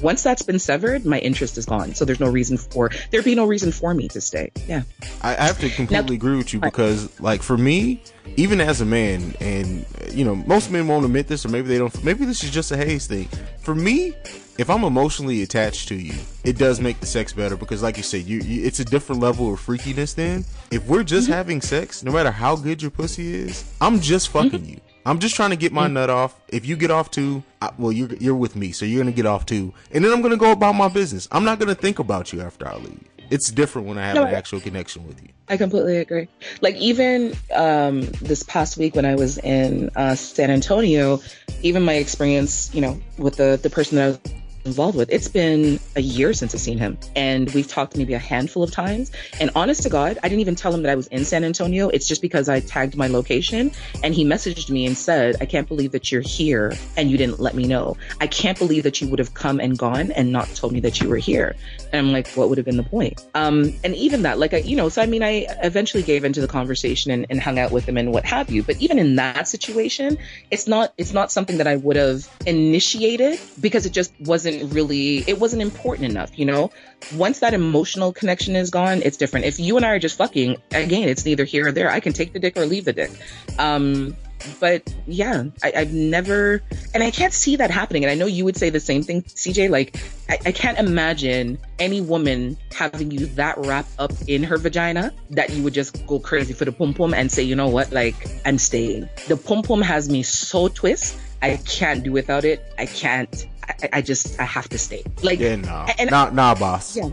Once 0.03 0.23
that's 0.23 0.43
been 0.43 0.59
severed, 0.59 1.05
my 1.05 1.19
interest 1.19 1.59
is 1.59 1.67
gone. 1.67 1.95
So 1.95 2.05
there's 2.05 2.21
no 2.21 2.29
reason 2.29 2.57
for, 2.57 2.91
there'd 3.11 3.25
be 3.25 3.35
no 3.35 3.47
reason 3.47 3.73
for 3.73 3.95
me 3.95 4.09
to 4.09 4.21
stay. 4.21 4.51
Yeah. 4.67 4.83
I, 5.23 5.37
I 5.37 5.45
have 5.47 5.59
to 5.61 5.71
completely 5.71 6.17
agree 6.17 6.37
with 6.37 6.53
you 6.53 6.61
because, 6.61 7.21
like, 7.21 7.43
for 7.43 7.57
me, 7.57 8.03
even 8.37 8.61
as 8.61 8.81
a 8.81 8.85
man, 8.85 9.35
and 9.41 9.87
you 10.13 10.25
know, 10.25 10.35
most 10.35 10.71
men 10.71 10.89
won't 10.89 11.05
admit 11.05 11.29
this, 11.29 11.45
or 11.45 11.49
maybe 11.49 11.69
they 11.69 11.79
don't. 11.79 12.05
Maybe 12.05 12.25
this 12.25 12.43
is 12.43 12.51
just 12.51 12.73
a 12.73 12.77
Hayes 12.77 13.07
thing. 13.07 13.29
For 13.61 13.75
me, 13.75 14.15
if 14.59 14.69
I'm 14.69 14.85
emotionally 14.85 15.43
attached 15.43 15.89
to 15.89 15.95
you, 15.95 16.15
it 16.45 16.59
does 16.59 16.81
make 16.81 17.01
the 17.01 17.07
sex 17.07 17.33
better 17.33 17.57
because, 17.57 17.83
like 17.83 17.97
you 17.97 18.03
said, 18.03 18.23
you, 18.23 18.41
you 18.41 18.65
it's 18.65 18.81
a 18.81 18.85
different 18.85 19.21
level 19.21 19.53
of 19.53 19.61
freakiness. 19.61 20.15
Then, 20.15 20.45
if 20.71 20.87
we're 20.87 21.05
just 21.05 21.27
mm-hmm. 21.27 21.35
having 21.35 21.61
sex, 21.61 22.03
no 22.03 22.13
matter 22.13 22.31
how 22.31 22.57
good 22.57 22.83
your 22.83 22.91
pussy 22.91 23.35
is, 23.35 23.65
I'm 23.81 24.01
just 24.01 24.29
fucking 24.29 24.51
mm-hmm. 24.51 24.71
you. 24.71 24.81
I'm 25.07 25.21
just 25.21 25.37
trying 25.37 25.51
to 25.51 25.57
get 25.57 25.73
my 25.73 25.87
nut 25.87 26.11
off. 26.11 26.35
If 26.49 26.67
you 26.67 26.75
get 26.77 26.91
off 26.91 27.13
too, 27.13 27.45
I, 27.63 27.71
well, 27.79 27.93
you're 27.93 28.13
you're 28.15 28.35
with 28.35 28.57
me, 28.57 28.73
so 28.73 28.85
you're 28.85 29.01
gonna 29.01 29.13
get 29.13 29.25
off 29.25 29.47
too, 29.47 29.73
and 29.93 30.05
then 30.05 30.13
I'm 30.13 30.21
gonna 30.21 30.37
go 30.37 30.51
about 30.51 30.75
my 30.75 30.89
business. 30.89 31.29
I'm 31.31 31.45
not 31.45 31.61
gonna 31.61 31.77
think 31.77 32.01
about 32.01 32.33
you 32.33 32.41
after 32.41 32.67
I 32.67 32.75
leave. 32.75 33.05
It's 33.31 33.53
different 33.53 33.87
when 33.87 33.99
I 33.99 34.07
have 34.07 34.17
No, 34.17 34.25
an 34.25 34.35
actual 34.35 34.59
connection 34.61 35.07
with 35.07 35.23
you. 35.23 35.29
I 35.49 35.57
completely 35.57 35.99
agree. 35.99 36.27
Like 36.61 36.75
even 36.77 37.37
um, 37.55 38.03
this 38.21 38.43
past 38.43 38.79
week 38.79 38.97
when 38.97 39.05
I 39.05 39.15
was 39.15 39.39
in 39.39 39.91
uh, 39.95 40.17
San 40.17 40.51
Antonio, 40.51 41.21
even 41.63 41.85
my 41.85 41.95
experience, 41.95 42.75
you 42.75 42.81
know, 42.81 43.01
with 43.17 43.37
the 43.37 43.61
the 43.63 43.71
person 43.71 43.97
that 43.97 44.05
I 44.05 44.09
was 44.09 44.19
involved 44.67 44.97
with. 44.97 45.11
It's 45.11 45.29
been 45.29 45.81
a 45.95 46.01
year 46.01 46.33
since 46.33 46.55
I've 46.55 46.61
seen 46.61 46.79
him, 46.79 46.99
and 47.15 47.51
we've 47.55 47.69
talked 47.69 47.97
maybe 47.97 48.15
a 48.15 48.19
handful 48.19 48.63
of 48.63 48.71
times. 48.71 49.13
And 49.41 49.51
honest 49.55 49.83
to 49.85 49.89
God, 49.89 50.19
I 50.23 50.29
didn't 50.29 50.41
even 50.41 50.57
tell 50.57 50.75
him 50.75 50.83
that 50.83 50.91
I 50.91 50.95
was 50.95 51.07
in 51.09 51.25
San 51.25 51.45
Antonio. 51.45 51.89
It's 51.89 52.09
just 52.09 52.23
because 52.23 52.49
I 52.49 52.61
tagged 52.61 52.97
my 52.97 53.07
location, 53.07 53.71
and 54.03 54.15
he 54.15 54.25
messaged 54.25 54.71
me 54.71 54.87
and 54.87 54.97
said, 54.97 55.37
"I 55.41 55.47
can't 55.47 55.69
believe 55.69 55.93
that 55.93 56.11
you're 56.13 56.21
here 56.21 56.75
and 56.97 57.11
you 57.11 57.17
didn't 57.17 57.41
let 57.41 57.55
me 57.55 57.65
know. 57.65 57.97
I 58.21 58.27
can't 58.27 58.59
believe 58.59 58.83
that 58.83 59.01
you 59.01 59.09
would 59.09 59.19
have 59.19 59.35
come 59.35 59.61
and 59.61 59.79
gone 59.79 60.11
and 60.13 60.33
not 60.33 60.49
told 60.55 60.73
me 60.73 60.81
that 60.81 61.01
you 61.01 61.09
were 61.09 61.17
here." 61.17 61.57
And 61.93 62.07
I'm 62.07 62.13
like, 62.13 62.29
"What 62.31 62.49
would 62.49 62.59
have 62.59 62.65
been 62.65 62.77
the 62.77 62.83
point?" 62.83 63.25
Um, 63.35 63.75
and 63.85 63.95
even 63.95 64.23
that, 64.23 64.39
like, 64.39 64.55
I, 64.55 64.59
you 64.59 64.77
know, 64.77 64.89
so 64.89 65.03
I 65.03 65.07
mean, 65.07 65.23
I 65.23 65.47
eventually 65.63 66.03
gave 66.03 66.25
into 66.25 66.41
the 66.41 66.49
conversation 66.49 67.11
and, 67.11 67.27
and 67.31 67.41
hung 67.41 67.59
out 67.59 67.71
with 67.71 67.89
him 67.89 67.97
and 67.97 68.13
what 68.13 68.25
have 68.25 68.51
you. 68.51 68.63
But 68.63 68.77
even 68.81 68.99
in 68.99 69.17
that 69.17 69.49
situation, 69.49 70.19
it's 70.51 70.67
not 70.67 70.93
it's 70.99 71.13
not 71.13 71.31
something 71.31 71.59
that 71.59 71.67
I 71.67 71.77
would 71.77 71.97
have 71.97 72.29
initiated 72.47 73.39
because 73.61 73.87
it 73.87 73.93
just 73.93 74.13
wasn't 74.21 74.56
really 74.65 75.19
it 75.27 75.39
wasn't 75.39 75.63
important 75.63 76.11
enough, 76.11 76.39
you 76.39 76.45
know? 76.45 76.71
Once 77.15 77.41
that 77.41 77.55
emotional 77.55 78.13
connection 78.13 78.57
is 78.57 78.71
gone, 78.71 79.03
it's 79.03 79.17
different. 79.17 79.47
If 79.47 79.61
you 79.61 79.77
and 79.77 79.85
I 79.85 79.91
are 79.91 79.99
just 79.99 80.17
fucking, 80.17 80.57
again, 80.73 81.09
it's 81.09 81.25
neither 81.25 81.45
here 81.45 81.69
or 81.69 81.73
there. 81.73 81.91
I 81.91 82.01
can 82.01 82.13
take 82.13 82.33
the 82.33 82.39
dick 82.39 82.57
or 82.57 82.67
leave 82.67 82.85
the 82.85 82.93
dick. 82.93 83.11
Um 83.59 84.17
but 84.61 84.95
yeah, 85.07 85.45
I, 85.63 85.71
have 85.71 85.93
never, 85.93 86.63
and 86.95 87.03
I 87.03 87.11
can't 87.11 87.33
see 87.33 87.57
that 87.57 87.71
happening. 87.71 88.05
And 88.05 88.11
I 88.11 88.15
know 88.15 88.27
you 88.27 88.45
would 88.45 88.57
say 88.57 88.71
the 88.71 88.81
same 88.81 89.03
thing, 89.03 89.23
CJ. 89.23 89.71
Like, 89.71 89.97
I, 90.29 90.39
I, 90.47 90.53
can't 90.53 90.79
imagine 90.79 91.59
any 91.79 92.01
woman 92.01 92.57
having 92.73 93.11
you 93.11 93.27
that 93.27 93.57
wrapped 93.59 93.91
up 93.99 94.13
in 94.27 94.43
her 94.43 94.59
vagina 94.59 95.13
that 95.31 95.51
you 95.51 95.63
would 95.63 95.75
just 95.75 96.07
go 96.07 96.19
crazy 96.19 96.53
for 96.53 96.65
the 96.65 96.73
pum 96.73 96.95
pum 96.95 97.15
and 97.15 97.31
say, 97.31 97.43
you 97.43 97.57
know 97.57 97.69
what, 97.69 97.93
like, 97.93 98.15
I'm 98.45 98.59
staying. 98.59 99.09
The 99.29 99.37
pum 99.37 99.63
pum 99.63 99.83
has 99.83 100.09
me 100.09 100.23
so 100.23 100.69
twist. 100.69 101.19
I 101.43 101.57
can't 101.67 102.03
do 102.03 102.13
without 102.13 102.45
it. 102.45 102.73
I 102.79 102.87
can't. 102.87 103.47
I, 103.69 103.89
I 103.95 104.03
just, 104.03 104.39
I 104.41 104.45
have 104.45 104.69
to 104.71 104.79
stay. 104.79 105.03
Like, 105.23 105.41
yeah, 105.41 105.57
nah, 105.57 105.89
and, 105.99 106.11
nah, 106.11 106.31
nah, 106.31 106.55
boss. 106.55 106.97
Yeah. 106.97 107.11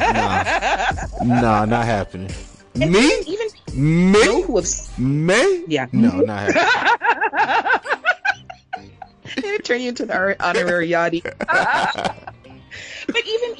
nah, 0.00 1.24
nah, 1.40 1.64
not 1.64 1.84
happening. 1.84 2.30
And 2.80 2.92
Me? 2.92 2.98
Even, 3.26 3.48
even 3.74 4.12
me? 4.12 4.24
Who 4.42 4.52
have, 4.52 4.98
me? 4.98 5.64
Yeah. 5.66 5.86
No, 5.92 6.20
not 6.20 6.52
happening. 6.52 7.80
turn 9.62 9.80
you 9.80 9.88
into 9.88 10.06
the 10.06 10.36
honorary 10.40 10.88
yachty. 10.88 11.22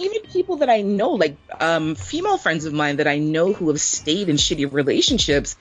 even 0.00 0.22
people 0.22 0.56
that 0.56 0.70
I 0.70 0.82
know, 0.82 1.10
like 1.10 1.36
um, 1.60 1.94
female 1.94 2.38
friends 2.38 2.64
of 2.64 2.72
mine 2.72 2.96
that 2.96 3.06
I 3.06 3.18
know 3.18 3.52
who 3.52 3.68
have 3.68 3.80
stayed 3.80 4.28
in 4.28 4.36
shitty 4.36 4.72
relationships, 4.72 5.56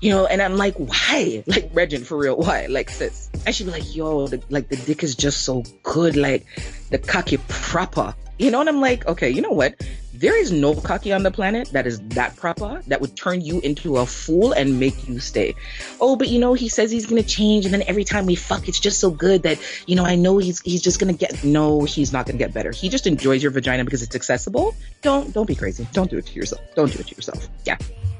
you 0.00 0.10
know, 0.10 0.26
and 0.26 0.40
I'm 0.42 0.56
like, 0.56 0.74
why? 0.76 1.42
Like 1.46 1.70
Regin, 1.72 2.04
for 2.04 2.18
real, 2.18 2.36
why? 2.36 2.66
Like 2.66 2.90
sis, 2.90 3.30
I 3.46 3.50
should 3.50 3.66
be 3.66 3.72
like, 3.72 3.96
yo, 3.96 4.28
the, 4.28 4.42
like 4.50 4.68
the 4.68 4.76
dick 4.76 5.02
is 5.02 5.14
just 5.16 5.44
so 5.44 5.64
good, 5.82 6.16
like 6.16 6.46
the 6.90 6.98
cocky 6.98 7.38
proper, 7.48 8.14
you 8.38 8.50
know, 8.50 8.60
and 8.60 8.68
I'm 8.68 8.80
like, 8.80 9.06
okay, 9.06 9.30
you 9.30 9.40
know 9.40 9.50
what? 9.50 9.74
There 10.18 10.36
is 10.36 10.50
no 10.50 10.74
cocky 10.74 11.12
on 11.12 11.22
the 11.22 11.30
planet 11.30 11.68
that 11.68 11.86
is 11.86 12.00
that 12.08 12.34
proper 12.34 12.82
that 12.88 13.00
would 13.00 13.16
turn 13.16 13.40
you 13.40 13.60
into 13.60 13.98
a 13.98 14.06
fool 14.06 14.50
and 14.50 14.80
make 14.80 15.06
you 15.06 15.20
stay. 15.20 15.54
Oh, 16.00 16.16
but 16.16 16.26
you 16.26 16.40
know, 16.40 16.54
he 16.54 16.68
says 16.68 16.90
he's 16.90 17.06
gonna 17.06 17.22
change, 17.22 17.64
and 17.64 17.72
then 17.72 17.84
every 17.86 18.02
time 18.02 18.26
we 18.26 18.34
fuck, 18.34 18.66
it's 18.66 18.80
just 18.80 18.98
so 18.98 19.12
good 19.12 19.44
that 19.44 19.60
you 19.86 19.94
know 19.94 20.04
I 20.04 20.16
know 20.16 20.38
he's 20.38 20.60
he's 20.62 20.82
just 20.82 20.98
gonna 20.98 21.12
get. 21.12 21.44
No, 21.44 21.84
he's 21.84 22.12
not 22.12 22.26
gonna 22.26 22.36
get 22.36 22.52
better. 22.52 22.72
He 22.72 22.88
just 22.88 23.06
enjoys 23.06 23.44
your 23.44 23.52
vagina 23.52 23.84
because 23.84 24.02
it's 24.02 24.16
accessible. 24.16 24.74
Don't 25.02 25.32
don't 25.32 25.46
be 25.46 25.54
crazy. 25.54 25.86
Don't 25.92 26.10
do 26.10 26.18
it 26.18 26.26
to 26.26 26.34
yourself. 26.34 26.62
Don't 26.74 26.92
do 26.92 26.98
it 26.98 27.06
to 27.06 27.14
yourself. 27.14 27.48
Yeah, 27.64 27.76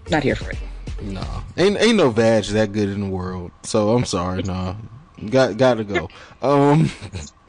not 0.08 0.22
here 0.22 0.37
for 0.37 0.50
it. 0.50 0.58
No, 1.02 1.26
ain't 1.56 1.80
ain't 1.80 1.96
no 1.96 2.11
vag 2.11 2.44
that 2.44 2.70
good 2.70 2.90
in 2.90 3.00
the 3.00 3.08
world. 3.08 3.50
So 3.64 3.96
I'm 3.96 4.04
sorry. 4.04 4.44
No, 4.44 4.76
got 5.30 5.56
gotta 5.56 5.82
go. 5.82 6.08
Um, 6.42 6.92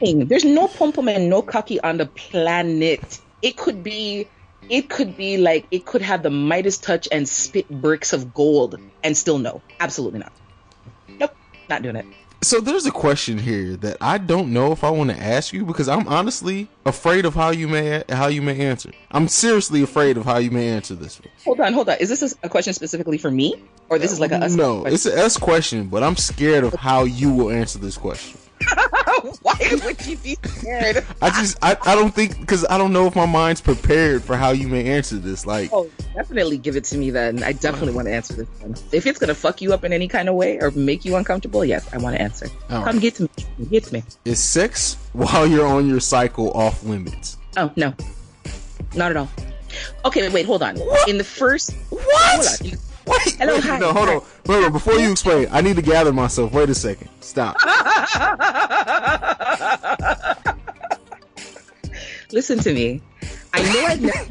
there's 0.00 0.44
no 0.44 0.66
pom 0.66 0.90
pom 0.90 1.06
and 1.06 1.30
no 1.30 1.40
cocky 1.40 1.80
on 1.82 1.98
the 1.98 2.06
planet. 2.06 3.20
It 3.42 3.56
could 3.56 3.84
be 3.84 4.26
it 4.68 4.88
could 4.88 5.16
be 5.16 5.36
like 5.36 5.66
it 5.70 5.86
could 5.86 6.02
have 6.02 6.22
the 6.22 6.30
Midas 6.30 6.78
touch 6.78 7.08
and 7.10 7.28
spit 7.28 7.68
bricks 7.68 8.12
of 8.12 8.34
gold 8.34 8.78
and 9.02 9.16
still 9.16 9.38
no. 9.38 9.62
Absolutely 9.80 10.20
not. 10.20 10.32
Nope, 11.08 11.34
not 11.68 11.82
doing 11.82 11.96
it. 11.96 12.06
So 12.42 12.58
there's 12.58 12.86
a 12.86 12.90
question 12.90 13.36
here 13.36 13.76
that 13.76 13.98
I 14.00 14.16
don't 14.16 14.54
know 14.54 14.72
if 14.72 14.82
I 14.82 14.88
want 14.88 15.10
to 15.10 15.16
ask 15.22 15.52
you 15.52 15.66
because 15.66 15.88
I'm 15.88 16.08
honestly 16.08 16.68
afraid 16.86 17.26
of 17.26 17.34
how 17.34 17.50
you 17.50 17.68
may 17.68 18.02
how 18.08 18.28
you 18.28 18.40
may 18.40 18.58
answer. 18.60 18.92
I'm 19.10 19.28
seriously 19.28 19.82
afraid 19.82 20.16
of 20.16 20.24
how 20.24 20.38
you 20.38 20.50
may 20.50 20.68
answer 20.68 20.94
this. 20.94 21.20
one. 21.20 21.28
Hold 21.44 21.60
on, 21.60 21.74
hold 21.74 21.90
on. 21.90 21.98
Is 22.00 22.08
this 22.08 22.34
a 22.42 22.48
question 22.48 22.72
specifically 22.72 23.18
for 23.18 23.30
me, 23.30 23.62
or 23.90 23.98
this 23.98 24.10
is 24.10 24.20
like 24.20 24.32
a 24.32 24.36
us 24.36 24.54
no? 24.54 24.80
Question? 24.80 24.94
It's 24.94 25.06
an 25.06 25.18
us 25.18 25.36
question, 25.36 25.88
but 25.88 26.02
I'm 26.02 26.16
scared 26.16 26.64
of 26.64 26.72
how 26.72 27.04
you 27.04 27.30
will 27.30 27.50
answer 27.50 27.78
this 27.78 27.98
question. 27.98 28.40
Why 29.42 29.78
would 29.84 30.06
you 30.06 30.16
be 30.18 30.36
scared? 30.44 31.04
I 31.22 31.30
just 31.30 31.58
I, 31.62 31.76
I 31.82 31.94
don't 31.94 32.14
think 32.14 32.38
because 32.40 32.64
I 32.68 32.78
don't 32.78 32.92
know 32.92 33.06
if 33.06 33.16
my 33.16 33.26
mind's 33.26 33.60
prepared 33.60 34.22
for 34.22 34.36
how 34.36 34.50
you 34.50 34.68
may 34.68 34.84
answer 34.86 35.16
this. 35.16 35.46
Like, 35.46 35.70
oh, 35.72 35.90
definitely 36.14 36.58
give 36.58 36.76
it 36.76 36.84
to 36.84 36.98
me. 36.98 37.10
Then 37.10 37.42
I 37.42 37.52
definitely 37.52 37.94
want 37.94 38.08
to 38.08 38.14
answer 38.14 38.34
this 38.34 38.48
one. 38.60 38.74
If 38.92 39.06
it's 39.06 39.18
gonna 39.18 39.34
fuck 39.34 39.62
you 39.62 39.72
up 39.72 39.84
in 39.84 39.92
any 39.92 40.08
kind 40.08 40.28
of 40.28 40.34
way 40.34 40.58
or 40.60 40.70
make 40.72 41.04
you 41.04 41.16
uncomfortable, 41.16 41.64
yes, 41.64 41.88
I 41.92 41.98
want 41.98 42.16
to 42.16 42.22
answer. 42.22 42.46
All 42.70 42.84
Come 42.84 42.96
right. 42.96 43.00
get 43.00 43.14
to 43.16 43.22
me. 43.22 43.66
Get 43.70 43.84
to 43.84 43.94
me. 43.94 44.04
Is 44.24 44.42
sex 44.42 44.96
while 45.12 45.46
you're 45.46 45.66
on 45.66 45.88
your 45.88 46.00
cycle 46.00 46.50
off 46.52 46.82
limits? 46.84 47.38
Oh 47.56 47.72
no, 47.76 47.94
not 48.94 49.10
at 49.10 49.16
all. 49.16 49.30
Okay, 50.04 50.28
wait, 50.28 50.46
hold 50.46 50.62
on. 50.62 50.76
What? 50.76 51.08
In 51.08 51.18
the 51.18 51.24
first, 51.24 51.72
what? 51.90 52.62
Wait, 53.10 53.36
Hello, 53.36 53.54
wait, 53.54 53.64
hi, 53.64 53.78
no, 53.78 53.92
hold 53.92 54.08
on. 54.08 54.22
Wait, 54.46 54.62
wait, 54.62 54.72
before 54.72 54.94
you 54.94 55.10
explain, 55.10 55.48
I 55.50 55.60
need 55.60 55.74
to 55.76 55.82
gather 55.82 56.12
myself. 56.12 56.52
Wait 56.52 56.70
a 56.70 56.74
second. 56.74 57.08
Stop. 57.20 57.56
Listen 62.32 62.60
to 62.60 62.72
me. 62.72 63.02
I 63.52 63.62
know 63.62 63.86
I've 63.86 64.00
never 64.00 64.26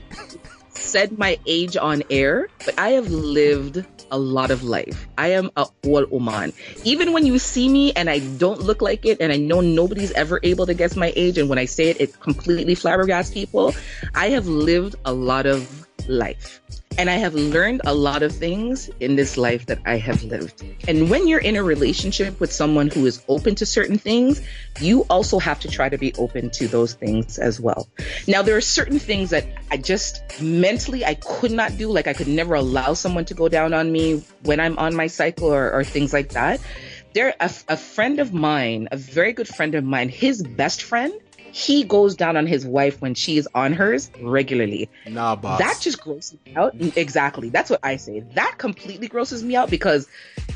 said 0.69 1.19
my 1.19 1.37
age 1.45 1.75
on 1.75 2.03
air, 2.09 2.47
but 2.65 2.79
I 2.79 2.91
have 2.91 3.09
lived 3.09 3.85
a 4.11 4.17
lot 4.17 4.49
of 4.49 4.63
life. 4.63 5.07
I 5.17 5.29
am 5.29 5.51
a 5.57 5.67
all 5.85 6.05
woman. 6.05 6.53
Even 6.83 7.11
when 7.11 7.25
you 7.25 7.37
see 7.37 7.67
me 7.67 7.91
and 7.93 8.09
I 8.09 8.19
don't 8.19 8.61
look 8.61 8.81
like 8.81 9.05
it, 9.05 9.19
and 9.19 9.33
I 9.33 9.37
know 9.37 9.61
nobody's 9.61 10.11
ever 10.13 10.39
able 10.43 10.65
to 10.65 10.73
guess 10.73 10.95
my 10.95 11.11
age, 11.15 11.37
and 11.37 11.49
when 11.49 11.59
I 11.59 11.65
say 11.65 11.89
it, 11.89 11.99
it 11.99 12.19
completely 12.21 12.75
flabbergasts 12.75 13.33
people. 13.33 13.75
I 14.15 14.29
have 14.29 14.47
lived 14.47 14.95
a 15.03 15.13
lot 15.13 15.45
of 15.45 15.88
life. 16.09 16.61
And 16.97 17.09
I 17.09 17.13
have 17.13 17.33
learned 17.33 17.81
a 17.85 17.93
lot 17.93 18.23
of 18.23 18.33
things 18.33 18.89
in 18.99 19.15
this 19.15 19.37
life 19.37 19.67
that 19.67 19.79
I 19.85 19.95
have 19.97 20.21
lived. 20.23 20.65
And 20.85 21.09
when 21.09 21.29
you're 21.29 21.39
in 21.39 21.55
a 21.55 21.63
relationship 21.63 22.37
with 22.41 22.51
someone 22.51 22.89
who 22.89 23.05
is 23.05 23.23
open 23.29 23.55
to 23.55 23.65
certain 23.65 23.97
things, 23.97 24.41
you 24.81 25.03
also 25.09 25.39
have 25.39 25.61
to 25.61 25.69
try 25.69 25.87
to 25.87 25.97
be 25.97 26.13
open 26.15 26.49
to 26.49 26.67
those 26.67 26.93
things 26.93 27.37
as 27.37 27.57
well. 27.57 27.87
Now, 28.27 28.41
there 28.41 28.57
are 28.57 28.61
certain 28.61 28.99
things 28.99 29.29
that 29.29 29.45
I 29.71 29.77
just 29.77 30.41
mentally 30.41 31.05
I 31.05 31.13
could 31.13 31.51
not 31.51 31.77
do. 31.77 31.89
Like 31.89 32.07
I 32.07 32.13
could 32.13 32.27
never 32.27 32.55
allow 32.55 32.93
someone 32.95 33.23
to 33.25 33.33
go 33.33 33.47
down 33.47 33.73
on 33.73 33.91
me 33.91 34.21
when 34.43 34.59
I'm 34.59 34.77
on 34.77 34.93
my 34.93 35.07
cycle 35.07 35.47
or, 35.47 35.71
or 35.71 35.85
things 35.85 36.11
like 36.11 36.29
that. 36.29 36.59
There, 37.13 37.33
a, 37.39 37.49
a 37.69 37.77
friend 37.77 38.19
of 38.19 38.33
mine, 38.33 38.89
a 38.91 38.97
very 38.97 39.31
good 39.31 39.47
friend 39.47 39.73
of 39.73 39.83
mine, 39.85 40.09
his 40.09 40.43
best 40.43 40.81
friend 40.83 41.13
he 41.51 41.83
goes 41.83 42.15
down 42.15 42.37
on 42.37 42.47
his 42.47 42.65
wife 42.65 43.01
when 43.01 43.15
she 43.15 43.37
is 43.37 43.47
on 43.53 43.73
hers 43.73 44.11
regularly. 44.21 44.89
Nah, 45.07 45.35
boss. 45.35 45.59
That 45.59 45.77
just 45.81 46.01
grosses 46.01 46.37
me 46.45 46.55
out. 46.55 46.73
Exactly. 46.97 47.49
That's 47.49 47.69
what 47.69 47.79
I 47.83 47.95
say. 47.97 48.21
That 48.35 48.55
completely 48.57 49.07
grosses 49.07 49.43
me 49.43 49.55
out 49.55 49.69
because 49.69 50.07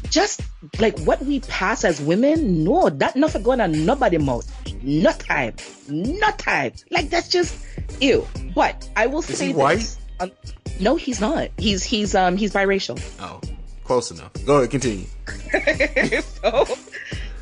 just 0.09 0.41
like 0.79 0.97
what 0.99 1.21
we 1.21 1.39
pass 1.41 1.83
as 1.83 2.01
women, 2.01 2.63
no, 2.63 2.89
that 2.89 3.15
nothing 3.15 3.43
going 3.43 3.61
on 3.61 3.85
nobody 3.85 4.17
mouth. 4.17 4.49
No 4.83 5.11
time. 5.11 5.55
No 5.89 6.29
time. 6.31 6.73
Like 6.91 7.09
that's 7.09 7.29
just 7.29 7.55
ew. 7.99 8.27
But 8.53 8.87
I 8.95 9.07
will 9.07 9.19
is 9.19 9.37
say 9.37 9.47
he 9.47 9.53
white? 9.53 9.97
Um, 10.19 10.31
no, 10.79 10.95
he's 10.95 11.19
not. 11.19 11.49
He's 11.57 11.83
he's 11.83 12.15
um 12.15 12.37
he's 12.37 12.53
biracial. 12.53 13.01
Oh, 13.19 13.41
close 13.83 14.11
enough. 14.11 14.31
Go 14.45 14.57
ahead, 14.57 14.71
continue. 14.71 15.05
so, 16.21 16.65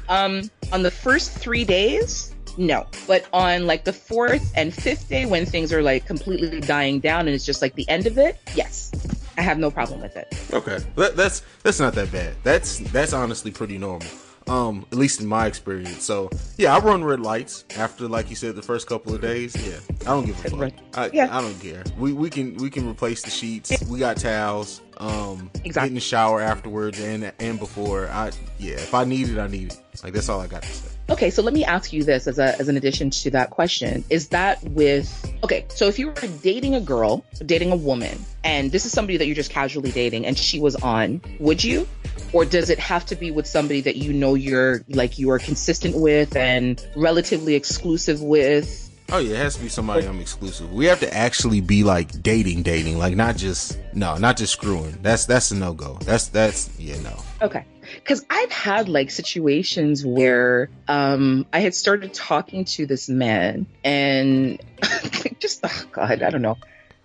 um, 0.10 0.50
on 0.72 0.84
the 0.84 0.92
first 0.92 1.32
three 1.32 1.64
days, 1.64 2.31
no. 2.58 2.88
But 3.08 3.28
on 3.34 3.68
like 3.68 3.84
the 3.84 3.94
fourth 3.94 4.52
and 4.56 4.74
fifth 4.74 5.10
day 5.10 5.26
when 5.26 5.46
things 5.46 5.72
are 5.74 5.82
like 5.82 6.06
completely 6.06 6.62
dying 6.62 7.00
down 7.00 7.22
and 7.22 7.30
it's 7.30 7.46
just 7.46 7.62
like 7.62 7.76
the 7.76 7.88
end 7.90 8.08
of 8.08 8.18
it, 8.18 8.40
yes. 8.56 8.92
I 9.38 9.42
have 9.42 9.58
no 9.58 9.72
problem 9.72 10.02
with 10.02 10.16
it. 10.18 10.28
Okay. 10.54 10.80
That, 10.96 11.16
that's 11.16 11.42
that's 11.64 11.80
not 11.80 11.94
that 11.94 12.12
bad. 12.12 12.36
That's 12.44 12.80
that's 12.92 13.14
honestly 13.14 13.52
pretty 13.52 13.78
normal. 13.78 14.08
Um, 14.48 14.86
at 14.92 14.98
least 14.98 15.22
in 15.22 15.28
my 15.28 15.46
experience. 15.46 16.04
So 16.04 16.30
yeah, 16.58 16.76
I 16.76 16.80
run 16.80 17.04
red 17.04 17.22
lights 17.22 17.64
after, 17.78 18.08
like 18.08 18.30
you 18.30 18.36
said, 18.36 18.56
the 18.56 18.62
first 18.62 18.88
couple 18.88 19.14
of 19.14 19.22
days. 19.22 19.56
Yeah, 19.66 19.80
I 20.02 20.14
don't 20.14 20.26
give 20.26 20.46
a 20.46 20.50
fuck. 20.50 20.74
I, 20.96 21.10
yeah. 21.14 21.36
I 21.36 21.42
don't 21.42 21.60
care. 21.60 21.84
We 21.98 22.12
we 22.14 22.30
can 22.30 22.56
we 22.58 22.70
can 22.70 22.90
replace 22.90 23.22
the 23.22 23.30
sheets. 23.30 23.72
We 23.88 24.00
got 24.00 24.18
towels. 24.18 24.82
Um, 25.02 25.50
exactly. 25.56 25.72
get 25.72 25.88
in 25.88 25.94
the 25.96 26.00
shower 26.00 26.42
afterwards 26.42 27.00
and 27.00 27.34
and 27.40 27.58
before. 27.58 28.08
I 28.08 28.32
yeah, 28.60 28.76
if 28.76 28.94
I 28.94 29.04
need 29.04 29.30
it, 29.30 29.40
I 29.40 29.48
need 29.48 29.74
it. 29.74 29.82
Like 30.04 30.14
that's 30.14 30.30
all 30.30 30.40
I 30.40 30.46
got 30.46 30.62
to 30.62 30.70
say. 30.70 30.88
Okay, 31.10 31.32
so 31.32 31.42
let 31.42 31.54
me 31.56 31.66
ask 31.66 31.92
you 31.92 32.04
this 32.04 32.28
as 32.28 32.38
a 32.38 32.58
as 32.60 32.70
an 32.70 32.78
addition 32.78 33.10
to 33.10 33.32
that 33.32 33.50
question. 33.50 34.06
Is 34.12 34.28
that 34.30 34.64
with 34.64 35.34
okay, 35.44 35.66
so 35.70 35.88
if 35.88 35.98
you 35.98 36.08
were 36.08 36.14
dating 36.44 36.76
a 36.76 36.80
girl, 36.80 37.26
dating 37.44 37.72
a 37.72 37.76
woman, 37.76 38.24
and 38.44 38.72
this 38.72 38.86
is 38.86 38.92
somebody 38.92 39.18
that 39.18 39.26
you're 39.26 39.36
just 39.36 39.50
casually 39.50 39.92
dating 39.92 40.28
and 40.28 40.38
she 40.38 40.60
was 40.60 40.76
on, 40.76 41.20
would 41.40 41.64
you? 41.64 41.88
Or 42.32 42.46
does 42.46 42.70
it 42.70 42.78
have 42.78 43.06
to 43.08 43.16
be 43.16 43.32
with 43.32 43.48
somebody 43.48 43.82
that 43.82 43.96
you 43.96 44.14
know 44.14 44.36
you're 44.36 44.84
like 44.88 45.18
you 45.18 45.32
are 45.32 45.40
consistent 45.40 45.98
with 45.98 46.36
and 46.36 46.86
relatively 46.96 47.56
exclusive 47.56 48.22
with? 48.22 48.90
Oh 49.13 49.17
yeah, 49.17 49.34
it 49.34 49.38
has 49.39 49.58
to 49.58 49.62
be 49.62 49.67
somebody 49.67 50.08
I'm 50.08 50.21
exclusive. 50.21 50.71
We 50.71 50.86
have 50.86 51.02
to 51.02 51.13
actually 51.13 51.60
be 51.60 51.84
like 51.84 52.24
dating, 52.24 52.63
dating, 52.63 52.97
like 52.97 53.13
not 53.17 53.36
just 53.36 53.78
no, 53.93 54.15
not 54.15 54.38
just 54.38 54.54
screwing. 54.54 55.00
That's 55.02 55.26
that's 55.26 55.52
a 55.52 55.56
no 55.56 55.74
go. 55.74 55.97
That's 56.06 56.28
that's 56.28 56.69
yeah 56.80 56.97
no. 57.02 57.21
Okay. 57.41 57.65
Cause 58.06 58.26
I've 58.30 58.52
had 58.54 58.88
like 58.88 59.12
situations 59.12 60.05
where 60.05 60.70
um 60.88 61.45
I 61.51 61.59
had 61.59 61.76
started 61.76 62.14
talking 62.14 62.64
to 62.66 62.86
this 62.86 63.09
man 63.09 63.66
and 63.84 64.62
just 65.39 65.59
oh 65.66 65.84
God, 65.91 66.22
I 66.22 66.30
don't 66.30 66.41
know. 66.41 66.57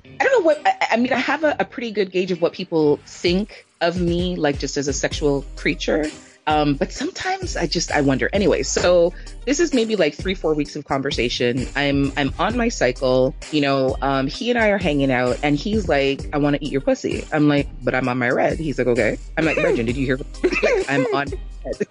I 0.05 0.25
don't 0.25 0.41
know 0.41 0.47
what 0.47 0.63
I, 0.65 0.87
I 0.93 0.97
mean, 0.99 1.13
I 1.13 1.19
have 1.19 1.43
a, 1.43 1.57
a 1.59 1.65
pretty 1.65 1.91
good 1.91 2.13
gauge 2.13 2.31
of 2.31 2.41
what 2.41 2.53
people 2.53 2.99
think 3.05 3.67
of 3.81 4.01
me, 4.01 4.37
like 4.37 4.61
just 4.61 4.77
as 4.77 4.87
a 4.87 4.93
sexual 4.93 5.45
creature. 5.57 6.05
Um, 6.47 6.75
but 6.75 6.93
sometimes 6.93 7.57
I 7.57 7.67
just 7.67 7.91
I 7.91 8.01
wonder. 8.03 8.31
Anyway, 8.33 8.63
so 8.63 9.13
this 9.47 9.59
is 9.59 9.75
maybe 9.75 9.97
like 9.97 10.15
three 10.15 10.35
four 10.35 10.55
weeks 10.55 10.77
of 10.77 10.85
conversation. 10.85 11.67
I'm 11.75 12.13
I'm 12.17 12.33
on 12.39 12.57
my 12.57 12.69
cycle. 12.69 13.35
You 13.51 13.61
know, 13.63 13.97
um, 14.01 14.29
he 14.29 14.51
and 14.51 14.59
I 14.59 14.69
are 14.69 14.79
hanging 14.79 15.11
out, 15.11 15.39
and 15.43 15.57
he's 15.57 15.89
like, 15.89 16.29
"I 16.33 16.39
want 16.39 16.57
to 16.57 16.65
eat 16.65 16.71
your 16.71 16.81
pussy." 16.81 17.25
I'm 17.33 17.49
like, 17.49 17.69
"But 17.83 17.95
I'm 17.95 18.09
on 18.09 18.19
my 18.19 18.31
red." 18.31 18.59
He's 18.59 18.79
like, 18.79 18.87
"Okay." 18.87 19.19
I'm 19.37 19.45
like, 19.45 19.57
"Regin, 19.57 19.87
did 19.87 19.97
you 19.97 20.07
hear?" 20.07 20.19
like, 20.43 20.89
I'm 20.89 21.07
on. 21.15 21.27
Red. 21.65 21.89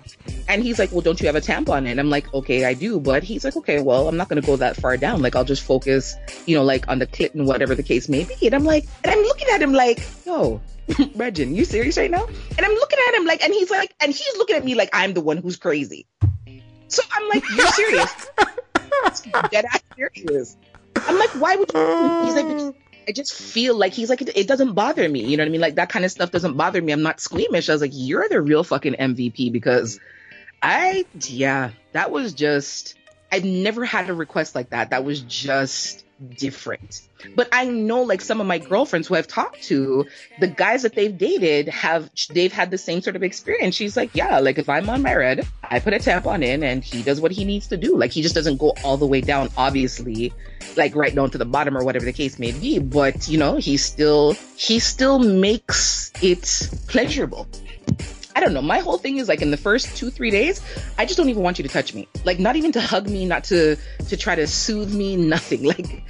And 0.47 0.63
he's 0.63 0.79
like, 0.79 0.91
"Well, 0.91 1.01
don't 1.01 1.19
you 1.19 1.27
have 1.27 1.35
a 1.35 1.41
tampon?" 1.41 1.85
And 1.85 1.99
I'm 1.99 2.09
like, 2.09 2.33
"Okay, 2.33 2.63
I 2.63 2.73
do." 2.73 2.99
But 2.99 3.23
he's 3.23 3.43
like, 3.43 3.57
"Okay, 3.57 3.81
well, 3.81 4.07
I'm 4.07 4.15
not 4.15 4.29
going 4.29 4.41
to 4.41 4.45
go 4.45 4.55
that 4.55 4.77
far 4.77 4.95
down. 4.95 5.21
Like, 5.21 5.35
I'll 5.35 5.43
just 5.43 5.63
focus, 5.63 6.15
you 6.45 6.55
know, 6.55 6.63
like 6.63 6.87
on 6.87 6.99
the 6.99 7.07
clit 7.07 7.33
and 7.33 7.45
whatever 7.45 7.75
the 7.75 7.83
case 7.83 8.07
may 8.07 8.23
be." 8.23 8.45
And 8.45 8.55
I'm 8.55 8.63
like, 8.63 8.85
and 9.03 9.11
I'm 9.11 9.19
looking 9.19 9.49
at 9.49 9.61
him 9.61 9.73
like, 9.73 10.01
"Yo." 10.25 10.61
Regin, 11.15 11.55
you 11.55 11.65
serious 11.65 11.97
right 11.97 12.11
now? 12.11 12.25
And 12.25 12.65
I'm 12.65 12.73
looking 12.73 12.99
at 13.07 13.15
him 13.15 13.25
like, 13.25 13.43
and 13.43 13.53
he's 13.53 13.71
like, 13.71 13.95
and 14.01 14.11
he's 14.11 14.37
looking 14.37 14.55
at 14.55 14.63
me 14.63 14.75
like 14.75 14.89
I'm 14.93 15.13
the 15.13 15.21
one 15.21 15.37
who's 15.37 15.57
crazy. 15.57 16.07
So 16.87 17.01
I'm 17.11 17.27
like, 17.29 17.43
you're 17.55 17.67
serious? 17.67 18.27
Dead 19.51 19.65
ass 19.65 19.81
serious. 19.95 20.57
I'm 20.95 21.17
like, 21.17 21.31
why 21.31 21.55
would 21.55 21.71
you? 21.73 22.25
He's 22.25 22.35
like, 22.35 22.45
mm. 22.45 22.75
I 23.07 23.11
just 23.11 23.33
feel 23.33 23.75
like 23.75 23.93
he's 23.93 24.09
like, 24.09 24.21
it, 24.21 24.35
it, 24.35 24.47
doesn't 24.47 24.73
bother 24.73 25.07
me. 25.07 25.23
You 25.23 25.37
know 25.37 25.43
what 25.43 25.49
I 25.49 25.51
mean? 25.51 25.61
Like 25.61 25.75
that 25.75 25.89
kind 25.89 26.05
of 26.05 26.11
stuff 26.11 26.31
doesn't 26.31 26.57
bother 26.57 26.81
me. 26.81 26.91
I'm 26.91 27.03
not 27.03 27.19
squeamish. 27.19 27.69
I 27.69 27.73
was 27.73 27.81
like, 27.81 27.91
you're 27.93 28.27
the 28.29 28.41
real 28.41 28.63
fucking 28.63 28.93
MVP 28.93 29.51
because 29.51 29.99
I, 30.61 31.05
yeah, 31.21 31.71
that 31.91 32.11
was 32.11 32.33
just, 32.33 32.95
I've 33.31 33.45
never 33.45 33.85
had 33.85 34.09
a 34.09 34.13
request 34.13 34.55
like 34.55 34.69
that. 34.69 34.91
That 34.91 35.03
was 35.03 35.21
just 35.21 36.05
different. 36.37 37.01
But 37.35 37.49
I 37.51 37.65
know 37.65 38.03
like 38.03 38.21
some 38.21 38.39
of 38.39 38.47
my 38.47 38.59
girlfriends 38.59 39.07
who 39.07 39.15
I've 39.15 39.27
talked 39.27 39.63
to, 39.63 40.05
the 40.39 40.47
guys 40.47 40.83
that 40.83 40.93
they've 40.93 41.15
dated 41.15 41.67
have 41.69 42.09
they've 42.29 42.51
had 42.51 42.71
the 42.71 42.77
same 42.77 43.01
sort 43.01 43.15
of 43.15 43.23
experience. 43.23 43.75
She's 43.75 43.97
like, 43.97 44.11
yeah, 44.13 44.39
like 44.39 44.57
if 44.57 44.69
I'm 44.69 44.89
on 44.89 45.01
my 45.01 45.15
red, 45.15 45.45
I 45.63 45.79
put 45.79 45.93
a 45.93 45.97
tampon 45.97 46.43
in 46.43 46.63
and 46.63 46.83
he 46.83 47.03
does 47.03 47.19
what 47.19 47.31
he 47.31 47.43
needs 47.43 47.67
to 47.67 47.77
do. 47.77 47.97
Like 47.97 48.11
he 48.11 48.21
just 48.21 48.35
doesn't 48.35 48.57
go 48.57 48.73
all 48.83 48.97
the 48.97 49.07
way 49.07 49.21
down, 49.21 49.49
obviously, 49.57 50.33
like 50.77 50.95
right 50.95 51.13
down 51.13 51.31
to 51.31 51.37
the 51.37 51.45
bottom 51.45 51.77
or 51.77 51.83
whatever 51.83 52.05
the 52.05 52.13
case 52.13 52.39
may 52.39 52.51
be. 52.51 52.79
But 52.79 53.27
you 53.27 53.37
know, 53.37 53.57
he 53.57 53.77
still 53.77 54.33
he 54.55 54.79
still 54.79 55.19
makes 55.19 56.11
it 56.21 56.69
pleasurable. 56.87 57.47
I 58.35 58.41
don't 58.41 58.53
know. 58.53 58.61
My 58.61 58.79
whole 58.79 58.97
thing 58.97 59.17
is 59.17 59.29
like 59.29 59.41
in 59.41 59.51
the 59.51 59.57
first 59.57 59.95
two, 59.95 60.09
three 60.09 60.29
days, 60.29 60.61
I 60.97 61.05
just 61.05 61.17
don't 61.17 61.29
even 61.29 61.41
want 61.41 61.57
you 61.57 61.63
to 61.63 61.69
touch 61.69 61.93
me. 61.93 62.07
Like 62.25 62.37
not 62.37 62.57
even 62.57 62.73
to 62.73 62.81
hug 62.81 63.09
me, 63.09 63.25
not 63.25 63.45
to 63.45 63.77
to 64.09 64.17
try 64.17 64.35
to 64.35 64.45
soothe 64.45 64.93
me, 64.93 65.15
nothing. 65.15 65.63
Like 65.75 66.03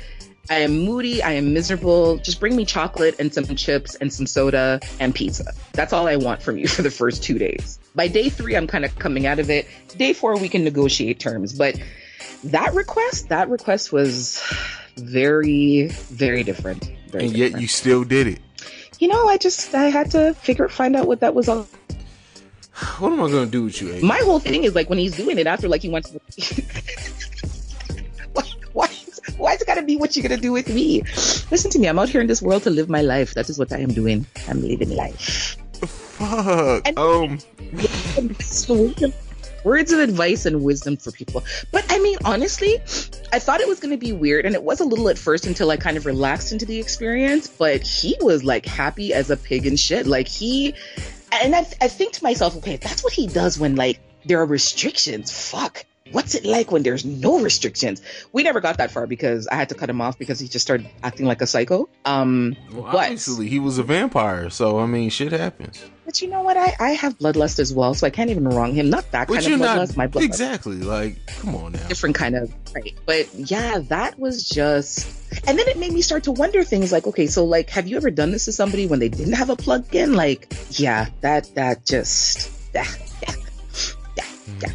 I 0.50 0.60
am 0.60 0.80
moody, 0.80 1.24
I 1.24 1.32
am 1.32 1.54
miserable. 1.54 2.18
Just 2.18 2.40
bring 2.40 2.56
me 2.56 2.66
chocolate 2.66 3.16
and 3.20 3.34
some 3.34 3.46
chips 3.56 3.96
and 3.96 4.14
some 4.14 4.28
soda 4.28 4.80
and 5.00 5.16
pizza. 5.16 5.54
That's 5.74 5.92
all 5.92 6.08
I 6.08 6.18
want 6.18 6.42
from 6.42 6.58
you 6.58 6.68
for 6.76 6.82
the 6.82 6.92
first 6.92 7.24
two 7.24 7.40
days. 7.40 7.80
By 7.96 8.08
day 8.08 8.30
three, 8.30 8.56
I'm 8.56 8.68
kind 8.68 8.86
of 8.86 8.98
coming 9.00 9.26
out 9.26 9.40
of 9.40 9.50
it. 9.50 9.68
Day 9.98 10.14
four, 10.14 10.38
we 10.38 10.50
can 10.50 10.64
negotiate 10.64 11.20
terms. 11.20 11.54
But 11.54 11.80
that 12.44 12.74
request, 12.74 13.30
that 13.30 13.50
request 13.50 13.92
was 13.92 14.42
very, 14.98 15.88
very 15.88 16.44
different. 16.44 16.92
Very 17.10 17.26
and 17.26 17.36
yet 17.36 17.46
different. 17.46 17.62
you 17.62 17.68
still 17.68 18.04
did 18.04 18.28
it. 18.28 18.40
You 19.00 19.08
know, 19.08 19.28
I 19.28 19.38
just 19.38 19.74
I 19.74 19.86
had 19.86 20.12
to 20.12 20.34
figure 20.36 20.70
find 20.70 20.96
out 20.96 21.08
what 21.08 21.22
that 21.22 21.34
was 21.34 21.50
all 21.50 21.68
what 23.00 23.14
am 23.14 23.22
I 23.22 23.30
gonna 23.30 23.46
do 23.46 23.64
with 23.64 23.82
you? 23.82 23.90
Aiden? 23.90 24.04
My 24.04 24.18
whole 24.18 24.40
thing 24.40 24.64
is 24.64 24.76
like 24.76 24.90
when 24.90 24.98
he's 24.98 25.16
doing 25.16 25.38
it 25.38 25.48
after, 25.48 25.70
like 25.70 25.82
he 25.82 25.90
wants. 25.90 26.10
To... 26.10 26.20
why? 28.34 28.44
Why? 28.74 28.88
Why's 29.38 29.62
it 29.62 29.68
gotta 29.68 29.84
be 29.84 29.96
what 29.96 30.16
you're 30.16 30.24
gonna 30.24 30.42
do 30.42 30.52
with 30.52 30.68
me? 30.68 31.02
Listen 31.52 31.72
to 31.72 31.80
me. 31.80 31.88
I'm 31.88 32.00
out 32.00 32.10
here 32.10 32.22
in 32.22 32.28
this 32.28 32.42
world 32.42 32.64
to 32.64 32.70
live 32.70 32.90
my 32.90 33.02
life. 33.02 33.34
That 33.36 33.50
is 33.50 33.58
what 33.58 33.72
I 33.72 33.80
am 33.80 33.94
doing. 33.94 34.26
I'm 34.48 34.62
living 34.62 34.90
life. 34.90 35.58
Fuck. 35.88 36.88
And, 36.88 37.00
um. 37.00 37.40
Words 39.66 39.92
of 39.92 40.00
advice 40.00 40.46
and 40.46 40.64
wisdom 40.64 40.96
for 40.96 41.12
people. 41.12 41.44
But 41.72 41.86
I 41.90 41.98
mean, 41.98 42.20
honestly, 42.24 42.76
I 43.34 43.40
thought 43.40 43.62
it 43.62 43.68
was 43.68 43.80
going 43.80 43.90
to 43.90 43.98
be 43.98 44.14
weird, 44.14 44.46
and 44.46 44.54
it 44.54 44.62
was 44.62 44.80
a 44.80 44.86
little 44.86 45.10
at 45.10 45.18
first 45.18 45.48
until 45.48 45.72
I 45.72 45.78
kind 45.78 45.98
of 45.98 46.06
relaxed 46.06 46.52
into 46.52 46.68
the 46.68 46.80
experience. 46.80 47.48
But 47.48 47.82
he 47.82 48.16
was 48.22 48.44
like 48.44 48.68
happy 48.68 49.12
as 49.12 49.32
a 49.32 49.38
pig 49.38 49.66
and 49.66 49.80
shit. 49.80 50.06
Like 50.06 50.28
he 50.28 50.76
and 51.44 51.56
I, 51.56 51.60
I 51.82 51.88
think 51.88 52.14
to 52.14 52.24
myself, 52.24 52.58
okay, 52.58 52.78
that's 52.78 53.04
what 53.04 53.14
he 53.14 53.28
does 53.28 53.60
when 53.60 53.76
like 53.76 54.00
there 54.26 54.40
are 54.40 54.46
restrictions. 54.46 55.32
Fuck. 55.32 55.86
What's 56.12 56.36
it 56.36 56.46
like 56.46 56.72
when 56.72 56.84
there's 56.84 57.04
no 57.04 57.40
restrictions? 57.40 58.00
We 58.32 58.44
never 58.44 58.62
got 58.62 58.78
that 58.78 58.92
far 58.92 59.08
because 59.08 59.48
I 59.48 59.56
had 59.56 59.70
to 59.70 59.76
cut 59.76 59.90
him 59.90 60.02
off 60.02 60.20
because 60.20 60.40
he 60.40 60.48
just 60.48 60.64
started 60.64 60.88
acting 61.02 61.26
like 61.26 61.42
a 61.42 61.48
psycho. 61.48 61.90
Um, 62.06 62.56
well, 62.72 62.84
but, 62.84 62.96
obviously 62.96 63.50
he 63.50 63.58
was 63.58 63.80
a 63.80 63.84
vampire, 63.84 64.52
so 64.52 64.78
I 64.78 64.86
mean, 64.86 65.10
shit 65.10 65.32
happens. 65.32 65.84
But 66.06 66.22
you 66.22 66.28
know 66.28 66.44
what? 66.44 66.58
I, 66.58 66.76
I 66.80 66.90
have 66.92 67.18
bloodlust 67.18 67.58
as 67.58 67.74
well, 67.74 67.96
so 67.96 68.06
I 68.06 68.12
can't 68.12 68.30
even 68.30 68.48
wrong 68.48 68.76
him. 68.76 68.92
Not 68.92 69.10
that 69.12 69.28
but 69.28 69.42
kind 69.42 69.54
of 69.56 69.60
bloodlust. 69.60 69.88
Not, 69.88 69.98
my 69.98 70.08
bloodlust. 70.08 70.26
Exactly. 70.26 70.76
Like, 70.76 71.26
come 71.26 71.56
on 71.56 71.72
now. 71.72 71.88
Different 71.88 72.16
kind 72.16 72.36
of 72.36 72.54
right. 72.76 72.94
But 73.08 73.34
yeah, 73.34 73.80
that 73.80 74.20
was 74.20 74.48
just. 74.48 75.10
And 75.48 75.58
then 75.58 75.68
it 75.68 75.80
made 75.80 75.92
me 75.92 76.04
start 76.04 76.24
to 76.26 76.32
wonder 76.32 76.64
things 76.64 76.92
like, 76.92 77.08
okay, 77.08 77.26
so 77.26 77.44
like, 77.44 77.72
have 77.72 77.88
you 77.88 77.98
ever 77.98 78.12
done 78.12 78.32
this 78.32 78.46
to 78.46 78.52
somebody 78.52 78.86
when 78.86 79.00
they 79.00 79.10
didn't 79.10 79.34
have 79.34 79.50
a 79.50 79.56
plug 79.56 79.96
in? 79.96 80.14
Like, 80.14 80.54
yeah, 80.70 81.08
that 81.22 81.54
that 81.56 81.84
just. 81.84 82.52
Yeah, 82.76 82.86
yeah, 83.24 83.36
yeah, 84.18 84.26
yeah. 84.62 84.70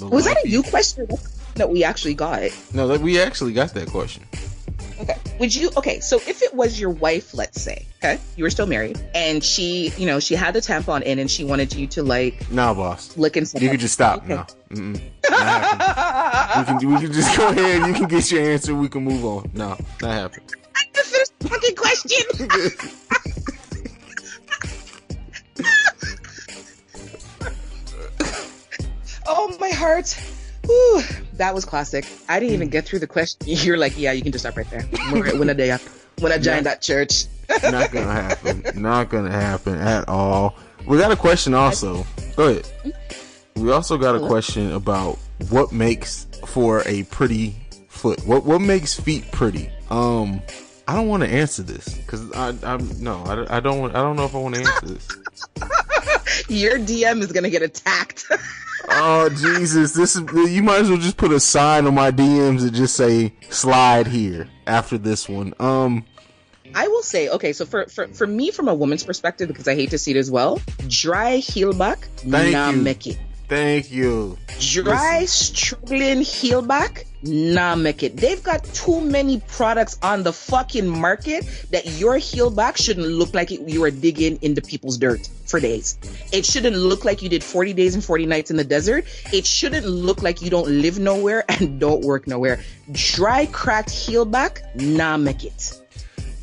Was 0.00 0.24
that 0.24 0.44
a 0.44 0.48
you 0.48 0.62
question 0.62 1.08
that 1.54 1.70
we 1.70 1.84
actually 1.84 2.14
got? 2.14 2.42
No, 2.72 2.88
that 2.88 3.00
we 3.00 3.20
actually 3.20 3.52
got 3.52 3.74
that 3.74 3.88
question. 3.88 4.24
Okay. 5.00 5.16
Would 5.40 5.54
you 5.54 5.70
okay, 5.76 6.00
so 6.00 6.16
if 6.18 6.42
it 6.42 6.54
was 6.54 6.78
your 6.78 6.90
wife, 6.90 7.34
let's 7.34 7.60
say, 7.60 7.84
okay, 7.98 8.20
you 8.36 8.44
were 8.44 8.50
still 8.50 8.66
married, 8.66 9.00
and 9.14 9.42
she, 9.42 9.92
you 9.96 10.06
know, 10.06 10.20
she 10.20 10.34
had 10.34 10.54
the 10.54 10.60
tampon 10.60 11.02
in 11.02 11.18
and 11.18 11.30
she 11.30 11.42
wanted 11.44 11.74
you 11.74 11.86
to 11.88 12.02
like 12.02 12.50
Nah 12.50 12.74
boss. 12.74 13.16
Lick 13.16 13.36
and 13.36 13.52
You 13.60 13.70
could 13.70 13.80
just 13.80 13.94
stop. 13.94 14.24
Okay. 14.24 14.34
No. 14.34 14.46
Mm-mm. 14.70 15.00
we 16.58 16.64
can 16.64 16.94
we 16.94 17.00
can 17.00 17.12
just 17.12 17.36
go 17.36 17.48
ahead, 17.48 17.86
you 17.88 17.94
can 17.94 18.06
get 18.08 18.30
your 18.30 18.42
answer, 18.42 18.74
we 18.74 18.88
can 18.88 19.04
move 19.04 19.24
on. 19.24 19.50
No, 19.54 19.76
not 20.00 20.12
happening. 20.12 20.48
I 20.76 20.84
just 20.94 21.12
finished 21.12 21.38
the 21.40 21.48
fucking 21.48 21.76
question. 21.76 22.90
oh 29.26 29.56
my 29.60 29.70
heart. 29.70 30.18
Whew, 30.64 31.02
that 31.34 31.54
was 31.54 31.64
classic. 31.64 32.06
I 32.28 32.40
didn't 32.40 32.54
even 32.54 32.68
get 32.68 32.86
through 32.86 33.00
the 33.00 33.06
question. 33.06 33.38
You're 33.46 33.76
like, 33.76 33.98
yeah, 33.98 34.12
you 34.12 34.22
can 34.22 34.32
just 34.32 34.44
stop 34.44 34.56
right 34.56 34.68
there. 34.70 34.82
When 35.12 35.48
a 35.50 35.54
day 35.54 35.70
up, 35.70 35.80
when 36.20 36.32
I 36.32 36.38
joined 36.38 36.66
that 36.66 36.80
church. 36.80 37.26
not 37.62 37.92
gonna 37.92 38.12
happen. 38.12 38.64
Not 38.74 39.10
gonna 39.10 39.30
happen 39.30 39.74
at 39.74 40.08
all. 40.08 40.56
We 40.86 40.98
got 40.98 41.12
a 41.12 41.16
question 41.16 41.54
also. 41.54 42.06
Go 42.36 42.48
ahead. 42.48 42.94
We 43.56 43.70
also 43.72 43.96
got 43.96 44.16
a 44.16 44.26
question 44.26 44.72
about 44.72 45.18
what 45.50 45.72
makes 45.72 46.26
for 46.46 46.82
a 46.86 47.04
pretty 47.04 47.54
foot. 47.88 48.26
What 48.26 48.44
what 48.44 48.60
makes 48.60 48.98
feet 48.98 49.30
pretty? 49.32 49.70
Um, 49.90 50.42
I 50.88 50.94
don't 50.94 51.08
want 51.08 51.22
to 51.22 51.28
answer 51.28 51.62
this 51.62 51.94
because 51.98 52.30
I 52.32 52.54
I'm 52.62 53.02
no 53.02 53.22
I, 53.24 53.56
I 53.56 53.60
don't 53.60 53.94
I 53.94 54.02
don't 54.02 54.16
know 54.16 54.24
if 54.24 54.34
I 54.34 54.38
want 54.38 54.56
to 54.56 54.60
answer 54.62 54.86
this. 54.86 55.08
Your 56.48 56.78
DM 56.78 57.20
is 57.20 57.32
gonna 57.32 57.50
get 57.50 57.62
attacked 57.62 58.26
oh 58.88 59.28
Jesus! 59.30 59.92
This 59.92 60.16
is 60.16 60.22
you 60.50 60.62
might 60.62 60.80
as 60.80 60.88
well 60.88 60.98
just 60.98 61.16
put 61.16 61.32
a 61.32 61.40
sign 61.40 61.86
on 61.86 61.94
my 61.94 62.10
DMs 62.10 62.62
and 62.62 62.74
just 62.74 62.96
say 62.96 63.32
"slide 63.50 64.06
here" 64.06 64.48
after 64.66 64.98
this 64.98 65.28
one. 65.28 65.54
Um, 65.58 66.04
I 66.74 66.88
will 66.88 67.02
say, 67.02 67.28
okay, 67.28 67.52
so 67.52 67.64
for 67.66 67.86
for, 67.86 68.08
for 68.08 68.26
me, 68.26 68.50
from 68.50 68.68
a 68.68 68.74
woman's 68.74 69.04
perspective, 69.04 69.48
because 69.48 69.68
I 69.68 69.74
hate 69.74 69.90
to 69.90 69.98
see 69.98 70.10
it 70.12 70.16
as 70.16 70.30
well, 70.30 70.60
dry 70.88 71.36
heel 71.36 71.72
back, 71.72 72.08
Thank 72.16 72.52
nah, 72.52 72.70
you. 72.70 72.76
make 72.76 73.06
it. 73.06 73.18
Thank 73.48 73.90
you. 73.90 74.38
Dry, 74.58 75.26
struggling 75.26 76.22
heel 76.22 76.62
back, 76.62 77.06
nah, 77.22 77.74
make 77.74 78.02
it. 78.02 78.16
They've 78.16 78.42
got 78.42 78.64
too 78.64 79.00
many 79.00 79.40
products 79.48 79.98
on 80.02 80.22
the 80.22 80.32
fucking 80.32 80.88
market 80.88 81.44
that 81.70 81.86
your 81.98 82.16
heel 82.16 82.50
back 82.50 82.76
shouldn't 82.76 83.06
look 83.06 83.34
like 83.34 83.50
you 83.50 83.80
were 83.80 83.90
digging 83.90 84.38
into 84.40 84.62
people's 84.62 84.96
dirt 84.96 85.28
for 85.44 85.60
days. 85.60 85.98
It 86.32 86.46
shouldn't 86.46 86.76
look 86.76 87.04
like 87.04 87.20
you 87.20 87.28
did 87.28 87.44
40 87.44 87.74
days 87.74 87.94
and 87.94 88.02
40 88.02 88.26
nights 88.26 88.50
in 88.50 88.56
the 88.56 88.64
desert. 88.64 89.04
It 89.32 89.44
shouldn't 89.44 89.86
look 89.86 90.22
like 90.22 90.40
you 90.40 90.48
don't 90.48 90.68
live 90.68 90.98
nowhere 90.98 91.44
and 91.48 91.78
don't 91.78 92.02
work 92.02 92.26
nowhere. 92.26 92.60
Dry, 92.92 93.46
cracked 93.46 93.90
heel 93.90 94.24
back, 94.24 94.62
nah, 94.74 95.16
make 95.16 95.44
it. 95.44 95.83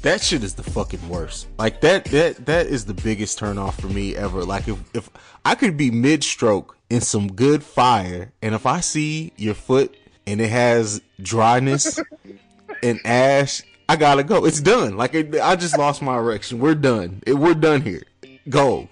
That 0.02 0.20
shit 0.22 0.44
is 0.44 0.56
the 0.56 0.64
fucking 0.64 1.08
worst. 1.08 1.48
Like 1.60 1.82
that 1.82 2.06
that 2.06 2.46
that 2.48 2.66
is 2.66 2.86
the 2.86 2.94
biggest 2.94 3.38
turn 3.38 3.60
off 3.60 3.80
for 3.80 3.88
me 3.88 4.16
ever. 4.16 4.44
Like 4.44 4.68
if 4.68 4.80
if 4.96 5.10
I 5.46 5.54
could 5.54 5.78
be 5.78 5.92
mid 5.92 6.24
stroke 6.24 6.76
in 6.90 7.02
some 7.02 7.32
good 7.32 7.64
fire 7.64 8.32
and 8.42 8.56
if 8.56 8.66
I 8.66 8.80
see 8.80 9.32
your 9.38 9.54
foot 9.54 9.96
and 10.26 10.42
it 10.42 10.50
has 10.50 11.02
dryness 11.22 12.00
and 12.84 13.00
ash, 13.06 13.62
I 13.88 13.96
gotta 13.96 14.24
go. 14.24 14.46
It's 14.46 14.60
done. 14.60 14.98
Like 14.98 15.14
it, 15.14 15.40
I 15.40 15.56
just 15.56 15.78
lost 15.78 16.02
my 16.02 16.18
erection. 16.18 16.60
We're 16.60 16.76
done. 16.76 17.22
It, 17.28 17.34
we're 17.34 17.54
done 17.54 17.82
here. 17.82 18.04
Go. 18.50 18.90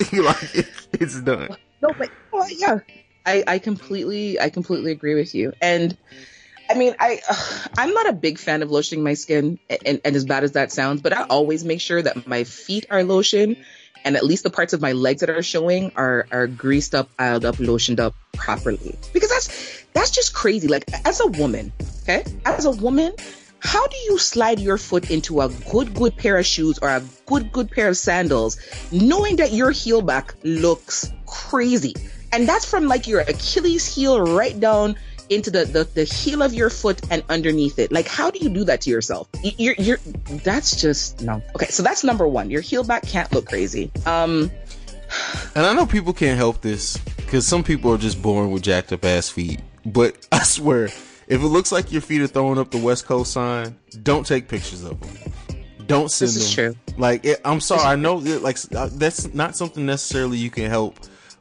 like 0.12 0.54
it, 0.56 0.66
it's 0.94 1.20
done. 1.20 1.56
No, 1.80 1.94
but 1.96 2.10
well, 2.32 2.48
yeah, 2.50 2.80
I, 3.24 3.44
I 3.46 3.58
completely, 3.58 4.40
I 4.40 4.50
completely 4.50 4.90
agree 4.92 5.14
with 5.14 5.34
you. 5.34 5.52
And 5.62 5.96
I 6.70 6.74
mean, 6.74 6.94
I, 6.98 7.20
uh, 7.28 7.68
I'm 7.78 7.92
not 7.92 8.08
a 8.08 8.12
big 8.12 8.38
fan 8.38 8.62
of 8.62 8.70
lotioning 8.70 9.02
my 9.02 9.14
skin, 9.14 9.58
and, 9.84 10.00
and 10.04 10.16
as 10.16 10.24
bad 10.24 10.44
as 10.44 10.52
that 10.52 10.72
sounds, 10.72 11.02
but 11.02 11.12
I 11.12 11.24
always 11.24 11.64
make 11.64 11.80
sure 11.80 12.00
that 12.00 12.26
my 12.26 12.44
feet 12.44 12.86
are 12.90 13.02
lotioned, 13.02 13.62
and 14.04 14.16
at 14.16 14.24
least 14.24 14.44
the 14.44 14.50
parts 14.50 14.72
of 14.72 14.80
my 14.80 14.92
legs 14.92 15.20
that 15.20 15.30
are 15.30 15.42
showing 15.42 15.92
are 15.96 16.26
are 16.30 16.46
greased 16.46 16.94
up, 16.94 17.10
oiled 17.20 17.44
up, 17.44 17.56
lotioned 17.56 18.00
up 18.00 18.14
properly. 18.32 18.96
Because 19.12 19.28
that's 19.28 19.84
that's 19.92 20.10
just 20.10 20.32
crazy. 20.32 20.68
Like 20.68 20.84
as 21.04 21.20
a 21.20 21.26
woman, 21.26 21.72
okay, 22.02 22.24
as 22.46 22.64
a 22.64 22.70
woman, 22.70 23.12
how 23.58 23.86
do 23.86 23.96
you 24.08 24.18
slide 24.18 24.58
your 24.58 24.78
foot 24.78 25.10
into 25.10 25.40
a 25.40 25.48
good, 25.70 25.92
good 25.92 26.16
pair 26.16 26.38
of 26.38 26.46
shoes 26.46 26.78
or 26.78 26.88
a 26.88 27.02
good, 27.26 27.52
good 27.52 27.70
pair 27.70 27.88
of 27.88 27.96
sandals, 27.96 28.58
knowing 28.90 29.36
that 29.36 29.52
your 29.52 29.70
heel 29.70 30.00
back 30.02 30.34
looks 30.44 31.12
crazy? 31.26 31.94
And 32.32 32.48
that's 32.48 32.64
from 32.64 32.86
like 32.86 33.06
your 33.06 33.20
Achilles 33.20 33.92
heel 33.92 34.20
right 34.20 34.58
down 34.58 34.96
into 35.30 35.50
the, 35.50 35.64
the, 35.64 35.84
the 35.84 36.04
heel 36.04 36.42
of 36.42 36.52
your 36.52 36.68
foot 36.68 37.00
and 37.10 37.22
underneath 37.28 37.78
it. 37.78 37.90
Like, 37.90 38.06
how 38.06 38.30
do 38.30 38.38
you 38.40 38.50
do 38.50 38.64
that 38.64 38.82
to 38.82 38.90
yourself? 38.90 39.28
You're, 39.42 39.74
you're, 39.78 39.98
that's 40.44 40.76
just, 40.80 41.22
no. 41.22 41.42
Okay. 41.54 41.66
So 41.66 41.82
that's 41.82 42.04
number 42.04 42.28
one. 42.28 42.50
Your 42.50 42.60
heel 42.60 42.84
back 42.84 43.06
can't 43.06 43.32
look 43.32 43.46
crazy. 43.46 43.90
Um, 44.04 44.50
and 45.54 45.64
I 45.64 45.72
know 45.72 45.86
people 45.86 46.12
can't 46.12 46.36
help 46.36 46.60
this 46.60 46.98
because 47.16 47.46
some 47.46 47.62
people 47.62 47.92
are 47.92 47.98
just 47.98 48.20
born 48.20 48.50
with 48.50 48.62
jacked 48.62 48.92
up 48.92 49.04
ass 49.04 49.28
feet. 49.28 49.60
But 49.86 50.26
I 50.32 50.42
swear, 50.42 50.84
if 50.84 51.40
it 51.40 51.46
looks 51.46 51.72
like 51.72 51.92
your 51.92 52.02
feet 52.02 52.20
are 52.20 52.26
throwing 52.26 52.58
up 52.58 52.70
the 52.70 52.78
West 52.78 53.06
Coast 53.06 53.32
sign, 53.32 53.78
don't 54.02 54.26
take 54.26 54.48
pictures 54.48 54.84
of 54.84 55.00
them. 55.00 55.32
Don't 55.86 56.10
send 56.10 56.30
this 56.30 56.54
them. 56.54 56.74
true. 56.74 56.96
Like, 56.98 57.24
it, 57.24 57.40
I'm 57.44 57.60
sorry, 57.60 57.82
I 57.82 57.96
know 57.96 58.20
that, 58.20 58.42
like 58.42 58.58
uh, 58.76 58.88
that's 58.92 59.32
not 59.34 59.56
something 59.56 59.86
necessarily 59.86 60.38
you 60.38 60.50
can 60.50 60.70
help, 60.70 60.96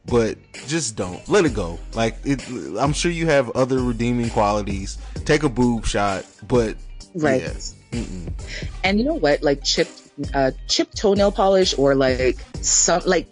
but 0.10 0.38
just 0.68 0.96
don't 0.96 1.28
let 1.30 1.46
it 1.46 1.54
go. 1.54 1.80
Like, 1.94 2.18
it, 2.24 2.44
I'm 2.78 2.94
sure 2.94 3.12
you 3.12 3.28
have 3.28 3.50
other 3.52 3.80
redeeming 3.82 4.30
qualities. 4.30 4.98
Take 5.26 5.44
a 5.44 5.50
boob 5.50 5.86
shot, 5.86 6.26
but 6.48 6.76
Right. 7.16 7.42
yeah. 7.42 8.00
And 8.84 9.00
you 9.00 9.06
know 9.06 9.16
what? 9.16 9.42
Like 9.42 9.64
chipped, 9.64 10.02
uh, 10.34 10.52
chipped 10.68 10.98
toenail 10.98 11.32
polish 11.32 11.78
or 11.78 11.96
like 11.96 12.38
some, 12.62 13.02
like, 13.06 13.28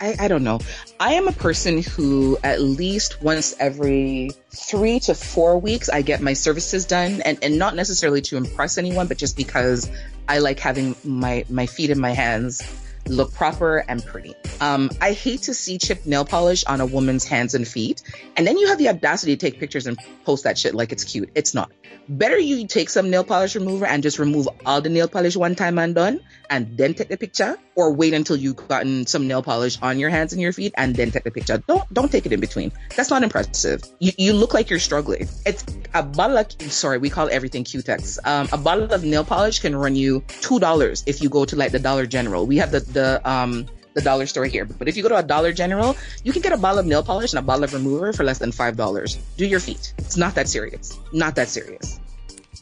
I, 0.00 0.16
I 0.18 0.28
don't 0.28 0.42
know. 0.42 0.60
I 0.98 1.14
am 1.14 1.28
a 1.28 1.32
person 1.32 1.82
who 1.82 2.38
at 2.42 2.60
least 2.60 3.22
once 3.22 3.54
every 3.60 4.30
three 4.50 4.98
to 5.00 5.14
four 5.14 5.58
weeks, 5.58 5.88
I 5.88 6.02
get 6.02 6.20
my 6.20 6.32
services 6.32 6.86
done 6.86 7.20
and, 7.22 7.38
and 7.42 7.58
not 7.58 7.76
necessarily 7.76 8.20
to 8.22 8.36
impress 8.36 8.78
anyone, 8.78 9.06
but 9.06 9.18
just 9.18 9.36
because 9.36 9.90
I 10.28 10.38
like 10.38 10.58
having 10.58 10.96
my, 11.04 11.44
my 11.48 11.66
feet 11.66 11.90
in 11.90 12.00
my 12.00 12.12
hands 12.12 12.62
look 13.10 13.32
proper 13.32 13.84
and 13.88 14.04
pretty. 14.04 14.34
Um, 14.60 14.90
I 15.00 15.12
hate 15.12 15.42
to 15.42 15.54
see 15.54 15.78
chipped 15.78 16.06
nail 16.06 16.24
polish 16.24 16.64
on 16.64 16.80
a 16.80 16.86
woman's 16.86 17.24
hands 17.24 17.54
and 17.54 17.66
feet. 17.66 18.02
And 18.36 18.46
then 18.46 18.58
you 18.58 18.68
have 18.68 18.78
the 18.78 18.88
audacity 18.88 19.36
to 19.36 19.50
take 19.50 19.58
pictures 19.58 19.86
and 19.86 19.98
post 20.24 20.44
that 20.44 20.58
shit 20.58 20.74
like 20.74 20.92
it's 20.92 21.04
cute. 21.04 21.30
It's 21.34 21.54
not. 21.54 21.70
Better 22.08 22.38
you 22.38 22.66
take 22.66 22.90
some 22.90 23.10
nail 23.10 23.24
polish 23.24 23.54
remover 23.54 23.86
and 23.86 24.02
just 24.02 24.18
remove 24.18 24.48
all 24.66 24.80
the 24.80 24.88
nail 24.88 25.08
polish 25.08 25.36
one 25.36 25.54
time 25.54 25.78
and 25.78 25.94
done, 25.94 26.20
and 26.48 26.76
then 26.76 26.94
take 26.94 27.08
the 27.08 27.16
picture, 27.16 27.56
or 27.80 27.92
wait 27.92 28.12
until 28.14 28.36
you've 28.36 28.56
gotten 28.68 29.06
some 29.06 29.26
nail 29.26 29.42
polish 29.42 29.78
on 29.80 29.98
your 29.98 30.10
hands 30.10 30.32
and 30.32 30.42
your 30.42 30.52
feet 30.52 30.74
and 30.76 30.94
then 30.94 31.10
take 31.10 31.24
the 31.24 31.30
picture. 31.30 31.58
Don't 31.66 31.92
don't 31.92 32.12
take 32.12 32.26
it 32.26 32.32
in 32.32 32.40
between. 32.40 32.72
That's 32.96 33.10
not 33.10 33.22
impressive. 33.22 33.82
You, 33.98 34.12
you 34.18 34.32
look 34.32 34.52
like 34.54 34.70
you're 34.70 34.78
struggling. 34.78 35.28
It's 35.46 35.64
a 35.94 36.02
bottle 36.02 36.36
of 36.38 36.46
sorry, 36.72 36.98
we 36.98 37.10
call 37.10 37.28
everything 37.30 37.64
Cutex. 37.64 38.18
Um, 38.24 38.48
a 38.52 38.58
bottle 38.58 38.92
of 38.92 39.02
nail 39.02 39.24
polish 39.24 39.58
can 39.60 39.74
run 39.74 39.96
you 39.96 40.22
two 40.40 40.60
dollars 40.60 41.02
if 41.06 41.22
you 41.22 41.28
go 41.28 41.44
to 41.44 41.56
like 41.56 41.72
the 41.72 41.78
Dollar 41.78 42.06
General. 42.06 42.46
We 42.46 42.58
have 42.58 42.70
the 42.70 42.80
the 42.80 43.20
um 43.28 43.66
the 43.94 44.00
dollar 44.02 44.26
store 44.26 44.44
here. 44.44 44.64
But 44.64 44.88
if 44.88 44.96
you 44.96 45.02
go 45.02 45.08
to 45.08 45.16
a 45.16 45.22
Dollar 45.22 45.52
General, 45.52 45.96
you 46.22 46.32
can 46.32 46.42
get 46.42 46.52
a 46.52 46.56
bottle 46.56 46.78
of 46.78 46.86
nail 46.86 47.02
polish 47.02 47.32
and 47.32 47.38
a 47.38 47.42
bottle 47.42 47.64
of 47.64 47.72
remover 47.72 48.12
for 48.12 48.24
less 48.24 48.38
than 48.38 48.52
five 48.52 48.76
dollars. 48.76 49.16
Do 49.36 49.46
your 49.46 49.60
feet. 49.60 49.94
It's 49.98 50.16
not 50.16 50.34
that 50.36 50.48
serious. 50.48 50.98
Not 51.12 51.34
that 51.36 51.48
serious. 51.48 52.00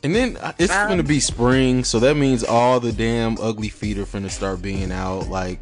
And 0.02 0.14
then 0.14 0.36
uh, 0.36 0.52
it's 0.58 0.72
Um, 0.72 0.88
gonna 0.88 1.02
be 1.02 1.20
spring, 1.20 1.82
so 1.84 1.98
that 2.00 2.16
means 2.16 2.44
all 2.44 2.78
the 2.80 2.92
damn 2.92 3.36
ugly 3.40 3.68
feet 3.68 3.98
are 3.98 4.04
finna 4.04 4.30
start 4.30 4.62
being 4.62 4.92
out. 4.92 5.28
Like, 5.28 5.58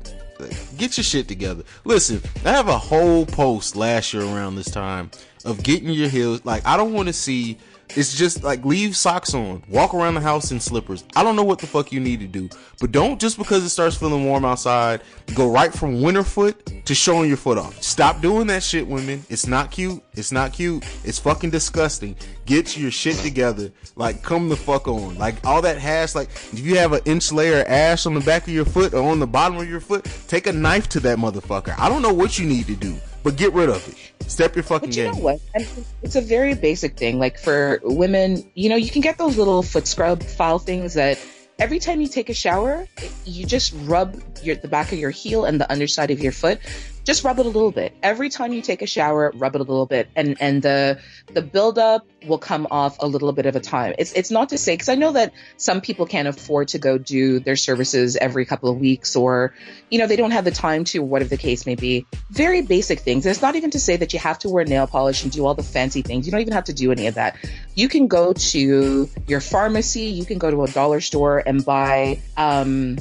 get 0.76 0.97
your 0.99 1.05
shit 1.05 1.26
together. 1.28 1.62
Listen, 1.84 2.20
I 2.45 2.51
have 2.51 2.68
a 2.68 2.76
whole 2.78 3.24
post 3.24 3.76
last 3.76 4.12
year 4.12 4.22
around 4.24 4.57
this 4.57 4.70
time 4.70 5.11
of 5.45 5.62
getting 5.62 5.89
your 5.89 6.09
heels. 6.11 6.45
Like, 6.45 6.66
I 6.66 6.76
don't 6.76 6.93
want 6.93 7.09
to 7.09 7.12
see. 7.14 7.57
It's 7.91 8.16
just 8.16 8.43
like 8.43 8.64
leave 8.64 8.97
socks 8.97 9.34
on, 9.34 9.62
walk 9.68 9.95
around 9.95 10.14
the 10.14 10.20
house 10.20 10.51
in 10.51 10.61
slippers. 10.61 11.05
I 11.14 11.22
don't 11.22 11.37
know 11.37 11.45
what 11.45 11.59
the 11.59 11.66
fuck 11.66 11.93
you 11.93 12.01
need 12.01 12.20
to 12.20 12.26
do, 12.26 12.49
but 12.80 12.93
don't 12.93 13.20
just 13.20 13.39
because 13.39 13.64
it 13.64 13.68
starts 13.70 13.97
feeling 13.97 14.24
warm 14.24 14.45
outside, 14.45 15.03
go 15.34 15.51
right 15.51 15.72
from 15.72 16.03
winter 16.03 16.24
foot 16.24 16.84
to 16.87 16.95
showing 16.95 17.28
your 17.28 17.37
foot 17.37 17.59
off. 17.59 17.82
Stop 17.82 18.20
doing 18.20 18.47
that 18.49 18.62
shit, 18.62 18.87
women. 18.87 19.24
It's 19.28 19.47
not 19.47 19.70
cute. 19.70 20.03
It's 20.14 20.32
not 20.32 20.53
cute. 20.53 20.84
It's 21.05 21.18
fucking 21.18 21.51
disgusting. 21.51 22.16
Get 22.45 22.76
your 22.76 22.91
shit 22.91 23.16
together. 23.16 23.72
Like, 23.97 24.22
come 24.22 24.49
the 24.49 24.57
fuck 24.57 24.89
on. 24.89 25.16
Like, 25.18 25.45
all 25.45 25.62
that 25.62 25.78
hash, 25.78 26.14
like, 26.14 26.28
if 26.30 26.61
you 26.61 26.76
have 26.76 26.93
an 26.93 27.01
inch 27.05 27.32
layer 27.32 27.61
of 27.61 27.66
ash 27.66 28.07
on 28.07 28.14
the 28.14 28.20
back 28.20 28.43
of 28.43 28.49
your 28.49 28.64
foot 28.64 28.95
or 28.95 29.11
on 29.11 29.18
the 29.18 29.26
bottom 29.26 29.59
of 29.59 29.68
your 29.68 29.80
foot, 29.80 30.05
take 30.28 30.47
a 30.47 30.53
knife 30.53 30.89
to 30.91 31.01
that 31.01 31.18
motherfucker. 31.18 31.74
I 31.78 31.89
don't 31.89 32.03
know 32.03 32.12
what 32.12 32.39
you 32.39 32.47
need 32.47 32.66
to 32.66 32.76
do, 32.76 32.97
but 33.27 33.35
get 33.35 33.53
rid 33.55 33.68
of 33.68 33.89
it. 33.89 34.31
Step 34.31 34.55
your 34.55 34.62
fucking 34.62 34.91
But 34.91 34.97
you 34.97 35.03
game. 35.03 35.14
know 35.14 35.18
what? 35.18 35.41
I 35.53 35.59
mean, 35.59 35.85
it's 36.01 36.14
a 36.14 36.20
very 36.20 36.55
basic 36.55 36.97
thing. 36.97 37.18
Like 37.18 37.41
for 37.41 37.81
women, 37.83 38.49
you 38.55 38.68
know, 38.68 38.77
you 38.77 38.89
can 38.89 39.03
get 39.03 39.18
those 39.18 39.37
little 39.37 39.64
foot 39.64 39.89
scrub 39.89 40.22
file 40.22 40.61
things 40.61 40.95
that 40.95 41.18
every 41.59 41.81
time 41.81 42.01
you 42.01 42.07
take 42.07 42.31
a 42.31 42.35
shower, 42.35 42.87
you 43.24 43.45
just 43.45 43.74
rub 43.79 44.22
your 44.45 44.55
the 44.55 44.68
back 44.68 44.93
of 44.93 45.01
your 45.01 45.11
heel 45.11 45.45
and 45.45 45.61
the 45.61 45.68
underside 45.72 46.12
of 46.12 46.20
your 46.20 46.31
foot. 46.31 46.61
Just 47.07 47.23
rub 47.23 47.39
it 47.39 47.47
a 47.47 47.49
little 47.49 47.71
bit. 47.71 47.97
Every 48.03 48.29
time 48.29 48.53
you 48.53 48.61
take 48.61 48.83
a 48.83 48.87
shower, 48.87 49.33
rub 49.37 49.55
it 49.55 49.61
a 49.61 49.65
little 49.65 49.87
bit, 49.87 50.09
and 50.17 50.37
and 50.41 50.61
the 50.61 50.99
the 51.33 51.41
buildup 51.41 52.05
will 52.27 52.39
come 52.39 52.67
off 52.69 52.97
a 52.99 53.07
little 53.07 53.31
bit 53.33 53.47
of 53.47 53.55
a 53.55 53.61
time. 53.61 53.95
It's 53.97 54.13
it's 54.13 54.33
not 54.33 54.49
to 54.49 54.59
say 54.59 54.75
because 54.75 54.89
I 54.89 54.97
know 54.97 55.13
that 55.13 55.33
some 55.57 55.81
people 55.81 56.05
can't 56.07 56.27
afford 56.27 56.67
to 56.69 56.79
go 56.79 56.99
do 56.99 57.39
their 57.39 57.55
services 57.55 58.17
every 58.17 58.45
couple 58.45 58.69
of 58.69 58.79
weeks, 58.79 59.15
or 59.15 59.55
you 59.89 60.01
know 60.01 60.09
they 60.09 60.17
don't 60.17 60.33
have 60.33 60.45
the 60.45 60.51
time 60.51 60.83
to, 60.87 60.99
whatever 60.99 61.31
the 61.31 61.37
case 61.37 61.65
may 61.65 61.77
be. 61.77 62.05
Very 62.31 62.63
basic 62.63 62.99
things. 62.99 63.25
It's 63.25 63.41
not 63.41 63.55
even 63.55 63.71
to 63.71 63.79
say 63.79 63.97
that 63.97 64.13
you 64.13 64.19
have 64.19 64.41
to 64.41 64.49
wear 64.49 64.65
nail 64.65 64.89
polish 64.89 65.23
and 65.23 65.31
do 65.31 65.47
all 65.47 65.55
the 65.55 65.63
fancy 65.63 66.03
things. 66.03 66.27
You 66.27 66.33
don't 66.33 66.41
even 66.41 66.55
have 66.55 66.65
to 66.65 66.75
do 66.75 66.91
any 66.91 67.07
of 67.07 67.15
that. 67.15 67.37
You 67.77 67.89
can 67.89 68.09
go 68.09 68.33
to 68.33 69.09
your 69.29 69.41
pharmacy. 69.41 70.07
You 70.07 70.25
can 70.25 70.39
go 70.39 70.51
to 70.51 70.65
a 70.65 70.69
dollar 70.69 71.01
store 71.01 71.41
and 71.47 71.65
buy 71.65 72.21
um, 72.37 72.97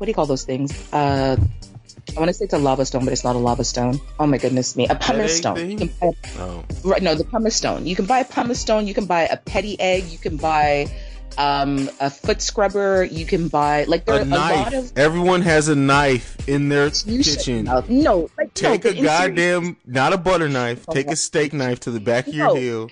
what 0.00 0.06
do 0.06 0.10
you 0.10 0.14
call 0.14 0.26
those 0.26 0.44
things? 0.44 0.92
Uh, 0.92 1.36
I 2.16 2.20
want 2.20 2.28
to 2.28 2.34
say 2.34 2.44
it's 2.44 2.54
a 2.54 2.58
lava 2.58 2.84
stone, 2.84 3.04
but 3.04 3.12
it's 3.12 3.24
not 3.24 3.36
a 3.36 3.38
lava 3.38 3.64
stone. 3.64 4.00
Oh 4.18 4.26
my 4.26 4.38
goodness 4.38 4.76
me, 4.76 4.86
a 4.88 4.94
pumice 4.94 5.36
stone. 5.36 5.56
thing? 5.56 5.90
Buy 6.00 6.12
Oh. 6.38 6.64
Right, 6.84 7.02
no, 7.02 7.14
the 7.14 7.24
pumice 7.24 7.56
stone. 7.56 7.86
You 7.86 7.96
can 7.96 8.06
buy 8.06 8.18
a 8.20 8.24
pumice 8.24 8.60
stone. 8.60 8.86
You 8.86 8.94
can 8.94 9.06
buy 9.06 9.22
a 9.22 9.36
PedEgg. 9.36 10.10
You 10.10 10.18
can 10.18 10.36
buy 10.36 10.90
um, 11.38 11.88
a 12.00 12.10
foot 12.10 12.42
scrubber. 12.42 13.04
You 13.04 13.24
can 13.24 13.48
buy 13.48 13.84
like 13.84 14.04
there 14.04 14.16
A 14.16 14.18
are 14.18 14.22
a 14.22 14.24
lot 14.26 14.72
knife. 14.72 14.74
of. 14.74 14.98
Everyone 14.98 15.42
has 15.42 15.68
a 15.68 15.76
knife 15.76 16.36
in 16.48 16.68
their 16.68 16.90
You 17.06 17.22
kitchen. 17.22 17.64
no, 17.64 17.84
no, 17.88 18.30
like, 18.36 18.52
Take 18.54 18.82
but 18.82 18.92
a 18.92 18.94
serious- 18.94 19.06
goddamn, 19.06 19.76
not 19.86 20.12
a 20.12 20.18
butter 20.18 20.48
knife. 20.48 20.84
Take 20.90 21.08
a 21.08 21.16
steak 21.16 21.52
knife 21.52 21.80
to 21.80 21.90
the 21.90 22.00
back 22.00 22.26
of 22.26 22.34
your 22.34 22.48
No. 22.48 22.54
heel. 22.56 22.90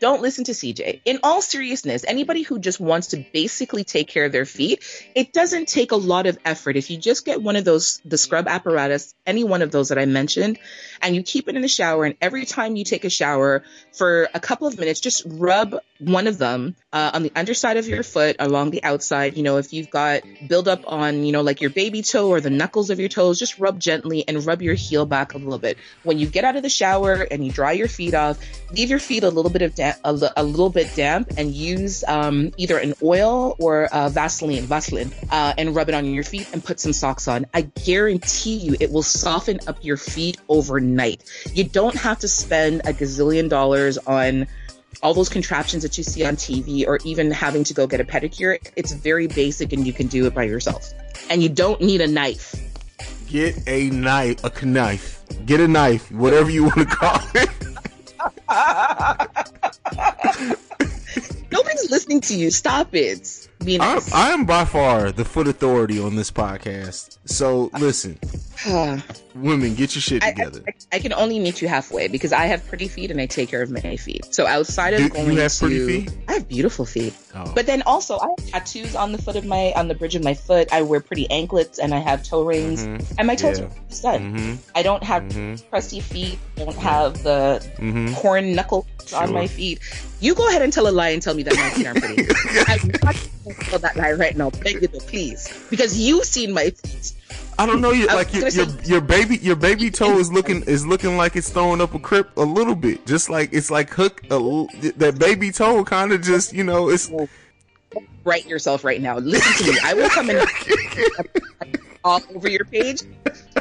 Don't 0.00 0.22
listen 0.22 0.44
to 0.44 0.52
CJ. 0.52 1.00
In 1.04 1.20
all 1.22 1.42
seriousness, 1.42 2.04
anybody 2.06 2.42
who 2.42 2.58
just 2.58 2.78
wants 2.80 3.08
to 3.08 3.24
basically 3.32 3.84
take 3.84 4.08
care 4.08 4.24
of 4.24 4.32
their 4.32 4.44
feet, 4.44 4.84
it 5.14 5.32
doesn't 5.32 5.68
take 5.68 5.92
a 5.92 5.96
lot 5.96 6.26
of 6.26 6.38
effort. 6.44 6.76
If 6.76 6.90
you 6.90 6.98
just 6.98 7.24
get 7.24 7.42
one 7.42 7.56
of 7.56 7.64
those, 7.64 8.00
the 8.04 8.18
scrub 8.18 8.46
apparatus, 8.46 9.14
any 9.26 9.44
one 9.44 9.62
of 9.62 9.70
those 9.70 9.88
that 9.88 9.98
I 9.98 10.06
mentioned, 10.06 10.58
and 11.02 11.14
you 11.14 11.22
keep 11.22 11.48
it 11.48 11.56
in 11.56 11.62
the 11.62 11.68
shower, 11.68 12.04
and 12.04 12.16
every 12.20 12.44
time 12.44 12.76
you 12.76 12.84
take 12.84 13.04
a 13.04 13.10
shower 13.10 13.62
for 13.92 14.28
a 14.34 14.40
couple 14.40 14.66
of 14.66 14.78
minutes, 14.78 15.00
just 15.00 15.22
rub 15.26 15.76
one 15.98 16.26
of 16.26 16.38
them 16.38 16.76
uh, 16.92 17.10
on 17.14 17.22
the 17.22 17.32
underside 17.34 17.76
of 17.76 17.88
your 17.88 18.02
foot, 18.02 18.36
along 18.38 18.70
the 18.70 18.82
outside. 18.84 19.36
You 19.36 19.42
know, 19.42 19.56
if 19.56 19.72
you've 19.72 19.90
got 19.90 20.22
buildup 20.46 20.84
on, 20.86 21.24
you 21.24 21.32
know, 21.32 21.42
like 21.42 21.60
your 21.60 21.70
baby 21.70 22.02
toe 22.02 22.28
or 22.28 22.40
the 22.40 22.50
knuckles 22.50 22.90
of 22.90 23.00
your 23.00 23.08
toes, 23.08 23.38
just 23.38 23.58
rub 23.58 23.78
gently 23.78 24.24
and 24.26 24.44
rub 24.44 24.62
your 24.62 24.74
heel 24.74 25.06
back 25.06 25.34
a 25.34 25.38
little 25.38 25.58
bit. 25.58 25.78
When 26.02 26.18
you 26.18 26.26
get 26.26 26.44
out 26.44 26.56
of 26.56 26.62
the 26.62 26.68
shower 26.68 27.26
and 27.30 27.44
you 27.44 27.52
dry 27.52 27.72
your 27.72 27.88
feet 27.88 28.14
off, 28.14 28.38
leave 28.72 28.90
your 28.90 29.00
feet 29.00 29.22
a 29.22 29.30
little 29.30 29.50
bit 29.50 29.62
of 29.62 29.74
damp, 29.74 29.98
a, 30.04 30.12
little 30.12 30.70
bit 30.70 30.94
damp, 30.94 31.32
and 31.36 31.52
use 31.52 32.04
um, 32.06 32.52
either 32.56 32.78
an 32.78 32.94
oil 33.02 33.56
or 33.58 33.86
uh, 33.86 34.08
Vaseline, 34.08 34.64
Vaseline, 34.64 35.12
uh, 35.30 35.54
and 35.58 35.74
rub 35.74 35.88
it 35.88 35.94
on 35.94 36.04
your 36.06 36.24
feet 36.24 36.48
and 36.52 36.64
put 36.64 36.80
some 36.80 36.92
socks 36.92 37.28
on. 37.28 37.46
I 37.52 37.62
guarantee 37.62 38.56
you, 38.56 38.76
it 38.78 38.90
will 38.90 39.02
soften 39.02 39.60
up 39.66 39.84
your 39.84 39.96
feet 39.96 40.38
overnight. 40.48 40.87
You 41.52 41.64
don't 41.64 41.96
have 41.96 42.20
to 42.20 42.28
spend 42.28 42.80
a 42.80 42.92
gazillion 42.92 43.48
dollars 43.48 43.98
on 43.98 44.46
all 45.02 45.14
those 45.14 45.28
contraptions 45.28 45.82
that 45.82 45.96
you 45.96 46.04
see 46.04 46.24
on 46.24 46.36
TV 46.36 46.86
or 46.86 46.98
even 47.04 47.30
having 47.30 47.64
to 47.64 47.74
go 47.74 47.86
get 47.86 48.00
a 48.00 48.04
pedicure. 48.04 48.58
It's 48.76 48.92
very 48.92 49.26
basic 49.26 49.72
and 49.72 49.86
you 49.86 49.92
can 49.92 50.08
do 50.08 50.26
it 50.26 50.34
by 50.34 50.44
yourself. 50.44 50.92
And 51.30 51.42
you 51.42 51.48
don't 51.48 51.80
need 51.80 52.00
a 52.00 52.06
knife. 52.06 52.54
Get 53.28 53.56
a 53.66 53.90
knife, 53.90 54.44
a 54.44 54.64
knife. 54.64 55.22
Get 55.44 55.60
a 55.60 55.68
knife, 55.68 56.10
whatever 56.10 56.50
you 56.50 56.64
want 56.64 56.76
to 56.76 56.86
call 56.86 57.20
it. 57.34 57.48
Nobody's 61.50 61.90
listening 61.90 62.20
to 62.22 62.34
you. 62.34 62.50
Stop 62.50 62.94
it. 62.94 63.47
I'm, 63.60 64.00
I 64.14 64.30
am 64.30 64.44
by 64.46 64.64
far 64.64 65.10
the 65.12 65.24
foot 65.24 65.48
authority 65.48 66.00
on 66.00 66.14
this 66.16 66.30
podcast. 66.30 67.18
So 67.24 67.70
listen, 67.78 68.18
women, 69.34 69.74
get 69.74 69.94
your 69.94 70.02
shit 70.02 70.22
together. 70.22 70.62
I, 70.66 70.96
I 70.96 70.98
can 71.00 71.12
only 71.12 71.38
meet 71.40 71.60
you 71.60 71.68
halfway 71.68 72.08
because 72.08 72.32
I 72.32 72.46
have 72.46 72.66
pretty 72.68 72.88
feet 72.88 73.10
and 73.10 73.20
I 73.20 73.26
take 73.26 73.48
care 73.48 73.60
of 73.62 73.70
my 73.70 73.96
feet. 73.96 74.32
So 74.32 74.46
outside 74.46 74.94
of 74.94 75.00
Do 75.00 75.08
going 75.10 75.32
you 75.32 75.40
have 75.40 75.52
to, 75.52 75.58
pretty 75.58 75.86
feet? 76.00 76.12
I 76.28 76.34
have 76.34 76.48
beautiful 76.48 76.84
feet. 76.84 77.14
Oh. 77.34 77.52
But 77.54 77.66
then 77.66 77.82
also 77.82 78.18
I 78.18 78.28
have 78.28 78.46
tattoos 78.46 78.94
on 78.94 79.12
the 79.12 79.18
foot 79.18 79.36
of 79.36 79.44
my 79.44 79.72
on 79.76 79.88
the 79.88 79.94
bridge 79.94 80.14
of 80.14 80.22
my 80.22 80.34
foot. 80.34 80.72
I 80.72 80.82
wear 80.82 81.00
pretty 81.00 81.28
anklets 81.30 81.78
and 81.78 81.92
I 81.92 81.98
have 81.98 82.22
toe 82.22 82.44
rings 82.44 82.86
Mhm. 82.86 83.14
and 83.18 83.26
my 83.26 83.34
toes 83.34 83.58
Yeah. 83.58 83.66
are 83.66 84.18
done. 84.18 84.30
hmm 84.36 84.54
I 84.74 84.82
don't 84.82 85.02
have 85.02 85.30
hmm 85.32 85.56
crusty 85.70 86.00
feet. 86.00 86.38
Don't 86.56 86.76
have 86.76 87.22
the 87.24 88.14
corn 88.16 88.54
knuckles 88.54 88.86
on 89.12 89.32
my 89.32 89.46
feet. 89.48 89.80
You 90.20 90.34
go 90.34 90.48
ahead 90.48 90.62
and 90.62 90.72
tell 90.72 90.88
a 90.88 90.90
lie 90.90 91.10
and 91.10 91.22
tell 91.22 91.34
me 91.34 91.42
that 91.44 91.54
my 91.54 91.70
feet 91.70 91.86
aren't 91.86 92.02
pretty. 92.02 92.22
I'm 92.66 92.88
not 93.04 93.14
to 93.48 93.70
tell 93.70 93.78
that 93.78 93.96
lie 93.96 94.12
right 94.12 94.36
now. 94.36 94.50
Beg 94.50 94.82
you 94.82 94.88
to 94.88 95.00
please, 95.00 95.66
because 95.70 95.98
you've 95.98 96.24
seen 96.24 96.52
my 96.52 96.70
feet. 96.70 97.12
I 97.58 97.66
don't 97.66 97.80
know. 97.80 97.90
You 97.90 98.06
like 98.06 98.32
your, 98.32 98.48
your 98.48 98.66
your 98.84 99.00
baby 99.00 99.36
your 99.38 99.56
baby 99.56 99.90
toe 99.90 100.18
is 100.18 100.32
looking 100.32 100.62
is 100.62 100.86
looking 100.86 101.16
like 101.16 101.34
it's 101.34 101.50
throwing 101.50 101.80
up 101.80 101.94
a 101.94 101.98
crip 101.98 102.36
a 102.36 102.42
little 102.42 102.74
bit. 102.74 103.04
Just 103.06 103.30
like 103.30 103.52
it's 103.52 103.70
like 103.70 103.90
hook 103.90 104.22
a, 104.30 104.38
that 104.96 105.16
baby 105.18 105.50
toe 105.50 105.84
kind 105.84 106.12
of 106.12 106.22
just 106.22 106.52
you 106.52 106.64
know 106.64 106.88
it's 106.88 107.10
Write 108.24 108.46
yourself 108.46 108.84
right 108.84 109.00
now. 109.00 109.18
Listen 109.18 109.66
to 109.66 109.72
me. 109.72 109.78
I 109.82 109.94
will 109.94 110.10
come 110.10 110.30
in 110.30 110.46
all 112.04 112.20
over 112.34 112.48
your 112.48 112.64
page. 112.64 113.02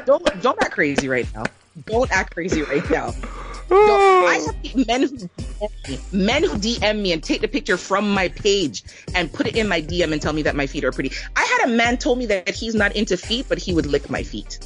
Don't 0.05 0.23
don't 0.41 0.61
act 0.61 0.73
crazy 0.73 1.07
right 1.07 1.27
now. 1.33 1.43
Don't 1.85 2.11
act 2.11 2.33
crazy 2.33 2.63
right 2.63 2.87
now. 2.89 3.13
I 3.69 4.45
have 4.45 4.87
men 4.87 5.01
who 5.03 5.29
men 6.11 6.43
who 6.43 6.55
DM 6.55 7.01
me 7.01 7.11
and 7.11 7.23
take 7.23 7.41
the 7.41 7.47
picture 7.47 7.77
from 7.77 8.09
my 8.09 8.29
page 8.29 8.83
and 9.15 9.31
put 9.31 9.47
it 9.47 9.55
in 9.55 9.67
my 9.67 9.81
DM 9.81 10.11
and 10.11 10.21
tell 10.21 10.33
me 10.33 10.41
that 10.43 10.55
my 10.55 10.67
feet 10.67 10.83
are 10.83 10.91
pretty. 10.91 11.11
I 11.35 11.43
had 11.43 11.69
a 11.69 11.73
man 11.73 11.97
told 11.97 12.17
me 12.17 12.25
that 12.27 12.49
he's 12.49 12.75
not 12.75 12.95
into 12.95 13.17
feet, 13.17 13.47
but 13.49 13.57
he 13.57 13.73
would 13.73 13.85
lick 13.85 14.09
my 14.09 14.23
feet. 14.23 14.59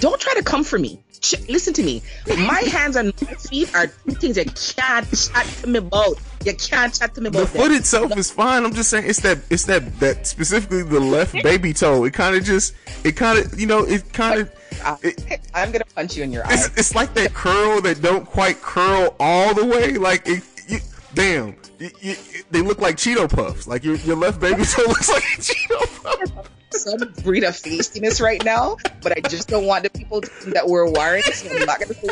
Don't 0.00 0.20
try 0.20 0.34
to 0.34 0.42
come 0.42 0.64
for 0.64 0.78
me. 0.78 1.00
Ch- 1.20 1.48
listen 1.48 1.72
to 1.74 1.82
me. 1.82 2.02
My 2.26 2.60
hands 2.66 2.96
and 2.96 3.12
my 3.22 3.34
feet 3.34 3.74
are 3.74 3.86
two 3.86 4.12
things 4.14 4.36
you 4.36 4.44
can't 4.44 5.06
chat 5.16 5.46
to 5.62 5.66
me 5.68 5.78
about. 5.78 6.18
You 6.44 6.54
can't 6.54 6.92
chat 6.92 7.14
to 7.14 7.20
me 7.20 7.30
the 7.30 7.38
about. 7.42 7.50
foot 7.50 7.68
them. 7.68 7.72
itself 7.78 8.16
is 8.18 8.30
fine. 8.30 8.64
I'm 8.64 8.74
just 8.74 8.90
saying 8.90 9.04
it's 9.08 9.20
that 9.20 9.38
it's 9.50 9.64
that 9.64 9.98
that 10.00 10.26
specifically 10.26 10.82
the 10.82 11.00
left 11.00 11.32
baby 11.42 11.72
toe. 11.72 12.04
It 12.04 12.12
kind 12.12 12.36
of 12.36 12.44
just 12.44 12.74
it 13.04 13.12
kind 13.16 13.38
of 13.38 13.58
you 13.58 13.66
know 13.66 13.84
it 13.84 14.12
kind 14.12 14.40
of 14.40 14.52
uh, 14.84 14.96
it, 15.02 15.40
I'm 15.54 15.70
gonna 15.72 15.84
punch 15.94 16.16
you 16.16 16.24
in 16.24 16.32
your 16.32 16.44
eye. 16.46 16.52
it's, 16.54 16.66
it's 16.76 16.94
like 16.94 17.14
that 17.14 17.32
curl 17.32 17.80
that 17.82 18.02
don't 18.02 18.26
quite 18.26 18.60
curl 18.60 19.14
all 19.20 19.54
the 19.54 19.64
way. 19.64 19.92
Like 19.92 20.26
it, 20.26 20.42
you, 20.68 20.78
damn, 21.14 21.56
you, 21.78 21.90
you, 22.00 22.16
they 22.50 22.60
look 22.60 22.80
like 22.80 22.96
Cheeto 22.96 23.30
puffs. 23.30 23.66
Like 23.66 23.84
your 23.84 23.94
your 23.96 24.16
left 24.16 24.40
baby 24.40 24.64
toe 24.64 24.82
looks 24.82 25.08
like 25.08 25.22
a 25.22 25.40
Cheeto 25.40 26.02
puff. 26.02 26.50
Some 26.74 26.98
breed 27.22 27.44
of 27.44 27.54
feistiness 27.54 28.20
right 28.20 28.44
now, 28.44 28.76
but 29.00 29.16
I 29.16 29.20
just 29.28 29.48
don't 29.48 29.66
want 29.66 29.84
the 29.84 29.90
people 29.90 30.20
to 30.20 30.26
think 30.26 30.54
that 30.54 30.66
we're 30.68 30.90
wiring. 30.90 31.22
So 31.22 31.56
I'm 31.56 31.66
not 31.66 31.80
gonna 31.80 31.94
say 31.94 32.10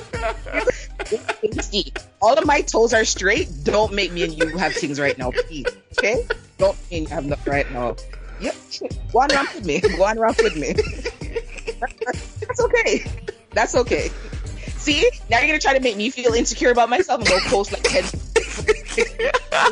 It's. 1.42 1.90
All 2.20 2.34
of 2.38 2.46
my 2.46 2.60
toes 2.60 2.94
are 2.94 3.04
straight. 3.04 3.48
Don't 3.64 3.92
make 3.92 4.12
me 4.12 4.22
and 4.22 4.32
you 4.32 4.56
have 4.56 4.72
things 4.74 5.00
right 5.00 5.18
now, 5.18 5.32
please. 5.32 5.66
Okay? 5.98 6.26
Don't 6.58 6.78
make 6.90 7.02
me 7.02 7.10
have 7.10 7.26
nothing 7.26 7.52
right 7.52 7.70
now. 7.72 7.96
Yep. 8.40 8.54
Go 9.12 9.20
on 9.20 9.28
ramp 9.28 9.54
with 9.54 9.64
me. 9.66 9.80
Go 9.80 10.04
on 10.04 10.18
ramp 10.18 10.38
with 10.38 10.56
me. 10.56 10.74
That's 12.40 12.60
okay. 12.60 13.04
That's 13.50 13.74
okay. 13.74 14.10
See, 14.76 15.08
now 15.30 15.38
you're 15.38 15.48
gonna 15.48 15.58
try 15.58 15.74
to 15.74 15.80
make 15.80 15.96
me 15.96 16.10
feel 16.10 16.32
insecure 16.34 16.70
about 16.70 16.88
myself 16.88 17.20
and 17.20 17.28
go 17.28 17.38
post 17.46 17.72
like 17.72 17.86
head 17.86 18.04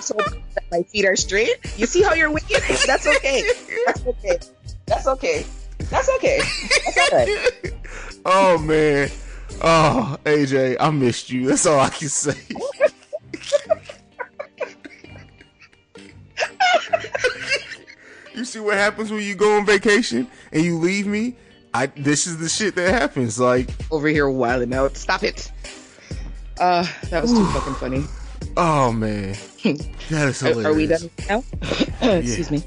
so 0.03 0.15
that 0.15 0.65
my 0.71 0.83
feet 0.85 1.05
are 1.05 1.17
straight. 1.17 1.57
You 1.77 1.87
see 1.87 2.03
how 2.03 2.15
you're 2.15 2.31
wicked? 2.31 2.63
That's 2.87 3.07
okay. 3.07 3.43
That's 3.87 4.07
okay. 4.07 4.39
That's 4.91 5.07
okay. 5.07 5.47
That's 5.89 6.09
okay. 6.17 6.41
That's 6.95 7.13
right. 7.13 7.75
Oh 8.27 8.59
man, 8.59 9.09
oh 9.63 10.19
AJ, 10.25 10.77
I 10.79 10.91
missed 10.91 11.31
you. 11.31 11.47
That's 11.47 11.65
all 11.65 11.81
I 11.81 11.89
can 11.89 12.09
say. 12.11 12.35
you 18.35 18.45
see 18.45 18.61
what 18.61 18.75
happens 18.77 19.11
when 19.11 19.23
you 19.23 19.35
go 19.35 19.57
on 19.57 19.67
vacation 19.67 20.29
and 20.53 20.63
you 20.65 20.79
leave 20.79 21.07
me? 21.07 21.35
I 21.73 21.87
this 21.87 22.27
is 22.27 22.39
the 22.39 22.49
shit 22.49 22.75
that 22.75 22.91
happens. 22.93 23.39
Like, 23.39 23.71
Over 23.91 24.09
here 24.09 24.29
wilding 24.29 24.75
out. 24.75 24.97
Stop 24.97 25.23
it. 25.23 25.51
Uh, 26.59 26.87
that 27.09 27.23
was 27.23 27.33
too 27.33 27.47
fucking 27.47 27.75
funny. 27.75 28.05
oh 28.57 28.93
man, 28.93 29.35
that 30.11 30.29
is 30.29 30.41
hilarious. 30.41 30.45
Are, 30.45 30.69
are 30.69 30.75
we 30.75 30.87
done 30.87 31.11
now? 31.29 31.45
Excuse 32.19 32.51
me. 32.51 32.63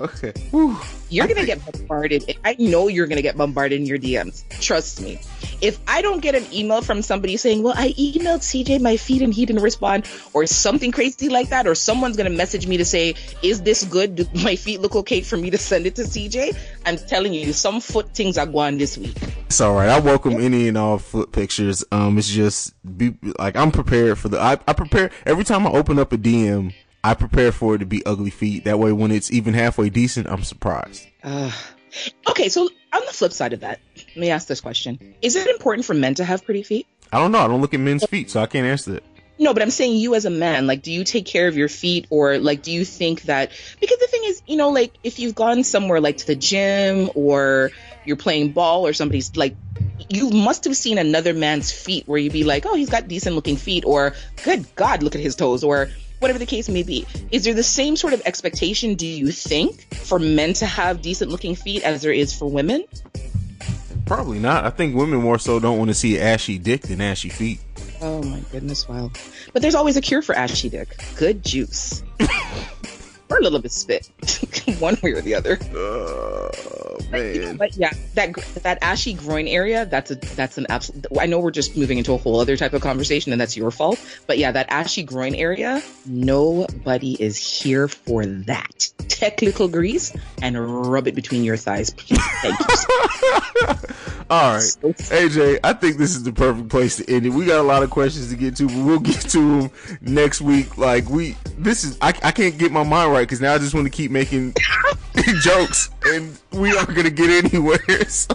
Okay. 0.00 0.32
Whew. 0.50 0.76
You're 1.10 1.26
gonna 1.26 1.46
get 1.46 1.64
bombarded. 1.64 2.36
I 2.44 2.56
know 2.58 2.88
you're 2.88 3.06
gonna 3.06 3.22
get 3.22 3.36
bombarded 3.36 3.80
in 3.80 3.86
your 3.86 3.98
DMs. 3.98 4.42
Trust 4.60 5.00
me. 5.00 5.20
If 5.60 5.78
I 5.86 6.02
don't 6.02 6.20
get 6.20 6.34
an 6.34 6.44
email 6.52 6.82
from 6.82 7.02
somebody 7.02 7.36
saying, 7.36 7.62
"Well, 7.62 7.74
I 7.76 7.92
emailed 7.92 8.42
CJ 8.42 8.78
my 8.80 8.96
feed 8.96 9.22
and 9.22 9.32
he 9.32 9.46
didn't 9.46 9.62
respond," 9.62 10.06
or 10.32 10.46
something 10.46 10.90
crazy 10.90 11.28
like 11.28 11.50
that, 11.50 11.66
or 11.66 11.74
someone's 11.74 12.16
gonna 12.16 12.30
message 12.30 12.66
me 12.66 12.76
to 12.78 12.84
say, 12.84 13.14
"Is 13.42 13.62
this 13.62 13.84
good? 13.84 14.16
Do 14.16 14.26
my 14.42 14.56
feet 14.56 14.80
look 14.80 14.96
okay 14.96 15.20
for 15.20 15.36
me 15.36 15.50
to 15.50 15.58
send 15.58 15.86
it 15.86 15.94
to 15.96 16.02
CJ?" 16.02 16.56
I'm 16.86 16.96
telling 16.96 17.32
you, 17.32 17.52
some 17.52 17.80
foot 17.80 18.14
things 18.14 18.38
are 18.38 18.46
going 18.46 18.78
this 18.78 18.98
week. 18.98 19.16
It's 19.46 19.60
all 19.60 19.74
right. 19.74 19.88
I 19.88 20.00
welcome 20.00 20.34
any 20.34 20.68
and 20.68 20.76
all 20.76 20.98
foot 20.98 21.32
pictures. 21.32 21.84
Um, 21.92 22.18
it's 22.18 22.28
just 22.28 22.74
be 22.98 23.14
like 23.38 23.56
I'm 23.56 23.70
prepared 23.70 24.18
for 24.18 24.28
the. 24.28 24.40
I, 24.40 24.58
I 24.66 24.72
prepare 24.72 25.10
every 25.26 25.44
time 25.44 25.66
I 25.66 25.70
open 25.70 25.98
up 25.98 26.12
a 26.12 26.18
DM. 26.18 26.74
I 27.04 27.12
prepare 27.12 27.52
for 27.52 27.74
it 27.74 27.78
to 27.78 27.86
be 27.86 28.04
ugly 28.06 28.30
feet. 28.30 28.64
That 28.64 28.78
way, 28.78 28.90
when 28.90 29.10
it's 29.10 29.30
even 29.30 29.52
halfway 29.52 29.90
decent, 29.90 30.26
I'm 30.26 30.42
surprised. 30.42 31.06
Uh, 31.22 31.52
okay, 32.30 32.48
so 32.48 32.62
on 32.62 33.02
the 33.06 33.12
flip 33.12 33.32
side 33.32 33.52
of 33.52 33.60
that, 33.60 33.78
let 33.94 34.16
me 34.16 34.30
ask 34.30 34.48
this 34.48 34.62
question: 34.62 35.14
Is 35.20 35.36
it 35.36 35.46
important 35.46 35.84
for 35.84 35.92
men 35.92 36.14
to 36.14 36.24
have 36.24 36.46
pretty 36.46 36.62
feet? 36.62 36.86
I 37.12 37.18
don't 37.18 37.30
know. 37.30 37.40
I 37.40 37.46
don't 37.46 37.60
look 37.60 37.74
at 37.74 37.80
men's 37.80 38.06
feet, 38.06 38.30
so 38.30 38.40
I 38.40 38.46
can't 38.46 38.66
answer 38.66 38.92
that. 38.92 39.04
No, 39.38 39.52
but 39.52 39.62
I'm 39.62 39.70
saying 39.70 39.96
you 39.96 40.14
as 40.14 40.24
a 40.24 40.30
man, 40.30 40.66
like, 40.66 40.82
do 40.82 40.92
you 40.92 41.04
take 41.04 41.26
care 41.26 41.48
of 41.48 41.56
your 41.56 41.68
feet 41.68 42.06
or 42.08 42.38
like, 42.38 42.62
do 42.62 42.70
you 42.70 42.84
think 42.84 43.22
that, 43.22 43.50
because 43.80 43.98
the 43.98 44.06
thing 44.06 44.22
is, 44.24 44.42
you 44.46 44.56
know, 44.56 44.70
like 44.70 44.94
if 45.02 45.18
you've 45.18 45.34
gone 45.34 45.64
somewhere 45.64 46.00
like 46.00 46.18
to 46.18 46.26
the 46.26 46.36
gym 46.36 47.10
or 47.16 47.72
you're 48.04 48.16
playing 48.16 48.52
ball 48.52 48.86
or 48.86 48.92
somebody's 48.92 49.34
like, 49.36 49.56
you 50.08 50.30
must 50.30 50.64
have 50.64 50.76
seen 50.76 50.98
another 50.98 51.34
man's 51.34 51.72
feet 51.72 52.06
where 52.06 52.18
you'd 52.18 52.32
be 52.32 52.44
like, 52.44 52.64
oh, 52.64 52.76
he's 52.76 52.90
got 52.90 53.08
decent 53.08 53.34
looking 53.34 53.56
feet 53.56 53.84
or 53.84 54.14
good 54.44 54.72
God, 54.76 55.02
look 55.02 55.16
at 55.16 55.20
his 55.20 55.34
toes 55.34 55.64
or 55.64 55.88
whatever 56.24 56.38
the 56.38 56.46
case 56.46 56.70
may 56.70 56.82
be. 56.82 57.06
Is 57.30 57.44
there 57.44 57.52
the 57.52 57.62
same 57.62 57.96
sort 57.96 58.14
of 58.14 58.22
expectation, 58.24 58.94
do 58.94 59.06
you 59.06 59.30
think, 59.30 59.94
for 59.94 60.18
men 60.18 60.54
to 60.54 60.64
have 60.64 61.02
decent 61.02 61.30
looking 61.30 61.54
feet 61.54 61.82
as 61.82 62.00
there 62.00 62.12
is 62.12 62.32
for 62.32 62.50
women? 62.50 62.82
Probably 64.06 64.38
not. 64.38 64.64
I 64.64 64.70
think 64.70 64.94
women 64.94 65.20
more 65.20 65.38
so 65.38 65.60
don't 65.60 65.76
want 65.76 65.90
to 65.90 65.94
see 65.94 66.18
ashy 66.18 66.56
dick 66.56 66.80
than 66.80 67.02
ashy 67.02 67.28
feet. 67.28 67.60
Oh 68.00 68.22
my 68.22 68.40
goodness, 68.50 68.88
wow. 68.88 69.10
But 69.52 69.60
there's 69.60 69.74
always 69.74 69.98
a 69.98 70.00
cure 70.00 70.22
for 70.22 70.34
ashy 70.34 70.70
dick. 70.70 70.96
Good 71.16 71.44
juice. 71.44 72.02
or 73.28 73.36
a 73.36 73.42
little 73.42 73.60
bit 73.60 73.72
spit. 73.72 74.08
One 74.78 74.96
way 75.02 75.12
or 75.12 75.20
the 75.20 75.34
other. 75.34 75.58
Oh 75.74 76.73
man. 77.14 77.56
But 77.56 77.76
yeah, 77.76 77.92
that 78.14 78.34
that 78.62 78.78
ashy 78.82 79.14
groin 79.14 79.46
area, 79.48 79.86
that's 79.86 80.10
a 80.10 80.14
that's 80.16 80.58
an 80.58 80.66
absolute 80.68 81.06
I 81.20 81.26
know 81.26 81.40
we're 81.40 81.50
just 81.50 81.76
moving 81.76 81.98
into 81.98 82.12
a 82.12 82.16
whole 82.16 82.40
other 82.40 82.56
type 82.56 82.72
of 82.72 82.82
conversation 82.82 83.32
and 83.32 83.40
that's 83.40 83.56
your 83.56 83.70
fault. 83.70 83.98
But 84.26 84.38
yeah, 84.38 84.52
that 84.52 84.66
ashy 84.70 85.02
groin 85.02 85.34
area, 85.34 85.82
nobody 86.06 87.14
is 87.20 87.36
here 87.36 87.88
for 87.88 88.24
that. 88.26 88.88
Technical 89.08 89.68
grease 89.68 90.12
and 90.42 90.90
rub 90.90 91.06
it 91.06 91.14
between 91.14 91.44
your 91.44 91.56
thighs, 91.56 91.90
please. 91.90 92.20
Thank 92.42 92.58
you. 92.60 92.66
All 94.30 94.54
right. 94.54 94.62
So- 94.62 94.92
AJ, 94.92 95.60
I 95.62 95.74
think 95.74 95.98
this 95.98 96.16
is 96.16 96.22
the 96.22 96.32
perfect 96.32 96.68
place 96.68 96.96
to 96.96 97.10
end 97.14 97.26
it. 97.26 97.30
We 97.30 97.44
got 97.44 97.60
a 97.60 97.62
lot 97.62 97.82
of 97.82 97.90
questions 97.90 98.30
to 98.30 98.36
get 98.36 98.56
to, 98.56 98.66
but 98.66 98.76
we'll 98.76 98.98
get 98.98 99.20
to 99.30 99.60
them 99.60 99.70
next 100.00 100.40
week. 100.40 100.76
Like 100.78 101.08
we, 101.08 101.36
this 101.58 101.84
is 101.84 101.98
I, 102.00 102.08
I 102.22 102.32
can't 102.32 102.56
get 102.58 102.72
my 102.72 102.82
mind 102.82 103.12
right 103.12 103.20
because 103.22 103.40
now 103.40 103.54
I 103.54 103.58
just 103.58 103.74
want 103.74 103.86
to 103.86 103.90
keep 103.90 104.10
making 104.10 104.54
jokes, 105.42 105.90
and 106.06 106.38
we 106.52 106.76
aren't 106.76 106.94
gonna 106.94 107.10
get 107.10 107.44
anywhere. 107.44 107.78
So, 108.08 108.34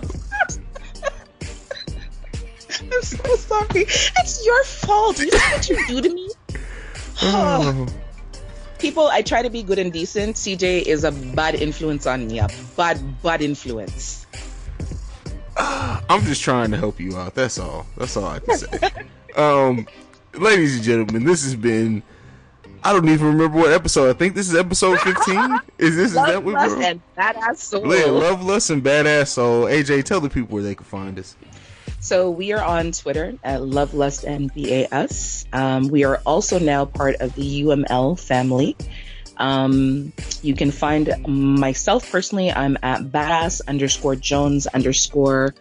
I'm 2.91 3.01
so 3.03 3.36
sorry. 3.36 3.82
It's 3.84 4.45
your 4.45 4.63
fault. 4.63 5.19
You 5.19 5.32
know 5.32 5.38
what 5.38 5.69
you 5.69 5.88
do 5.88 6.01
to 6.01 6.13
me? 6.13 6.30
oh, 7.21 7.88
People, 8.80 9.07
I 9.07 9.21
try 9.21 9.41
to 9.41 9.49
be 9.49 9.61
good 9.61 9.77
and 9.77 9.91
decent. 9.91 10.38
CJ 10.38 10.84
is 10.84 11.03
a 11.03 11.11
bad 11.11 11.55
influence 11.55 12.07
on 12.07 12.27
me. 12.27 12.39
A 12.39 12.47
bad, 12.77 13.21
bad 13.21 13.41
influence. 13.41 14.25
I'm 15.57 16.21
just 16.23 16.41
trying 16.41 16.71
to 16.71 16.77
help 16.77 16.99
you 16.99 17.17
out. 17.17 17.36
That's 17.36 17.59
all. 17.59 17.86
That's 17.97 18.15
all 18.15 18.25
I 18.25 18.39
can 18.39 18.57
say. 18.57 18.80
um, 19.36 19.86
ladies 20.34 20.75
and 20.75 20.84
gentlemen, 20.84 21.25
this 21.25 21.43
has 21.43 21.55
been. 21.55 22.01
I 22.84 22.93
don't 22.93 23.09
even 23.09 23.27
remember 23.27 23.57
what 23.57 23.71
episode. 23.71 24.09
I 24.09 24.13
think 24.13 24.36
this 24.36 24.49
is 24.49 24.55
episode 24.55 24.99
15. 24.99 25.59
Is 25.77 25.95
this 25.95 26.07
is 26.09 26.13
that 26.13 26.36
Love 26.36 26.45
what 26.45 26.55
us 26.55 26.71
we're 26.71 26.84
and 26.84 27.01
badass 27.17 27.57
soul. 27.57 27.93
Yeah, 27.95 28.05
Love 28.05 28.43
Lust 28.43 28.69
and 28.69 28.84
Badass 28.84 29.27
Soul. 29.27 29.65
AJ, 29.65 30.05
tell 30.05 30.21
the 30.21 30.30
people 30.30 30.53
where 30.53 30.63
they 30.63 30.75
can 30.75 30.86
find 30.86 31.19
us. 31.19 31.36
So 31.99 32.30
we 32.30 32.53
are 32.53 32.63
on 32.63 32.93
Twitter 32.93 33.34
at 33.43 33.59
LoveLustNBAS. 33.59 35.53
Um, 35.53 35.89
we 35.89 36.05
are 36.05 36.21
also 36.25 36.57
now 36.57 36.86
part 36.86 37.15
of 37.15 37.36
the 37.36 37.63
UML 37.63 38.17
family. 38.17 38.77
Um, 39.36 40.13
you 40.41 40.55
can 40.55 40.71
find 40.71 41.13
myself 41.27 42.09
personally. 42.09 42.51
I'm 42.51 42.77
at 42.84 43.01
badass 43.01 43.61
underscore 43.67 44.15
Jones 44.15 44.67
underscore 44.67 45.53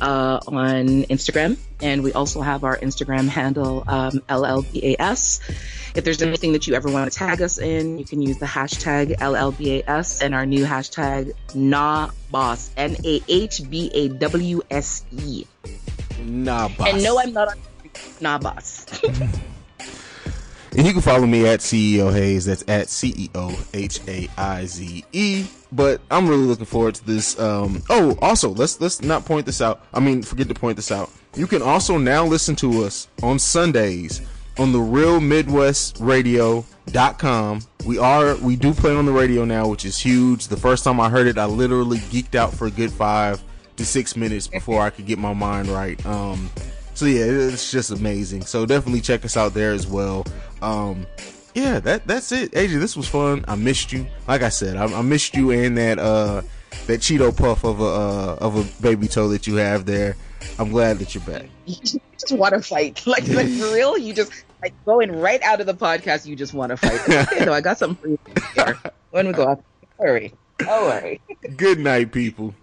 uh, 0.00 0.40
on 0.46 1.04
Instagram, 1.04 1.56
and 1.80 2.02
we 2.02 2.12
also 2.12 2.40
have 2.40 2.64
our 2.64 2.76
Instagram 2.78 3.28
handle 3.38 3.84
um, 3.86 4.12
LLBAS. 4.28 5.40
If 5.94 6.04
there's 6.04 6.20
anything 6.20 6.52
that 6.52 6.66
you 6.66 6.74
ever 6.74 6.90
want 6.90 7.10
to 7.10 7.18
tag 7.18 7.40
us 7.40 7.58
in, 7.58 7.98
you 7.98 8.04
can 8.04 8.20
use 8.20 8.38
the 8.38 8.46
hashtag 8.46 9.16
LLBAS 9.16 10.22
and 10.22 10.34
our 10.34 10.44
new 10.44 10.64
hashtag 10.64 11.32
NAHBAWS, 11.48 12.70
N 12.76 12.96
A 13.04 13.20
H 13.28 13.62
B 13.70 13.90
A 13.94 14.08
W 14.08 14.60
S 14.70 15.04
E. 15.12 15.44
Nah, 16.20 16.68
boss. 16.68 16.92
And 16.92 17.02
no, 17.02 17.18
I'm 17.18 17.32
not 17.32 17.48
on 17.48 18.40
Boss. 18.40 18.86
And 20.76 20.86
you 20.86 20.92
can 20.92 21.00
follow 21.00 21.26
me 21.26 21.46
at 21.46 21.60
CEO 21.60 22.12
Hayes. 22.12 22.44
That's 22.44 22.62
at 22.68 22.88
CEO 22.88 23.56
H 23.72 24.00
A 24.06 24.28
I 24.36 24.66
Z 24.66 25.04
E. 25.12 25.46
But 25.76 26.00
I'm 26.10 26.26
really 26.26 26.44
looking 26.44 26.64
forward 26.64 26.94
to 26.96 27.06
this. 27.06 27.38
Um, 27.38 27.82
oh, 27.90 28.16
also, 28.22 28.48
let's 28.48 28.80
let's 28.80 29.02
not 29.02 29.26
point 29.26 29.44
this 29.44 29.60
out. 29.60 29.82
I 29.92 30.00
mean, 30.00 30.22
forget 30.22 30.48
to 30.48 30.54
point 30.54 30.76
this 30.76 30.90
out. 30.90 31.10
You 31.36 31.46
can 31.46 31.60
also 31.60 31.98
now 31.98 32.24
listen 32.24 32.56
to 32.56 32.84
us 32.84 33.08
on 33.22 33.38
Sundays 33.38 34.22
on 34.58 34.72
the 34.72 34.80
Real 34.80 35.20
Midwest 35.20 35.98
Radio.com. 36.00 37.60
We 37.84 37.98
are 37.98 38.36
we 38.36 38.56
do 38.56 38.72
play 38.72 38.94
on 38.94 39.04
the 39.04 39.12
radio 39.12 39.44
now, 39.44 39.68
which 39.68 39.84
is 39.84 39.98
huge. 39.98 40.48
The 40.48 40.56
first 40.56 40.82
time 40.82 40.98
I 40.98 41.10
heard 41.10 41.26
it, 41.26 41.36
I 41.36 41.44
literally 41.44 41.98
geeked 41.98 42.34
out 42.34 42.54
for 42.54 42.66
a 42.66 42.70
good 42.70 42.90
five 42.90 43.42
to 43.76 43.84
six 43.84 44.16
minutes 44.16 44.46
before 44.46 44.80
I 44.80 44.88
could 44.88 45.04
get 45.04 45.18
my 45.18 45.34
mind 45.34 45.68
right. 45.68 46.04
Um, 46.06 46.50
so 46.94 47.04
yeah, 47.04 47.24
it's 47.24 47.70
just 47.70 47.90
amazing. 47.90 48.42
So 48.42 48.64
definitely 48.64 49.02
check 49.02 49.26
us 49.26 49.36
out 49.36 49.52
there 49.52 49.72
as 49.72 49.86
well. 49.86 50.24
Um, 50.62 51.06
yeah, 51.56 51.80
that 51.80 52.06
that's 52.06 52.32
it. 52.32 52.52
AJ, 52.52 52.78
this 52.80 52.96
was 52.96 53.08
fun. 53.08 53.42
I 53.48 53.54
missed 53.54 53.90
you. 53.90 54.06
Like 54.28 54.42
I 54.42 54.50
said, 54.50 54.76
I, 54.76 54.84
I 54.84 55.00
missed 55.00 55.34
you 55.34 55.50
and 55.52 55.78
that 55.78 55.98
uh 55.98 56.42
that 56.86 57.00
Cheeto 57.00 57.34
puff 57.34 57.64
of 57.64 57.80
a 57.80 57.84
uh, 57.84 58.38
of 58.42 58.56
a 58.56 58.82
baby 58.82 59.08
toe 59.08 59.28
that 59.28 59.46
you 59.46 59.56
have 59.56 59.86
there. 59.86 60.16
I'm 60.58 60.68
glad 60.68 60.98
that 60.98 61.14
you're 61.14 61.24
back. 61.24 61.46
you 61.64 61.76
just 61.82 62.32
want 62.32 62.52
to 62.54 62.60
fight, 62.60 63.02
like, 63.06 63.26
like 63.28 63.48
for 63.48 63.72
real. 63.72 63.96
You 63.96 64.12
just 64.12 64.32
like 64.60 64.74
going 64.84 65.10
right 65.10 65.42
out 65.42 65.62
of 65.62 65.66
the 65.66 65.74
podcast. 65.74 66.26
You 66.26 66.36
just 66.36 66.52
want 66.52 66.70
to 66.70 66.76
fight. 66.76 67.00
Okay, 67.32 67.46
though, 67.46 67.54
I 67.54 67.62
got 67.62 67.78
something 67.78 68.18
for 68.18 68.28
you 68.28 68.64
here. 68.64 68.78
When 69.10 69.26
we 69.26 69.32
go 69.32 69.44
off, 69.46 69.58
don't 69.98 69.98
worry, 69.98 70.34
don't 70.58 70.82
worry. 70.82 71.22
Good 71.56 71.78
night, 71.78 72.12
people. 72.12 72.54